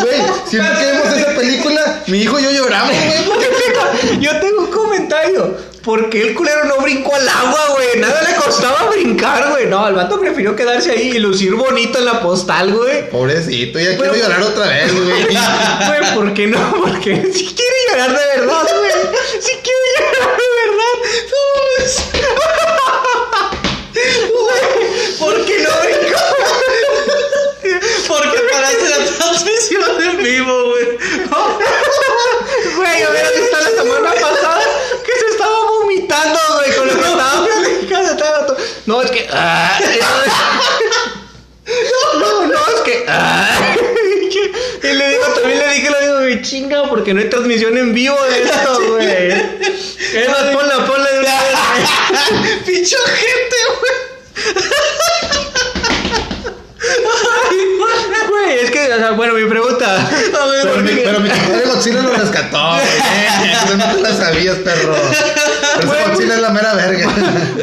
Güey, 0.00 0.20
siempre 0.48 0.72
que 0.78 0.86
vemos 0.86 1.16
esa 1.16 1.34
película, 1.34 2.02
mi 2.06 2.18
hijo 2.22 2.38
y 2.38 2.42
yo 2.44 2.50
lloramos, 2.50 2.92
güey. 2.94 3.24
porque- 3.28 4.18
Yo 4.20 4.38
tengo 4.40 4.60
un 4.62 4.70
comentario. 4.70 5.70
¿Por 5.82 6.10
qué 6.10 6.20
el 6.20 6.34
culero 6.34 6.64
no 6.64 6.76
brincó 6.82 7.14
al 7.14 7.26
agua, 7.26 7.60
güey? 7.74 7.98
Nada 8.00 8.20
le 8.28 8.34
costaba 8.34 8.90
brincar, 8.90 9.48
güey. 9.50 9.66
No, 9.66 9.88
el 9.88 9.94
vato 9.94 10.20
prefirió 10.20 10.54
quedarse 10.54 10.90
ahí 10.92 11.12
y 11.14 11.18
lucir 11.18 11.54
bonito 11.54 11.98
en 11.98 12.04
la 12.04 12.20
postal, 12.20 12.70
güey. 12.74 13.08
Pobrecito, 13.08 13.78
ya 13.78 13.96
quiero 13.96 14.14
llorar 14.14 14.42
otra 14.42 14.66
vez, 14.66 14.92
güey. 14.94 15.22
Güey, 15.86 16.14
¿por 16.14 16.34
qué 16.34 16.46
no? 16.48 16.58
Porque 16.84 17.30
si 17.32 17.46
quiere 17.46 17.76
llorar 17.90 18.10
de 18.10 18.26
verdad, 18.40 18.66
güey. 18.78 18.92
Si 19.40 19.52
quiere 19.52 19.86
llorar 19.96 20.36
de 20.36 20.44
verdad. 20.70 20.94
Güey, 23.92 25.18
¿Por 25.18 25.44
qué 25.44 25.58
no 25.60 25.70
brincó? 25.82 26.20
Porque 28.08 28.38
paraste 28.52 28.88
la 28.88 29.04
transmisión 29.04 30.02
en 30.02 30.16
vivo, 30.22 30.64
güey. 30.70 30.86
Güey, 32.76 33.02
a 33.02 33.10
ver, 33.10 33.26
visto 33.36 33.56
la 33.58 33.82
semana 33.82 34.10
pasada 34.14 34.60
que 35.04 35.12
se 35.20 35.26
estaba 35.32 35.58
vomitando, 35.70 36.38
güey, 36.56 36.76
con 36.76 36.86
lo 36.88 36.94
que 36.94 37.00
estaba 37.00 37.44
platicando. 37.46 38.10
estaba 38.12 38.46
to- 38.46 38.56
No, 38.86 39.02
es 39.02 39.10
que. 39.10 39.19
Ah, 39.32 39.78
no, 42.18 42.46
no, 42.46 42.58
es 42.74 42.80
que. 42.84 43.04
ah. 43.08 43.76
Y 44.82 44.92
le 44.94 45.10
digo, 45.10 45.24
también 45.34 45.58
le 45.58 45.74
dije 45.74 45.90
lo 45.90 46.00
mismo, 46.00 46.14
güey, 46.20 46.42
chinga, 46.42 46.88
porque 46.88 47.12
no 47.12 47.20
hay 47.20 47.28
transmisión 47.28 47.76
en 47.76 47.92
vivo 47.92 48.16
de 48.24 48.42
esto, 48.42 48.80
güey. 48.88 49.30
Es 49.30 50.28
más, 50.28 50.42
ponla, 50.54 50.86
ponla 50.86 51.10
de 51.10 51.18
una 51.20 51.40
vez, 51.42 51.58
güey. 51.68 52.58
Pinche 52.66 52.96
gente, 52.96 53.56
güey. 53.78 53.92
Güey, 58.28 58.58
es 58.60 58.70
que, 58.70 58.92
o 58.92 58.96
sea, 58.96 59.10
bueno, 59.12 59.34
mi 59.34 59.44
pregunta. 59.48 59.96
A 59.96 60.46
ver, 60.46 60.62
Pero 60.62 60.74
¿por 60.74 60.82
mi, 60.82 60.92
pero 60.92 61.20
mi 61.20 61.28
compadre 61.28 61.66
Godzilla 61.66 62.00
lo 62.02 62.10
rescató, 62.14 62.70
güey. 62.70 63.76
No 63.76 63.94
te 63.96 64.00
la 64.00 64.16
sabías, 64.16 64.56
perro. 64.58 64.94
Pero 65.78 66.20
es 66.20 66.40
la 66.40 66.50
mera 66.50 66.74
verga. 66.74 67.08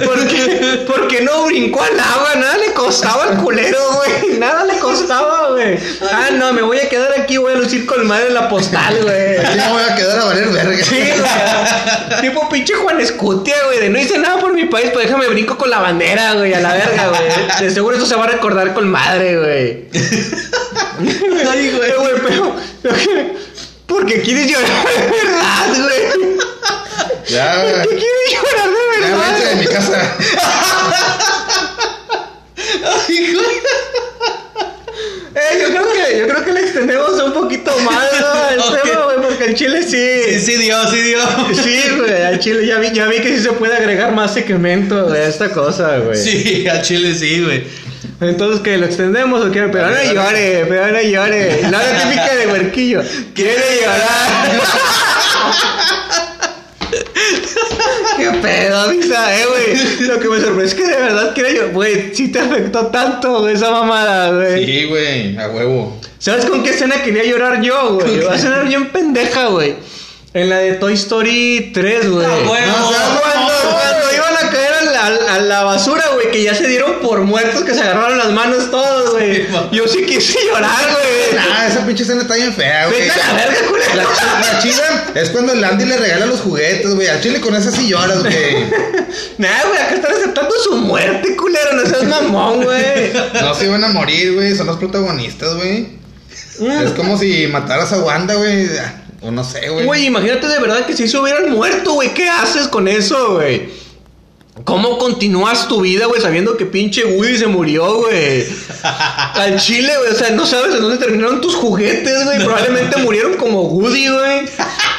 Porque, 0.05 0.84
porque 0.88 1.22
no 1.22 1.45
brincó 1.45 1.82
al 1.82 1.99
agua, 1.99 2.36
nada 2.36 2.58
le 2.58 2.74
costaba 2.74 3.24
al 3.24 3.38
culero, 3.38 3.80
güey. 3.93 4.38
Nada 4.38 4.64
le 4.66 4.78
costaba, 4.80 5.49
güey. 5.51 5.78
Ah, 6.12 6.30
no, 6.34 6.53
me 6.53 6.62
voy 6.62 6.80
a 6.80 6.89
quedar 6.89 7.12
aquí, 7.20 7.38
voy 7.38 7.53
a 7.53 7.55
lucir 7.55 7.86
con 7.86 8.05
madre 8.08 8.28
en 8.28 8.34
la 8.34 8.49
postal, 8.49 8.99
güey. 9.01 9.38
Aquí 9.38 9.58
me 9.58 9.72
voy 9.72 9.84
a 9.84 9.95
quedar 9.95 10.20
a 10.20 10.26
valer 10.26 10.47
verga. 10.49 10.84
Sí, 10.84 10.95
güey. 10.95 12.22
Tipo 12.22 12.49
pinche 12.49 12.74
Juan 12.76 12.99
Escutia, 13.01 13.55
güey. 13.66 13.80
De 13.80 13.89
no 13.89 13.99
hice 13.99 14.18
nada 14.18 14.39
por 14.39 14.53
mi 14.53 14.66
país, 14.66 14.89
pues 14.93 15.05
déjame 15.05 15.28
brinco 15.28 15.58
con 15.58 15.70
la 15.70 15.80
bandera, 15.80 16.34
güey, 16.34 16.53
a 16.53 16.60
la 16.60 16.74
verga, 16.74 17.08
güey. 17.10 17.22
De 17.62 17.72
seguro 17.72 17.97
eso 17.97 18.05
se 18.05 18.16
va 18.16 18.26
a 18.26 18.28
recordar 18.28 18.74
con 18.74 18.89
madre, 18.89 19.38
güey. 19.38 19.86
Ay, 21.49 21.72
güey. 21.72 21.80
Pero, 21.80 22.01
güey, 22.01 22.14
pero. 22.26 22.55
Porque 23.88 24.22
quieres 24.22 24.47
llorar 24.47 24.86
de 24.86 25.08
verdad, 25.08 25.70
güey. 25.76 26.38
Ya, 27.30 27.61
¿Por 27.84 27.89
qué 27.89 27.97
quieres 27.97 28.32
llorar 28.32 28.69
de 28.69 28.75
ya 29.01 29.07
verdad? 29.15 29.34
vete 29.36 29.45
de 29.49 29.55
mi 29.55 29.65
casa. 29.67 30.15
Ay, 33.07 33.34
güey. 33.34 33.57
Eh, 35.36 35.59
yo 35.61 35.67
creo 35.69 35.86
que, 35.93 36.17
yo 36.19 36.28
creo 36.28 36.45
que 36.45 36.51
le 36.53 36.59
extendemos 36.61 37.11
un 37.21 37.34
poquito 37.34 37.71
más, 37.80 38.05
¿no? 38.19 38.49
El 38.49 38.59
Ok. 38.59 38.82
tema, 38.84 39.03
güey, 39.05 39.17
porque 39.21 39.45
el 39.45 39.55
chile 39.55 39.84
Sí, 39.84 40.39
sí. 40.39 40.39
sí 40.39 40.55
dio, 40.57 40.88
sí 40.89 40.97
dio. 41.01 41.19
Sí, 41.63 41.82
güey, 41.97 42.23
al 42.23 42.39
chile 42.39 42.65
ya 42.65 42.80
vi, 42.80 42.91
ya 42.91 43.05
vi 43.05 43.19
que 43.19 43.38
sí 43.38 43.43
se 43.43 43.51
puede 43.51 43.75
agregar 43.78 44.11
más 44.13 44.34
segmento 44.34 45.07
de 45.09 45.28
esta 45.30 45.51
cosa, 45.51 45.97
güey. 45.99 46.17
Sí, 46.17 46.67
a 46.67 46.82
Chile 46.82 47.13
sí, 47.13 47.41
güey. 47.43 47.63
Entonces, 48.19 48.61
¿qué? 48.63 48.78
¿Lo 48.80 48.88
extendemos 48.88 49.45
o 49.45 49.51
qué? 49.51 49.63
Pero 49.71 49.91
dale. 49.91 50.11
llore, 50.13 50.65
pero 50.67 50.88
no 50.88 51.01
llore. 51.01 51.61
La 51.69 51.80
típica 52.01 52.36
de 52.36 52.47
huerquillo. 52.47 53.03
Quiere 53.36 53.61
llorar. 53.82 54.61
¿Qué 58.18 58.32
pedo, 58.41 58.89
Misa? 58.89 59.39
Eh, 59.39 59.45
güey. 59.45 60.07
Lo 60.07 60.20
que 60.20 60.28
me 60.28 60.38
sorprende 60.38 60.65
es 60.65 60.74
que 60.74 60.88
de 60.88 60.97
verdad 60.97 61.34
que 61.34 61.55
yo, 61.55 61.70
güey, 61.72 62.13
sí 62.13 62.32
te 62.32 62.39
afectó 62.39 62.88
tanto 62.88 63.47
esa 63.47 63.72
mamada, 63.72 64.32
güey. 64.32 64.65
Sí, 64.65 64.86
güey, 64.86 65.38
a 65.38 65.49
huevo. 65.49 65.99
¿Sabes 66.18 66.45
con 66.45 66.63
qué 66.63 66.72
escena 66.72 67.03
quería 67.03 67.24
llorar 67.24 67.61
yo, 67.61 67.93
güey? 67.95 68.22
Va 68.22 68.34
a 68.34 68.38
sonar 68.39 68.68
bien 68.68 68.89
pendeja, 68.89 69.47
güey. 69.47 69.76
En 70.34 70.49
la 70.49 70.57
de 70.57 70.74
Toy 70.74 70.93
Story 70.93 71.72
3, 71.74 72.11
güey. 72.11 72.26
Ah, 72.26 72.39
güey. 72.45 72.61
No, 72.65 72.88
o 72.88 72.91
sea, 72.91 73.20
cuando, 73.22 73.53
cuando 73.72 74.15
iban 74.15 74.34
a 74.36 74.49
caer 74.49 74.74
a 74.74 74.82
la, 75.41 75.63
basura, 75.63 76.03
güey, 76.13 76.31
que 76.31 76.43
ya 76.43 76.53
se 76.55 76.67
dieron 76.67 76.99
por 77.01 77.21
muertos, 77.21 77.63
que 77.63 77.73
se 77.73 77.81
agarraron 77.81 78.17
las 78.17 78.31
manos 78.31 78.69
todos, 78.71 79.11
güey. 79.11 79.47
Yo 79.71 79.88
sí 79.88 80.03
quise 80.05 80.38
llorar, 80.45 80.83
güey. 80.91 81.39
Ah, 81.53 81.67
esa 81.67 81.85
pinche 81.85 82.03
escena 82.03 82.21
está 82.21 82.35
bien 82.35 82.53
fea, 82.53 82.88
güey. 82.88 83.01
Vete 83.01 83.11
a 83.21 83.27
la 83.27 83.33
verga, 83.33 83.59
culero. 83.69 83.93
La, 83.95 84.03
chi- 84.03 84.53
la 84.53 84.59
chida 84.59 85.05
es 85.15 85.29
cuando 85.29 85.53
el 85.53 85.63
Andy 85.63 85.85
le 85.85 85.97
regala 85.97 86.25
los 86.25 86.41
juguetes, 86.41 86.95
güey. 86.95 87.07
Al 87.07 87.21
chile 87.21 87.39
con 87.41 87.55
esa 87.55 87.71
sí 87.71 87.88
lloras, 87.88 88.21
güey. 88.23 88.65
Nah, 89.38 89.47
güey, 89.67 89.79
acá 89.79 89.95
están 89.95 90.13
aceptando 90.13 90.51
su 90.63 90.75
muerte, 90.77 91.35
culero. 91.35 91.73
No 91.73 91.85
seas 91.85 92.03
mamón, 92.03 92.63
güey. 92.63 93.13
No 93.41 93.53
se 93.55 93.65
iban 93.65 93.83
a 93.83 93.88
morir, 93.89 94.33
güey. 94.33 94.55
Son 94.55 94.67
los 94.67 94.77
protagonistas, 94.77 95.55
güey. 95.55 95.88
Mm. 96.59 96.85
Es 96.85 96.91
como 96.93 97.17
si 97.17 97.47
mataras 97.47 97.93
a 97.93 97.99
Wanda, 97.99 98.33
güey. 98.35 98.67
O 99.21 99.31
no 99.31 99.43
sé, 99.43 99.69
güey. 99.69 99.85
Güey, 99.85 100.05
imagínate 100.05 100.47
de 100.47 100.59
verdad 100.59 100.85
que 100.85 100.95
si 100.95 101.07
se 101.07 101.17
hubieran 101.17 101.51
muerto, 101.51 101.93
güey. 101.93 102.13
¿Qué 102.13 102.27
haces 102.29 102.67
con 102.67 102.88
eso, 102.88 103.35
güey? 103.35 103.69
¿Cómo 104.64 104.97
continúas 104.97 105.68
tu 105.68 105.82
vida, 105.82 106.05
güey, 106.08 106.22
sabiendo 106.22 106.58
que 106.58 106.66
pinche 106.66 107.05
Woody 107.05 107.38
se 107.38 107.47
murió, 107.47 108.01
güey? 108.01 108.45
Al 108.84 109.60
chile, 109.60 109.91
güey. 109.99 110.12
O 110.12 110.16
sea, 110.16 110.32
no 110.32 110.45
sabes 110.45 110.74
en 110.76 110.82
dónde 110.82 110.97
terminaron 110.97 111.41
tus 111.41 111.55
juguetes, 111.55 112.26
güey. 112.26 112.43
Probablemente 112.43 112.97
murieron 112.97 113.36
como 113.36 113.64
Woody, 113.64 114.08
güey. 114.08 114.41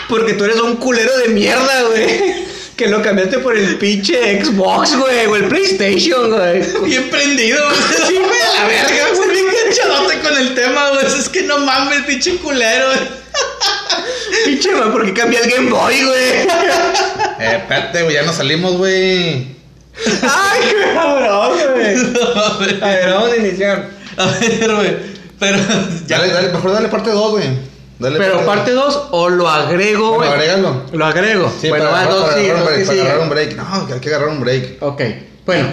Porque 0.09 0.35
tú 0.35 0.45
eres 0.45 0.61
un 0.61 0.77
culero 0.77 1.17
de 1.19 1.29
mierda, 1.29 1.83
güey. 1.89 2.49
Que 2.77 2.87
lo 2.87 3.03
cambiaste 3.03 3.39
por 3.41 3.57
el 3.57 3.77
pinche 3.79 4.43
Xbox, 4.45 4.97
güey. 4.97 5.27
O 5.27 5.37
el 5.37 5.45
PlayStation, 5.49 6.31
güey. 6.31 6.63
Bien 6.85 7.11
prendido, 7.11 7.63
güey. 7.65 7.79
Sí, 8.07 8.15
güey, 8.15 8.41
a 8.41 8.63
la 8.63 8.69
verga, 8.69 9.07
güey. 9.17 9.31
Bien 9.31 9.45
enganchadote 9.49 10.21
con 10.21 10.37
el 10.37 10.55
tema, 10.55 10.91
güey. 10.91 11.07
Es 11.07 11.29
que 11.29 11.43
no 11.43 11.59
mames, 11.59 12.05
pinche 12.05 12.37
culero, 12.37 12.87
güey. 12.87 13.01
Pinche, 14.45 14.75
güey, 14.75 14.91
¿por 14.93 15.05
qué 15.07 15.13
cambié 15.13 15.41
el 15.41 15.51
Game 15.51 15.71
Boy, 15.71 16.05
güey? 16.05 16.49
Eh, 17.41 17.57
espérate, 17.59 18.03
güey. 18.03 18.15
Ya 18.15 18.23
nos 18.23 18.35
salimos, 18.35 18.77
güey. 18.77 19.57
Ay, 20.23 20.61
qué 20.61 20.93
cabrón, 20.93 21.57
güey. 21.73 21.97
A 22.83 22.87
ver, 22.89 23.11
vamos 23.11 23.31
a 23.31 23.37
iniciar. 23.37 23.91
A 24.17 24.27
ver, 24.27 24.75
güey. 24.75 24.97
Pero 25.39 25.59
ya. 26.07 26.19
Dale, 26.19 26.33
dale. 26.33 26.49
Mejor 26.49 26.73
dale 26.73 26.89
parte 26.89 27.11
2, 27.11 27.31
güey. 27.31 27.49
Dale 28.01 28.19
Pero 28.19 28.45
parte 28.45 28.73
2 28.73 29.09
o 29.11 29.29
lo 29.29 29.49
agrego, 29.49 30.17
Bueno, 30.17 30.33
agrégalo. 30.33 30.83
Lo 30.93 31.07
agrego. 31.07 31.53
Sí, 31.61 31.69
bueno, 31.69 31.91
para, 31.91 32.07
va, 32.07 32.13
dos, 32.13 32.29
para 32.29 32.41
sí, 32.41 32.49
dos 32.49 32.69
que 32.69 32.85
para 32.85 33.03
agarrar 33.03 33.21
un 33.21 33.31
break. 33.31 33.57
No, 33.57 33.87
que 33.87 33.93
hay 33.95 34.01
que 34.01 34.09
agarrar 34.09 34.29
un 34.29 34.41
break. 34.41 34.83
Ok, 34.83 35.03
bueno. 35.47 35.69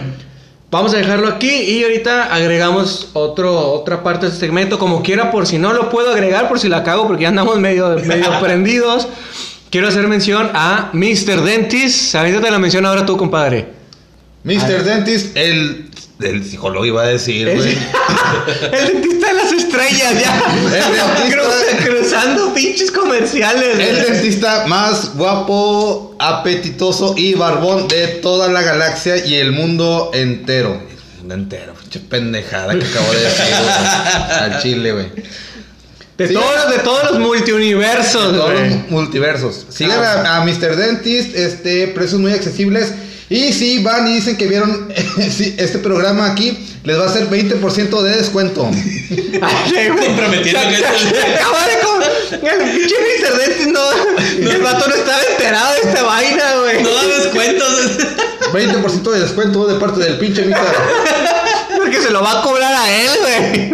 Vamos 0.76 0.94
a 0.94 0.98
dejarlo 0.98 1.30
aquí 1.30 1.50
y 1.50 1.84
ahorita 1.84 2.36
agregamos 2.36 3.08
otro, 3.14 3.72
otra 3.72 4.04
parte 4.04 4.26
de 4.26 4.34
este 4.34 4.46
segmento. 4.46 4.78
Como 4.78 5.04
quiera, 5.04 5.32
por 5.32 5.48
si 5.48 5.58
no 5.58 5.72
lo 5.72 5.90
puedo 5.90 6.12
agregar, 6.12 6.50
por 6.50 6.60
si 6.60 6.68
la 6.68 6.84
cago, 6.84 7.08
porque 7.08 7.24
ya 7.24 7.30
andamos 7.30 7.58
medio, 7.62 7.96
medio 8.06 8.30
prendidos. 8.42 9.08
Quiero 9.70 9.88
hacer 9.88 10.06
mención 10.10 10.50
a 10.54 10.90
Mr. 10.92 11.44
Dentist. 11.44 12.14
Ahorita 12.14 12.42
te 12.42 12.52
la 12.52 12.60
menciono 12.60 12.90
ahora 12.90 13.06
tú, 13.06 13.16
compadre. 13.16 13.70
Mr. 14.44 14.84
Dentist, 14.84 15.38
el, 15.38 15.92
el 16.22 16.46
psicólogo 16.50 16.86
iba 16.86 17.04
a 17.04 17.08
decir, 17.08 17.48
El, 17.50 17.58
güey. 17.58 17.78
el 18.72 18.88
dentista 18.88 19.28
de 19.28 19.34
las 19.34 19.52
estrellas, 19.52 20.14
ya. 20.22 20.44
El 20.56 20.72
dentista. 20.72 21.28
Cruza- 21.30 21.84
cruzando 21.86 22.54
pinches 22.54 22.92
comerciales. 22.92 23.78
El 23.80 23.96
güey. 23.98 24.12
dentista 24.12 24.66
más 24.68 25.16
guapo, 25.16 26.16
apetitoso 26.20 27.16
y 27.18 27.34
barbón 27.34 27.88
de 27.88 28.08
toda 28.08 28.48
la 28.48 28.62
galaxia 28.62 29.26
y 29.26 29.36
el 29.36 29.52
mundo 29.52 30.12
entero. 30.14 30.82
El 31.16 31.20
mundo 31.20 31.34
entero, 31.36 31.74
pinche 31.82 32.00
pendejada 32.00 32.78
que 32.78 32.86
acabo 32.86 33.12
de 33.12 33.20
decir, 33.22 33.46
güey. 33.62 34.40
Al 34.40 34.62
chile, 34.62 34.92
güey. 34.94 35.06
De, 36.18 36.30
Sí. 36.30 36.34
todos, 36.34 36.70
de 36.72 36.80
todos 36.80 37.04
los 37.12 37.20
multiuniversos, 37.20 38.32
Todos 38.38 38.52
güey. 38.54 38.70
los 38.70 38.90
multiversos. 38.90 39.66
Sigan 39.70 40.00
Ah, 40.02 40.38
a, 40.38 40.42
a 40.42 40.46
Mr. 40.46 40.78
Dentist, 40.78 41.36
este, 41.36 41.88
precios 41.90 42.22
muy 42.22 42.32
accesibles. 42.32 42.94
Y 43.30 43.54
si 43.54 43.82
van 43.84 44.08
y 44.08 44.16
dicen 44.16 44.38
que 44.38 44.46
vieron 44.48 44.88
este 45.58 45.80
programa 45.80 46.28
aquí, 46.32 46.58
les 46.84 46.98
va 47.00 47.06
a 47.06 47.08
hacer 47.08 47.28
20% 47.30 48.02
de 48.04 48.18
descuento. 48.18 48.70
Comprometiendo 50.06 50.60
que 50.70 50.86
acaba 51.34 51.68
de 51.68 51.80
com- 51.84 52.02
El 52.48 52.72
pinche 52.72 52.96
Mr. 52.96 53.68
No. 53.72 54.52
El 54.52 54.62
vato 54.62 54.88
no 54.88 54.96
estaba 54.96 55.20
enterado 55.32 55.74
de 55.74 55.82
esta 55.90 56.04
vaina, 56.04 56.44
güey. 56.62 56.84
No 56.84 56.90
da 56.94 57.04
descuentos. 57.18 57.92
20% 58.54 59.12
de 59.12 59.20
descuento 59.20 59.68
de 59.68 59.80
parte 59.80 60.00
del 60.02 60.18
pinche 60.20 60.44
Mr. 60.46 60.58
Porque 61.78 62.02
se 62.02 62.12
lo 62.12 62.22
va 62.22 62.40
a 62.40 62.44
cobrar 62.44 62.74
a 62.74 62.92
él, 62.92 63.10
güey. 63.22 63.74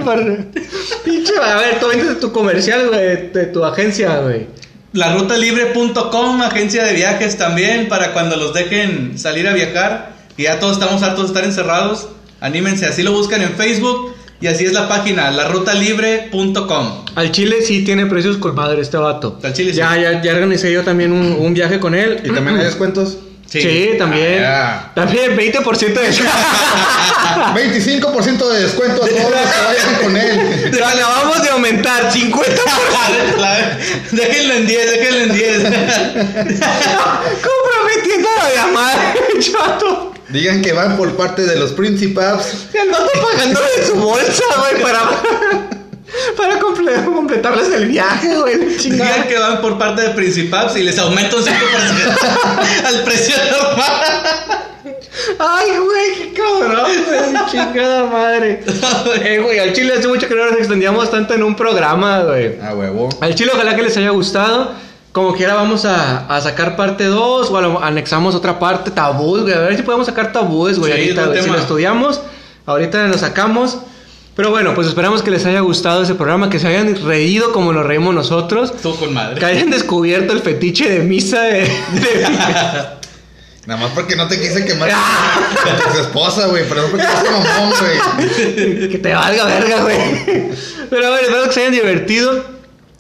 Pinche, 1.04 1.34
a 1.38 1.56
ver, 1.58 1.80
tú 1.80 1.88
vendes 1.88 2.20
tu 2.20 2.32
comercial, 2.32 2.88
güey, 2.88 3.32
de 3.32 3.46
tu 3.48 3.64
agencia, 3.66 4.18
güey. 4.20 4.48
Larutalibre.com, 4.94 6.42
agencia 6.42 6.84
de 6.84 6.94
viajes 6.94 7.38
también, 7.38 7.88
para 7.88 8.14
cuando 8.14 8.36
los 8.36 8.54
dejen 8.54 9.18
salir 9.18 9.48
a 9.48 9.54
viajar. 9.54 10.16
Que 10.36 10.44
ya 10.44 10.60
todos 10.60 10.74
estamos 10.74 11.02
hartos 11.04 11.24
de 11.24 11.28
estar 11.28 11.44
encerrados. 11.44 12.10
Anímense, 12.40 12.86
así 12.86 13.04
lo 13.04 13.14
buscan 13.14 13.42
en 13.42 13.54
Facebook. 13.54 14.14
Y 14.42 14.48
así 14.48 14.66
es 14.66 14.74
la 14.74 14.90
página, 14.90 15.30
larutalibre.com. 15.30 17.06
Al 17.14 17.32
Chile 17.32 17.58
sí 17.62 17.84
tiene 17.84 18.08
precios 18.08 18.38
con 18.38 18.56
madre 18.56 18.82
este 18.82 18.98
vato. 18.98 19.40
Al 19.44 19.54
Chile 19.54 19.72
sí. 19.72 19.78
ya, 19.78 19.96
ya, 19.98 20.22
ya 20.22 20.34
organicé 20.34 20.72
yo 20.74 20.84
también 20.84 21.12
un, 21.12 21.34
un 21.34 21.54
viaje 21.54 21.80
con 21.80 21.94
él. 21.94 22.22
¿Y 22.24 22.32
también 22.32 22.58
hay 22.58 22.66
descuentos? 22.66 23.20
Sí, 23.52 23.96
también. 23.98 24.44
Ah, 24.46 24.92
También 24.96 25.36
20% 25.38 25.94
de 25.94 26.10
25% 27.54 28.48
de 28.50 28.62
descuento 28.62 29.04
a 29.04 29.08
todos 29.08 29.22
los 29.32 29.42
que 29.42 29.62
vayan 29.66 29.96
con 30.04 30.16
él. 30.18 30.72
Lo 30.80 30.86
acabamos 30.88 31.44
de 31.44 31.50
aumentar 31.50 32.10
50%. 32.12 33.38
La- 33.38 33.78
déjenlo 34.12 34.54
en 34.54 34.68
10, 34.68 34.92
déjenlo 34.92 35.20
en 35.24 35.34
10. 35.34 35.58
Comprometiendo 37.42 38.30
a 38.30 38.44
la 38.44 38.56
llamada, 38.56 39.14
chato. 39.40 40.14
Digan 40.30 40.62
que 40.62 40.72
van 40.72 40.96
por 40.96 41.16
parte 41.18 41.42
de 41.44 41.58
los 41.58 41.74
Principaps. 41.74 42.68
El 42.74 42.90
vato 42.90 43.12
pagando 43.22 43.60
de 43.78 43.86
su 43.86 43.96
bolsa, 43.96 44.44
güey, 44.60 44.82
para, 44.82 45.22
para 46.38 46.60
comple- 46.60 47.04
completarles 47.06 47.72
el 47.74 47.88
viaje, 47.88 48.36
güey. 48.38 48.58
Digan 48.78 49.28
que 49.28 49.38
van 49.38 49.62
por 49.62 49.78
parte 49.78 50.02
de 50.04 50.10
Principaps 50.10 50.76
y 50.78 50.84
les 50.84 50.98
aumento 51.00 51.38
un 51.38 51.44
5% 51.44 51.50
al 52.88 53.04
precio 53.04 53.36
normal. 53.52 54.02
Ay, 55.40 55.70
güey, 55.78 56.16
qué 56.34 56.34
cabrón, 56.42 56.92
güey. 57.08 57.46
Chingada 57.52 58.06
madre. 58.06 58.64
Eh, 59.24 59.40
güey, 59.44 59.60
al 59.60 59.74
chile 59.74 59.94
hace 59.98 60.08
mucho 60.08 60.28
que 60.28 60.36
no 60.36 60.46
nos 60.46 60.58
extendíamos 60.58 61.10
tanto 61.12 61.34
en 61.34 61.44
un 61.44 61.56
programa, 61.56 62.22
güey. 62.22 62.60
A 62.62 62.74
huevo. 62.74 63.10
Al 63.22 63.36
chile, 63.36 63.52
ojalá 63.54 63.76
que 63.76 63.84
les 63.84 63.96
haya 63.98 64.10
gustado. 64.10 64.72
Como 65.12 65.34
quiera, 65.36 65.56
vamos 65.56 65.84
a, 65.86 66.26
a 66.34 66.40
sacar 66.42 66.76
parte 66.78 67.04
2 67.06 67.50
o 67.52 67.62
lo- 67.62 67.84
anexamos 67.84 68.34
otra 68.34 68.58
parte, 68.60 68.92
tabús, 68.92 69.42
güey. 69.42 69.54
A 69.54 69.60
ver 69.60 69.76
si 69.76 69.84
podemos 69.84 70.08
sacar 70.08 70.32
tabús, 70.32 70.80
güey. 70.80 70.92
Sí, 70.94 71.00
ahorita, 71.00 71.26
güey, 71.26 71.44
si 71.44 71.50
lo 71.50 71.58
estudiamos, 71.58 72.22
ahorita 72.66 73.08
lo 73.08 73.18
sacamos. 73.18 73.78
Pero 74.36 74.50
bueno, 74.50 74.74
pues 74.74 74.88
esperamos 74.88 75.22
que 75.22 75.30
les 75.32 75.46
haya 75.46 75.60
gustado 75.60 76.04
ese 76.04 76.16
programa, 76.16 76.50
que 76.50 76.58
se 76.58 76.68
hayan 76.68 76.96
reído 77.06 77.52
como 77.52 77.74
nos 77.74 77.86
reímos 77.86 78.16
nosotros. 78.16 78.72
Estuvo 78.76 78.96
con 78.96 79.14
madre. 79.14 79.40
Que 79.40 79.46
hayan 79.46 79.70
descubierto 79.70 80.32
el 80.34 80.40
fetiche 80.40 80.90
de 80.90 81.00
misa 81.00 81.42
de. 81.42 81.60
de- 81.62 81.68
Nada 83.68 83.80
más 83.80 83.92
porque 83.94 84.16
no 84.16 84.28
te 84.28 84.40
quise 84.42 84.66
quemar 84.66 84.90
con 84.90 85.94
tu 85.94 86.00
esposa, 86.00 86.48
güey. 86.48 86.64
Pero 86.68 86.82
no 86.82 86.88
porque 86.88 87.06
eres 87.06 87.32
mamón, 87.32 87.74
güey. 87.80 88.90
que 88.90 88.98
te 88.98 89.14
valga 89.14 89.46
verga, 89.46 89.84
güey. 89.84 89.98
Pero 90.90 91.10
bueno, 91.10 91.18
espero 91.22 91.44
que 91.46 91.52
se 91.52 91.60
hayan 91.60 91.74
divertido. 91.74 92.44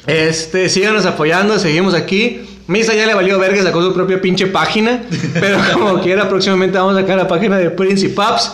Este, 0.05 0.69
síganos 0.69 1.05
apoyando, 1.07 1.57
seguimos 1.57 1.95
aquí. 1.95 2.41
Misa 2.67 2.93
ya 2.93 3.07
le 3.07 3.15
valió 3.15 3.39
verga, 3.39 3.63
sacó 3.63 3.81
su 3.81 3.91
propia 3.93 4.21
pinche 4.21 4.47
página. 4.47 5.01
Pero 5.33 5.57
como 5.73 5.99
quiera, 6.01 6.29
próximamente 6.29 6.77
vamos 6.77 6.95
a 6.95 7.01
sacar 7.01 7.17
la 7.17 7.27
página 7.27 7.57
de 7.57 7.71
Principaps. 7.71 8.51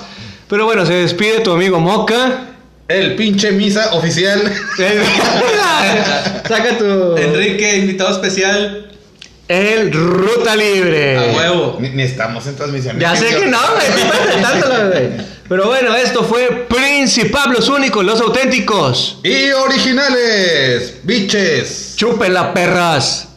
Pero 0.48 0.66
bueno, 0.66 0.86
se 0.86 0.94
despide 0.94 1.42
tu 1.42 1.52
amigo 1.52 1.80
Moca. 1.82 2.54
El 2.88 3.16
pinche 3.16 3.52
misa 3.52 3.94
oficial. 3.94 4.42
Saca 6.48 6.78
tu. 6.78 7.18
Enrique, 7.18 7.78
invitado 7.78 8.12
especial. 8.12 8.88
El 9.48 9.92
Ruta 9.92 10.56
Libre. 10.56 11.18
A 11.18 11.38
huevo. 11.38 11.78
Ni, 11.80 11.90
ni 11.90 12.04
estamos 12.04 12.46
en 12.48 12.56
transmisión. 12.56 13.00
Ya 13.00 13.16
sé 13.16 13.28
que 13.28 13.48
no, 13.48 13.60
güey. 13.74 15.10
Pero 15.50 15.68
bueno, 15.68 15.96
esto 15.96 16.24
fue 16.24 16.68
Principap, 16.68 17.48
los 17.48 17.70
únicos, 17.70 18.06
los 18.06 18.20
auténticos. 18.20 19.20
Y 19.24 19.52
originales, 19.52 20.96
biches. 21.04 21.94
Chúpenla, 21.96 22.54
perras. 22.54 23.28